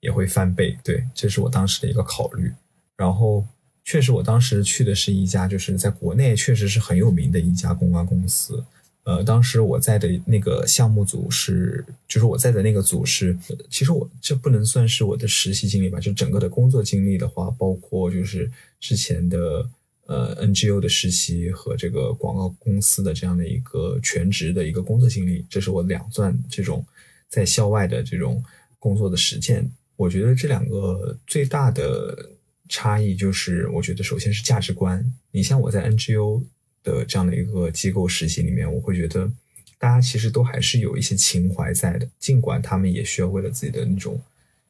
[0.00, 2.52] 也会翻倍，对，这是我当时的一个考虑，
[2.96, 3.46] 然后。
[3.88, 8.64] 确实，我当时去的是一家，就是在国内确实是很有名的一家公关公司。
[9.06, 13.38] 呃，当时我在的那个项目组是，就是我在的那个组是，
[13.70, 18.50] 其实我这不能算是我的实习经历吧，就整个的工作经历的话，包括就是
[18.80, 19.64] 之前的
[20.06, 26.84] 呃 NGO 的实习和这个广告公司的这样的一个全职的一个工作经历，这是我两段这种
[27.28, 28.42] 在校外的这种
[28.80, 29.70] 工作的实践。
[29.94, 32.30] 我觉得这两个最大的。
[32.68, 35.00] 差异就是，我觉得首先是价值观。
[35.30, 36.42] 你像我在 NGO
[36.86, 39.30] 的这样的一个机构实习里面，我会觉得
[39.76, 44.18] 大家其实都还是有一些情怀在的，尽管他们也需要为了自己的那种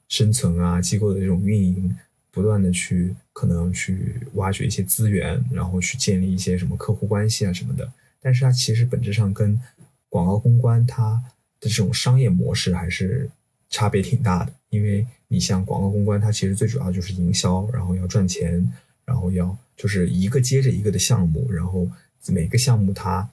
[0.09, 1.95] 生存啊，机构的这种运营，
[2.31, 7.93] 不断的去可能去挖掘一些资源，然后去建立一些什么客户关系啊什么的。
[8.21, 9.61] 但是它其实本质上跟
[10.09, 11.23] 广告公关它
[11.61, 13.31] 的这种商业模式还是
[13.69, 15.07] 差别挺大的，因为。
[15.29, 18.73] 你像广告公关，它其实最主要就是营销，然后要赚钱，
[19.05, 21.91] 然后要就是一个接着一个的项目，然后
[22.29, 23.29] 每个项目它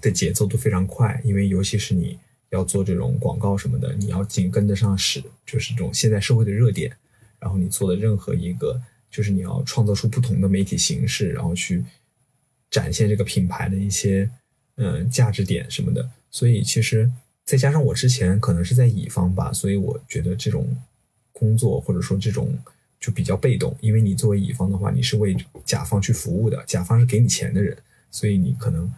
[0.00, 2.18] 的节奏都非常快，因为尤其是你
[2.50, 6.96] 要做这种广告什么的，你要紧跟得上时，就是这种现在社会的热点，
[7.38, 8.80] 然后你做的任何一个，
[9.10, 11.84] 就是你要创造出不同的媒体形式，然后去
[12.70, 14.30] 展现这个品牌的一些
[14.76, 17.10] 嗯价值点什么的，所以其实
[17.44, 20.76] 再加上我之前可能是在乙方吧，所以我觉得这种。
[21.30, 22.58] 工作或者说这种
[22.98, 27.78] 就比较被动，因为你作为乙方的话，你是为甲方去服务的，甲方是给你钱的人，
[28.10, 28.92] 所以你可能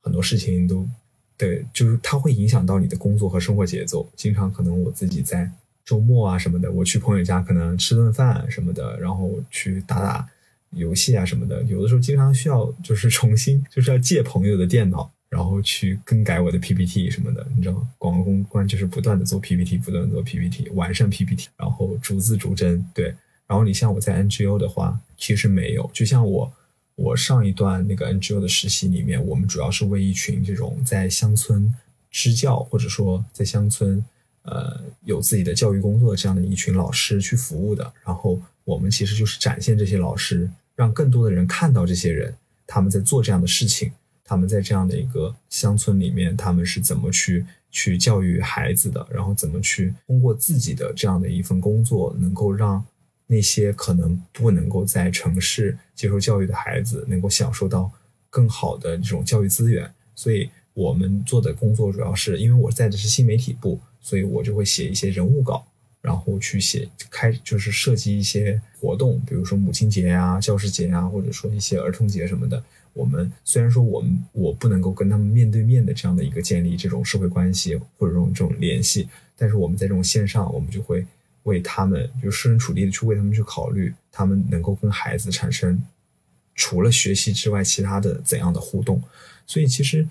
[0.00, 0.88] 很多事情都
[1.36, 4.08] 对，就是它会影响到你的工作和生活节奏。
[4.14, 5.50] 经常可能我自己在
[5.84, 10.28] 周末啊什么的，我去朋友家可能吃顿饭什么的，然后去打打
[10.70, 15.10] 游戏啊什么的，有的时候经常需要就是重新就是要借朋友的电脑。
[15.30, 17.88] 然后去更改我的 PPT 什么的，你知道吗？
[17.98, 22.88] 广告公关就是不断的做 PPT，不断的做 PPT，完善 PPT，然后逐字逐帧。
[22.94, 23.06] 对，
[23.48, 25.90] 然后你像我在 NGO 的话，其实没有。
[25.92, 26.52] 就像我，
[26.96, 31.74] 我上一段那个 NGO 的实习里面，我们主要是为一群这种在乡村
[32.10, 34.04] 支教，或者说在乡村
[34.42, 37.92] 呃有自己的教育工作这样的一群老师去服务的。
[38.04, 42.34] 然后我们其实就是展现这些老师，让更多的人看到这些人
[42.66, 43.92] 他们在做这样的事情。
[44.26, 49.06] 他们在这样的一个乡村里面，他们是怎么去去教育孩子的？
[49.10, 52.82] 然后怎么去通过自己的这样的一份工作，能够让
[53.26, 57.90] 那些可能不能够在城市接受教育的孩子，能够享受到
[58.30, 59.90] 更好的这种教育资源？
[60.14, 65.66] 所以我们做的工作主要是，因为我在的是新媒体部，所以我就会写一些人物稿，
[66.00, 72.62] 然后去写开就是设计一些活动，比如说母亲节啊、教师节啊，或者说一些儿童节什么的。
[72.92, 81.04] 我们虽然说我们我不能够跟他们面对面的这样的一个建立这种社会关系或者这种这种联系，但是我们在这种线上，我们就会
[81.44, 85.82] 为他们就设身处地的去为他们去考虑，他们能够跟孩子产生
[86.54, 89.02] 除了学习之外其他的怎样的互动。
[89.46, 90.06] 所以其实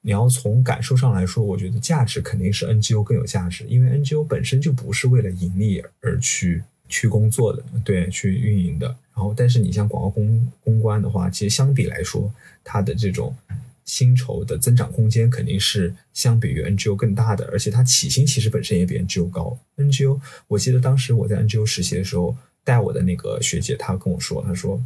[0.00, 8.86] 你要从感受上来说，我觉得价值肯定是 NGO 更有价值，因为 NGO 本身就不是为了盈利而去去工作的，对，去运营的。
[9.14, 12.32] 然后，但是你像广告公公关的话，其实相比来说，
[12.62, 13.36] 它的这种
[13.88, 19.58] 薪酬的增长空间肯定是相比于 NGO 更大的，而且它起薪其实本身也比 NGO 高。
[19.78, 24.78] NGO，我记得当时我在 NGO 实习的时候，带我的那个学姐她跟我说，她说，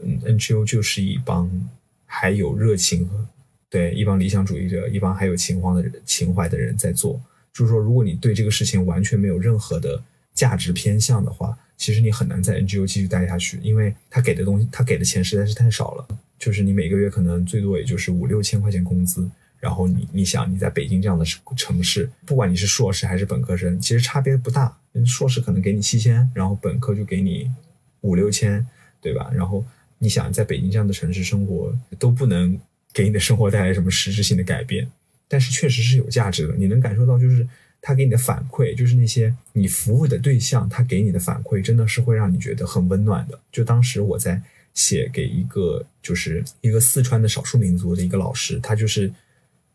[0.00, 1.50] 嗯，NGO 就是一帮
[2.04, 3.10] 还有热情
[3.68, 7.20] 对一帮理想主义者，一帮还有情怀的人情怀的人在做。
[7.52, 10.00] 就是说，如果你对这个事情完全没有任何的
[10.32, 16.06] 价值偏向的话，其实你很难在 NGO 继续待下去，因为他给的东西，他给的钱实在是太少了。
[16.38, 21.24] 就是你每个月可能最多也就是五六千块钱工资，然后你你想你在北京这样的
[21.56, 24.76] 城市，不管你是硕士还是本科生，其实差别不大。
[25.06, 27.50] 硕士可能给你七千，然后本科就给你
[28.00, 28.66] 五六千，
[29.00, 29.30] 对吧？
[29.34, 29.62] 然后
[29.98, 32.58] 你想在北京这样的城市生活，都不能
[32.94, 34.90] 给你的生活带来什么实质性的改变。
[35.28, 37.46] 但是确实是有价值的，你能感受到，就是
[37.82, 43.38] 他给你的反馈，就是那些你服务的对象，他给你的反馈，真的是会让你觉得很温暖的。
[43.52, 44.40] 就当时我在
[44.76, 49.12] 写给一个，就是一个四川的少数民族的一个老师，他就是，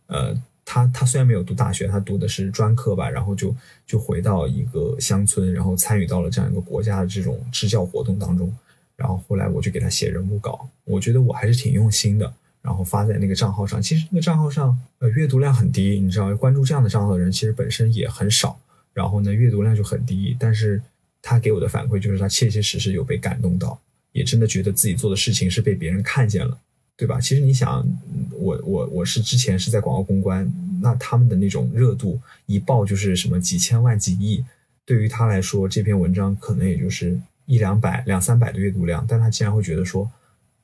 [0.07, 0.33] 呃，
[0.63, 3.53] 他他虽然没有读大学，他读的是专科吧，然后就
[3.85, 8.55] 就回到一个乡村，然后参与到了这样一个国家的这种支教活动当中，
[8.95, 12.33] 然后后来我就给他写人物稿，我觉得我还是挺用心的。
[12.61, 18.59] 然后发在那个账号上，其实那个账号上，呃，阅读量很低，你知道，关注这样的账号的人其实本身也很少。
[18.93, 20.79] 然后呢，阅读量就很低，但是
[21.23, 23.79] 他给我的反馈就是他切切实实有被感动到，
[24.11, 26.57] 也真的觉得自己做的事情是被别人看见了，
[26.97, 27.19] 对吧？
[27.19, 27.87] 其实你想，
[28.31, 30.51] 我我我是之前是在广告公关，
[30.81, 34.43] 那他们的那种热度一爆就是什么几千万、几亿，
[34.85, 40.09] 对于他来说，这篇文章可能也就是一两百、两三百的阅读量，但他竟然会觉得说，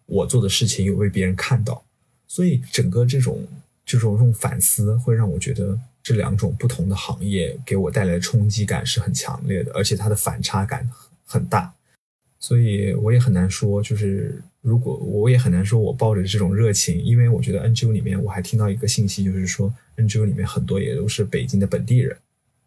[0.06, 1.84] 我做的事情有被别人看到。
[2.28, 3.48] 所以整个这种
[3.86, 10.90] 这种这种反思会让我觉得这两种不同的行业给我带来的冲击感是很强烈的，而且它的反差感
[11.26, 11.74] 很大。
[12.48, 22.16] 所以我也很难说，就是如果我也很难说我抱着这种热情，因为我觉得 NGO 里面我还听到一个信息，就是说 NGO 里面很多也都是北京的本地人，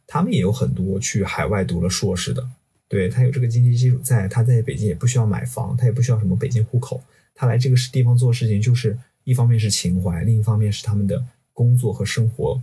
[0.07, 2.47] 他们也有很多去海外读了硕士的，
[2.89, 7.03] 对他有这个经济基础在，他在北京也不需要买房，他也不需要什么北京户口，
[7.35, 8.99] 他来这个地方做事情就是。
[9.25, 12.61] 一方面是情怀，另一方面是他们的工作和生活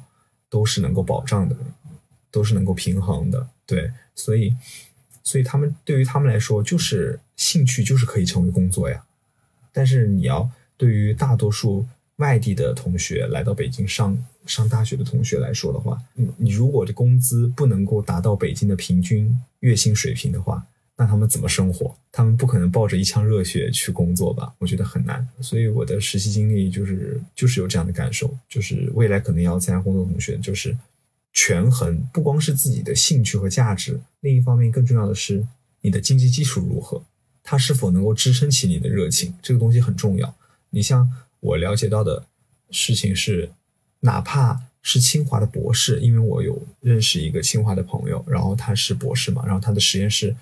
[0.50, 1.56] 都是能够保障的，
[2.32, 3.48] 都是能够平衡的。
[3.66, 4.52] 对，所以，
[5.28, 9.04] 所以他们对于他们来说，就是兴趣就是可以成为工作呀。
[9.74, 11.86] 但是你要对于大多数
[12.16, 20.66] 外地的同学来到北京上上大学的同学来说的话，你你如果的工资不能够达到北京的平均月薪水平的话。
[21.00, 21.96] 那他们怎么生活？
[22.12, 24.52] 他们不可能抱着一腔热血去工作吧？
[24.58, 25.24] 我觉得很难。
[25.42, 30.76] 所以我的实习经历就是就是有这样的感受，就是未来可能要参加工作的同学，就是
[31.38, 35.46] 权衡不光是自己的兴趣和价值，另一方面更重要的是
[35.82, 37.04] 你的经济基础如何，
[37.44, 40.34] 它是否能够支撑起你的热情，这个东西很重要。
[40.72, 41.08] 你像
[41.40, 42.26] 我了解到的
[42.72, 43.52] 事情是，
[44.00, 50.36] 哪怕是清华的博士，因为我有认识一个清华的朋友，然后他是博士嘛，然后他的实验室。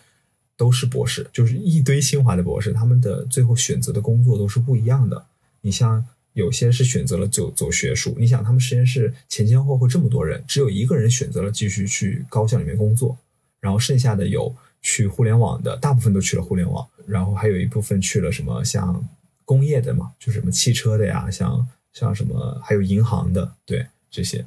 [0.57, 5.26] 都是博士，就是一堆清华的博士，他们的最后选择的工作都是不一样的。
[5.59, 6.01] 你像
[6.36, 13.18] 有些是选择了走走学术，你想他们实验室前前后后这么多人，只有一个人选择了继续去高校里面工作，
[13.60, 19.03] 然后剩下的有去互联网的，大部分都去了互联网，然后还有一部分去了什么像
[19.44, 24.45] 工业的嘛，就是什么汽车的呀，像像什么还有银行的，对这些，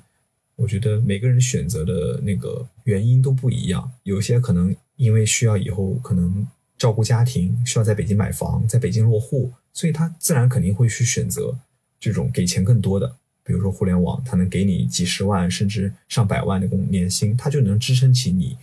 [0.55, 4.75] 我觉得每个人选择的那个原因都不一样，有些可能。
[4.99, 6.45] 因为需要以后可能
[6.77, 11.57] 照顾家庭，需要在北京买房，在北京落户，所以他自然肯定会去选择
[12.01, 18.57] 这种给钱更多的，比如说互联网，它能给你几十万甚至上百万的工年薪，它就能支撑起你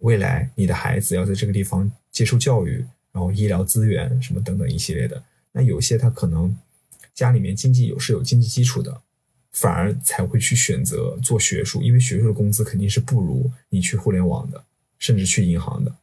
[0.00, 5.22] 未来你的孩子要在这个地方接受教育，然后医疗资源什么等等一系列的。
[5.52, 6.56] 那有些他可能
[7.14, 9.00] 家里面经济有是有经济基础的，
[9.52, 14.64] 反而才会去选择做学术，因为学术的工资肯定是不如你去互联网的。
[15.00, 15.94] 甚至去银行的，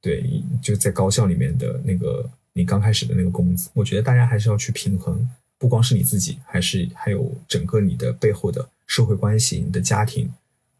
[0.00, 0.22] 对，
[0.62, 5.28] 就在高校里面的那个你刚开始的那个工资，我觉得大家还是要去平衡，
[5.58, 10.32] 不光是你自己，还是还有整个你的背后的社会关系、你的家庭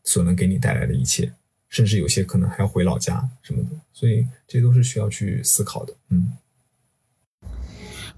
[0.05, 1.32] 所能给你带来的一切，
[1.69, 5.94] 甚至有些可能还要回老家什么的，所以这都是需要去思考的。
[6.11, 6.32] 嗯，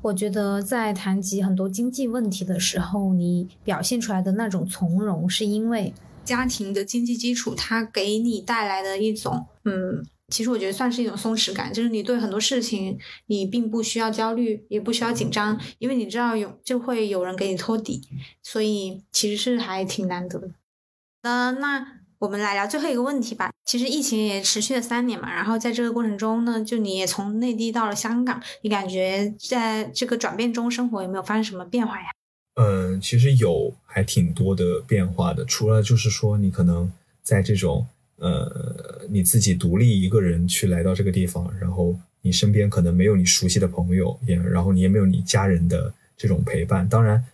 [0.02, 5.93] 我觉得在谈及很多经济问题的时候，你表现出来的那种从容，是因为。
[6.24, 18.02] 家庭的经济基础，它给你带来的一种，嗯，其实我觉得算是一种松弛感，就是你对很多事情，你并不需要焦虑，也不需要紧张，因为你知道有就会有人给你托底，
[18.42, 20.50] 所以其实是还挺难得的。
[21.22, 23.50] 呃，那我们来聊最后一个问题吧。
[23.64, 32.06] 其实疫情也持续了三年嘛，然后在这个过程中呢，就你也从内地到了香港，你感觉在这个转变中，生活有没有发生什么变化呀？
[32.55, 35.44] 嗯，其实有还挺多的变化的。
[35.44, 36.92] 除了就是说，你可能
[37.22, 37.86] 在这种
[38.18, 46.88] 呃你自己独立一个人去来到这个地方，然后你身边可能没有你熟悉的朋友，也然后你也没有你家人的这种陪伴。
[46.88, 47.24] 当然，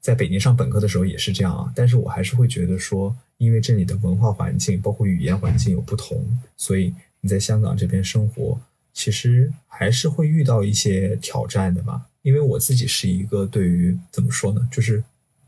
[0.00, 6.24] 在北京上本科的时候也是这样啊，但是我还是会觉得说，因为这里的文化环境包括语言环境有不同，
[6.56, 8.58] 所以你在香港这边生活，
[8.92, 12.06] 其实还是会遇到一些挑战的吧。
[12.22, 15.02] 因为我自己是一个对于怎么说呢，就是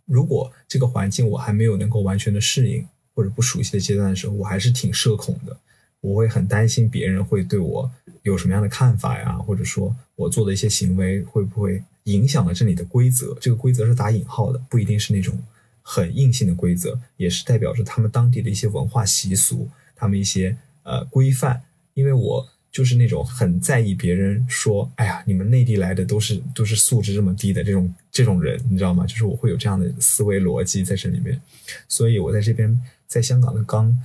[0.06, 5.56] 如果这个环境我还没有能够完全的适应或者不熟悉的阶段的时候，我还是挺社恐的。
[6.00, 7.88] 我会很担心别人会对我
[8.22, 13.36] 有什么样的看法呀，或者说我做的一些行为会不会影响了这里的规则？
[13.40, 15.38] 这个规则是打引号的，不一定是那种
[15.80, 21.62] 很硬性的规则，也是代表着他们当地的一些文化习俗，他们一些呃规范。
[21.94, 29.06] 因为我就是那种很在意别人说，哎呀，你们内地来的都是都是素质这么低的这种这种人，你知道吗？
[29.06, 31.40] 就是我会有这样的思维逻辑在这里面，
[31.86, 32.76] 所以我在这边
[33.12, 33.96] 在香港的刚。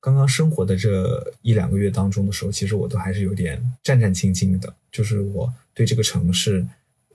[0.00, 6.62] 刚刚生活的这一两个月当中的时候，其实我都还是有点战战兢兢的，就是我对这个城市，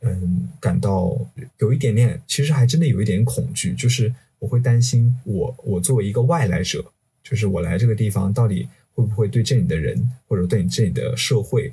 [0.01, 1.15] 嗯，感到
[1.59, 6.83] 有一点点，其实还真的有一点恐惧，就是我会担心我我作为一个外来者，
[7.23, 11.71] 就是我来这个地方到底会不会对这里的人或者对你这里的社会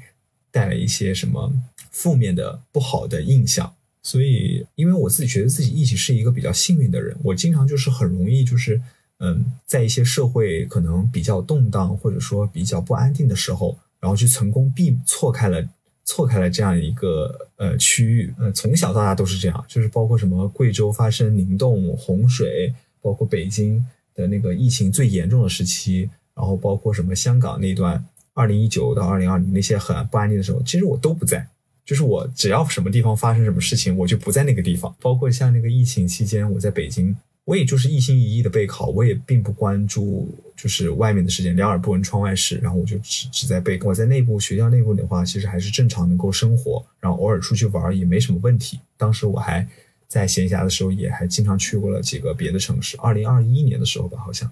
[0.51, 1.51] 带来一些什么
[1.91, 3.75] 负面的不好的印象。
[4.03, 8.79] 所以，因为我自己觉得自己一直是一个比较幸运的人，我经常就是很容易就是。
[9.19, 15.67] 嗯，在一些社会可能比较动荡或者说比较不安定的时候，然后去成功避错开了
[16.05, 18.33] 错开了这样一个呃区域。
[18.39, 23.83] 呃，从小到大都是这样，就是包括什么贵州发生凝冻洪水，包括北京
[24.15, 31.49] 的那个疫情最严重的时期，然后包括什么香港那段二零一九到二零二零那些很不安定的时候，其实我都不在。
[31.87, 34.95] 就是我只要什么地方发生什么事情，我就不在那个地方。
[35.01, 37.17] 包括像那个疫情期间，我在北京。
[37.47, 42.59] 我也就是一心一意的备考，我也并不关注就是外面的事情，两耳不闻窗外事。
[42.59, 43.87] 然后我就只只在备考。
[43.87, 48.81] 我在内部学校内部的话，其实还是正常能够生活，然后偶尔出去玩也没什么问题。
[48.97, 49.65] 当时我还
[50.09, 52.97] 在闲暇的时候，也还经常去过了几个别的城市。
[52.99, 54.51] 二零二一年的时候吧，好像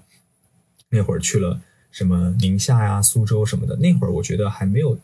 [0.89, 1.61] 那会儿去了
[1.91, 3.77] 什么宁夏呀、苏州什么的。
[3.77, 4.97] 那会儿我觉得还没有。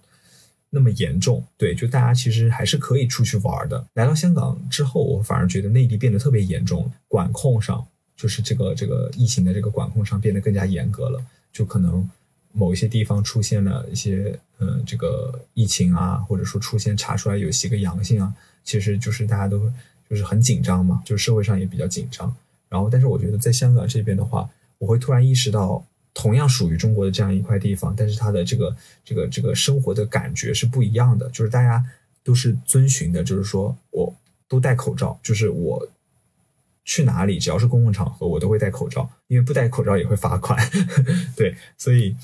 [0.73, 3.85] 那么严重，对，就大家其实还是可以出去玩的。
[3.95, 7.85] 来到香港之后，我反而觉得内地变得特别严重，管控上
[8.17, 11.21] 就是这个这个疫情的这个管控上变得更加严格了。
[11.53, 12.09] 就可能
[12.53, 18.33] 某一些地方出现了一些嗯这个疫情啊，或者说出现查出来有几个阳性啊，
[18.63, 19.71] 其实就是大家都
[20.09, 22.33] 就是很紧张嘛，就是社会上也比较紧张。
[22.69, 24.49] 然后，但是我觉得在香港这边的话，
[24.79, 25.85] 我会突然意识到。
[26.13, 31.29] 同样属于中国的这样一块地方，但是它的这个这个这个生活的感觉是不一样的。
[31.31, 31.85] 就是大家
[32.25, 34.13] 都是遵循的，就是说我
[34.49, 35.89] 都戴口罩，就是我
[36.85, 40.59] 去哪里只要是公共场合，我都会戴口罩，因为不戴口罩也会罚款。
[41.37, 42.17] 对，所以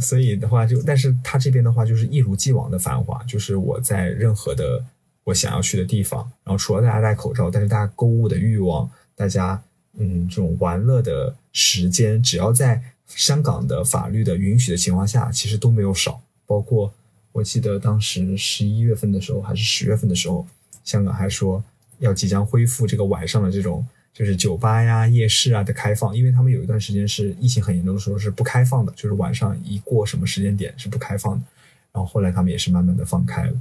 [0.00, 4.82] 所以的话就，但是他这边的话就是一如既往的繁华，就是我在任何的
[5.24, 9.62] 我想要去的地方，然后除了大家戴口罩，但是大家购物的欲望，大家。
[9.98, 16.20] 嗯，这种玩乐的时间，只要在香港的法律的允许的情况下，其实都没有少。
[16.46, 16.92] 包括
[17.32, 20.46] 我记得当时十一月份的时候，还是十月份的时候，
[20.84, 21.62] 香港还说
[21.98, 31.44] 要即将恢复这个晚上的这种就是酒吧呀、夜市啊的开放，因为他们有一段时间是疫情很严重的时候是不开放的，就是晚上一过什么时间点是不开放的。
[31.92, 33.60] 然后后来他们也是慢慢的放开了。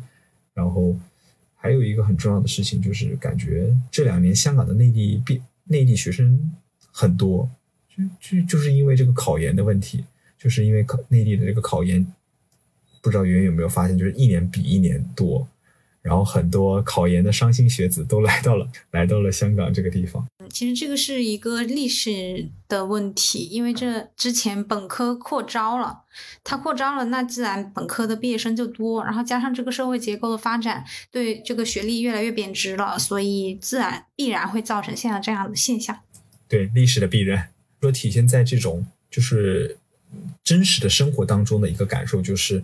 [0.53, 0.95] 然后
[1.55, 5.41] 还有一个很重要的事情，就是感觉这两年香港的内地变。
[5.65, 6.51] 内地学生
[6.91, 7.49] 很多，
[7.89, 10.05] 就就就是因为这个考研的问题，
[10.37, 12.05] 就是因为考内地的这个考研，
[13.01, 15.47] 不知道圆圆有没有发现，就是一年比一年多。
[16.05, 20.23] 然后很多考研的伤心学子都来到了 来到了香港这个地方。
[20.51, 26.03] 其实这个是一个历史的问题，因为这之前本科扩招了，
[26.43, 35.99] 它扩招了，那自然本科的毕业生就多，然后加上这个社会结构的发展，对这个学历越来越贬值了，所以自然必然会造成现在这样的现象。
[36.47, 37.49] 对历史的必然，
[37.81, 39.79] 说体现在这种就是
[40.43, 42.63] 真实的生活当中的一个感受就是。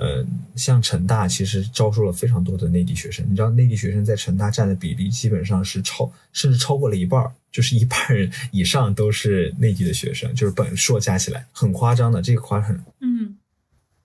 [0.00, 0.24] 呃，
[0.56, 7.22] 像成大其实招收了非常多的内地学生，你知道内地学生在成大占的比例基本上是超，甚至超过了一半
[7.52, 12.82] 就是一半人以上都是内地的学生，就是本硕加起来很夸张的，这个夸很。
[13.00, 13.36] 嗯，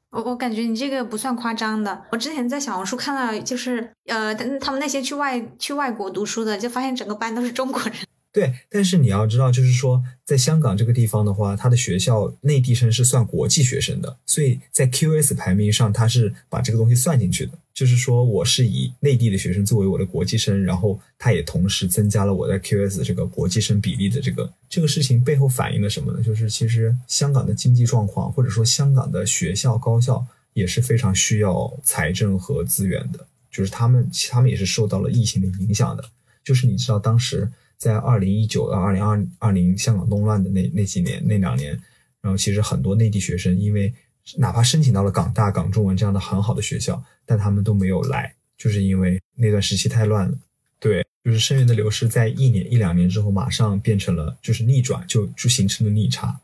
[0.10, 7.94] 我我感觉你这个不算夸张的，我之前在小红书看到，就是呃，他们那些去外去外国读书的，就发现整个班都是中国人。
[8.36, 17.54] 对，但是你要知道，就是说，在香港这个地方的话，它的学校内地生是算国际学生的，所以在 QS 排名上，它是把这个东西算进去的。
[17.74, 26.22] 就是说，我是以内地的学生作为我的国际生，然后它也同时增加了我在 QS 这个国际生比例的这个这个事情背后反映了什么呢？
[26.22, 33.26] 就是其实香港的经济状况，或者说香港的学校高校也是非常需要财政和资源的。
[33.50, 36.04] 就是他们他们也是受到了疫情的影响的。
[36.44, 37.50] 就是你知道，当时
[37.86, 41.80] 在二零一九到二零二二零香港动乱的那那几年那两年，
[42.20, 43.94] 然后其实很多内地学生因为
[44.38, 50.36] 哪怕申请到了港大、港中文这样的很好的学校，但他们都没有来，就是因为那段时期太乱了。
[50.80, 56.36] 对，就是生源的流失，在一年一两年之后，马上变成了就是逆转，就就形成了逆差，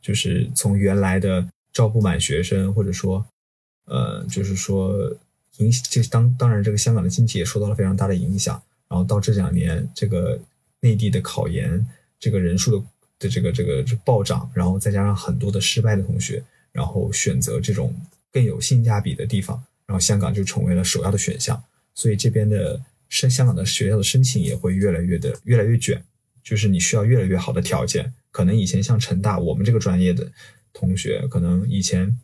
[0.00, 3.24] 就是从原来的招不满学生，或者说，
[3.86, 4.92] 呃，就是说
[5.58, 10.36] 影就当当然这个香港的经济也受到了非常大的影响，然后到这两年这个
[10.82, 11.84] 内地的考研
[12.20, 12.84] 这个人数的
[13.20, 17.98] 的这个这个暴涨，然后再加上很多的失败的同学，然后选择这种
[18.30, 19.56] 更有性价比的地方，
[19.86, 21.64] 然后香港就成为了首要的选项，
[21.94, 22.82] 所以这边的。
[23.12, 26.02] 申香港的学校的申请也会越来越的越来越卷，
[26.42, 28.10] 就是你需要越来越好的条件。
[28.30, 30.32] 可能以前像成大，我们这个专业的
[30.72, 32.18] 同学，可能以前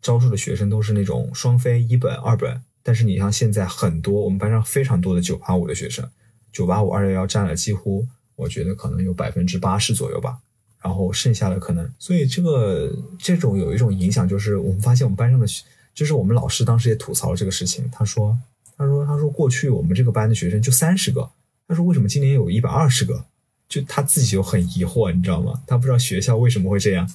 [0.00, 6.08] 招收的学生都是那种双非一本二本，但是你像现在很多我们班上非常多的九八五的学生，
[6.54, 10.38] 九八五二幺幺占了几乎，我觉得可能有百分之八十左右吧。
[10.80, 15.46] 然后剩下的可能，所以这个这种有一种影响，就是我们发现我们班上的，
[15.92, 18.38] 就是我们老师当时也吐槽了这个事情，他说。
[18.76, 21.30] 他说：“他说过去我们这个班的学生就三十个，
[21.68, 23.24] 他说为什么今年有一百二十个？
[23.68, 25.62] 就他自己就很疑惑，你知道吗？
[25.64, 27.08] 他不知道学校为什么会这样。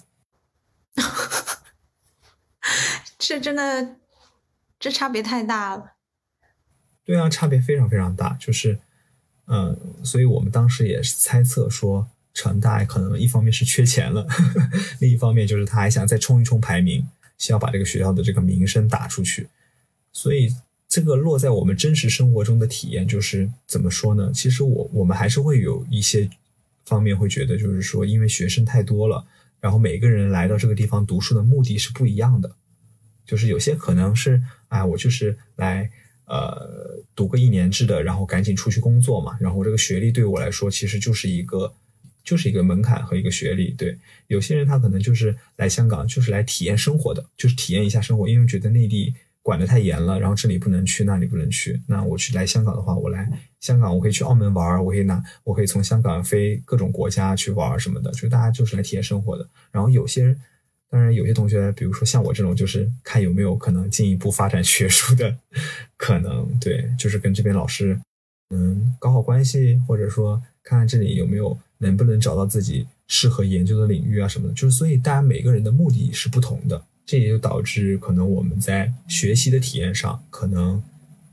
[3.20, 3.98] 这真的，
[4.80, 5.96] 这差别太大了。
[7.04, 8.38] 对啊，差别非常非常大。
[8.40, 8.80] 就是，
[9.50, 14.70] 嗯，所以我们当时也是猜测说，成大可能一方面是缺钱了呵呵，
[15.02, 17.06] 另一方面就是他还想再冲一冲排名，
[17.38, 19.50] 需要把这个学校的这个名声打出去，
[20.14, 20.56] 所以。”
[20.90, 24.32] 这个落在我们真实生活中的体验就是怎么说呢？
[24.34, 26.28] 其实我我们还是会有一些
[26.84, 29.24] 方面会觉得，就是说，因为学生太多了，
[29.60, 32.56] 然后每个人来到这个地方读书的目的是不一样的。
[33.24, 35.92] 就是有些可能是，哎，我就是来
[36.30, 39.36] 呃读个一年制的，然后赶紧出去工作嘛。
[39.42, 41.74] 然后这个学历对我来说，其实就是一个
[42.24, 43.72] 就是一个门槛和一个学历。
[43.72, 43.98] 对，
[44.28, 49.14] 有些人他可能就是来香港就是来体验生活的，就是体验一下生活，因为觉得内地。
[49.42, 51.82] 管得太严了，然后这里不能去，那里不能去。
[51.88, 53.28] 那我去来香港的话，我来
[53.62, 58.12] 香港，我可以去澳门玩，我可以拿，我可以从香港飞各种国家去玩什么的。
[58.12, 59.50] 就大家就是来体验生活的。
[59.72, 60.40] 然后有些人，
[60.90, 65.38] 当然有些同学，比如说像我这种，就是看有没有可能进一步发展学术的
[65.96, 66.48] 可能。
[66.60, 68.00] 对，就是跟这边老师
[68.50, 74.54] 嗯搞好关系，或者说看看这里有没有能不能找到自己适合研究的领域啊什么的。
[74.54, 76.84] 就是所以大家每个人的目的是不同的。
[77.06, 80.84] 这也就导致可能我们在学习的体验上，可能，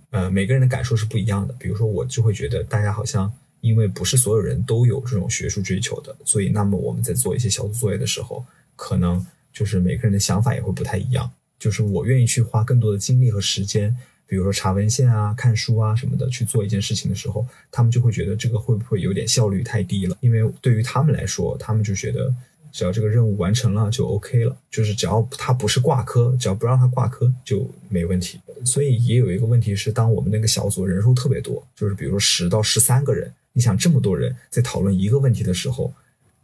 [0.09, 1.55] 呃，每个人的感受是不一样的。
[1.59, 3.31] 比如说，我就会觉得大家好像
[3.61, 8.43] 因为不是所有人都有这种学术追求的，所以那么我们在做一些小组作业的时候，
[8.75, 9.27] 可能
[9.57, 11.31] 就是每个人的想法也会不太一样。
[11.59, 13.97] 就是我愿意去花更多的精力和时间，
[14.27, 20.17] 比如说查文献啊、看书啊什么的去做一件事情的时候，他们就会觉得这个会不会有点效率太低了？
[20.21, 22.35] 因为对于他们来说，他们就觉得。
[22.73, 28.39] 只要这个任务完成了就 OK 了，就是只要他不是挂科，只要不让他挂科就没问题。
[28.67, 35.91] 所以也有一个问题是，当我们那个小组人数特别多，就是比如说十到十三个人，你想这么多人在讨论一个问题的时候，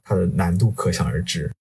[0.03, 1.53] 它的难度可想而知。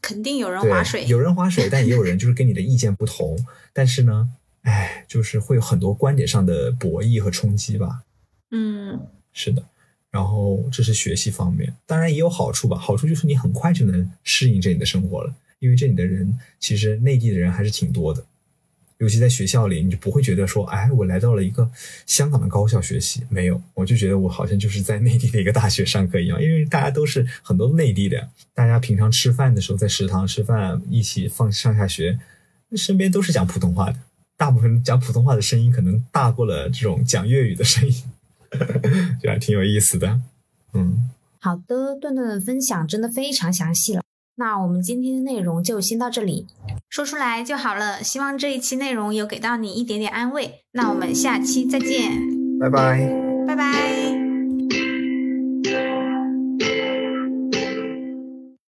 [0.00, 3.36] 肯定有人划水，有人划水，但也有人就是跟你的意见不同。
[3.72, 4.28] 但是呢，
[4.62, 8.02] 哎，就是会有很多观点上的博弈和冲击吧。
[8.50, 9.62] 嗯，是的。
[10.10, 12.78] 然后这是学习方面，当然也有好处吧。
[12.78, 18.24] 好处就是你很快就能适应这里的生活了，因为这里的人其实内地的人还是挺多的，
[18.98, 21.70] 尤其在学校里，你就不会觉得说，哎，我来到了一个
[22.06, 32.18] 香港的高校学习，没有，我就觉得我好像就是在内地的一个大学上课一样，因为大家都是很多内地的，大家平常吃饭的时候在食堂吃饭，一起放上下学，
[32.74, 33.98] 身边都是讲普通话的，
[34.36, 37.94] 大部分讲普通话的声音可能大过了这种讲粤语的声音。
[39.20, 40.20] 就还挺有意思的，
[40.72, 41.10] 嗯，
[41.40, 44.02] 好的，段段的分享真的非常详细了。
[44.36, 46.46] 那我们今天的内容就先到这里，
[46.96, 50.62] 说出来就好了希望这一期内容有给到你一点点安慰。
[50.72, 52.10] 那我们下期再见。
[52.58, 53.06] 拜拜。
[53.46, 54.15] 拜拜。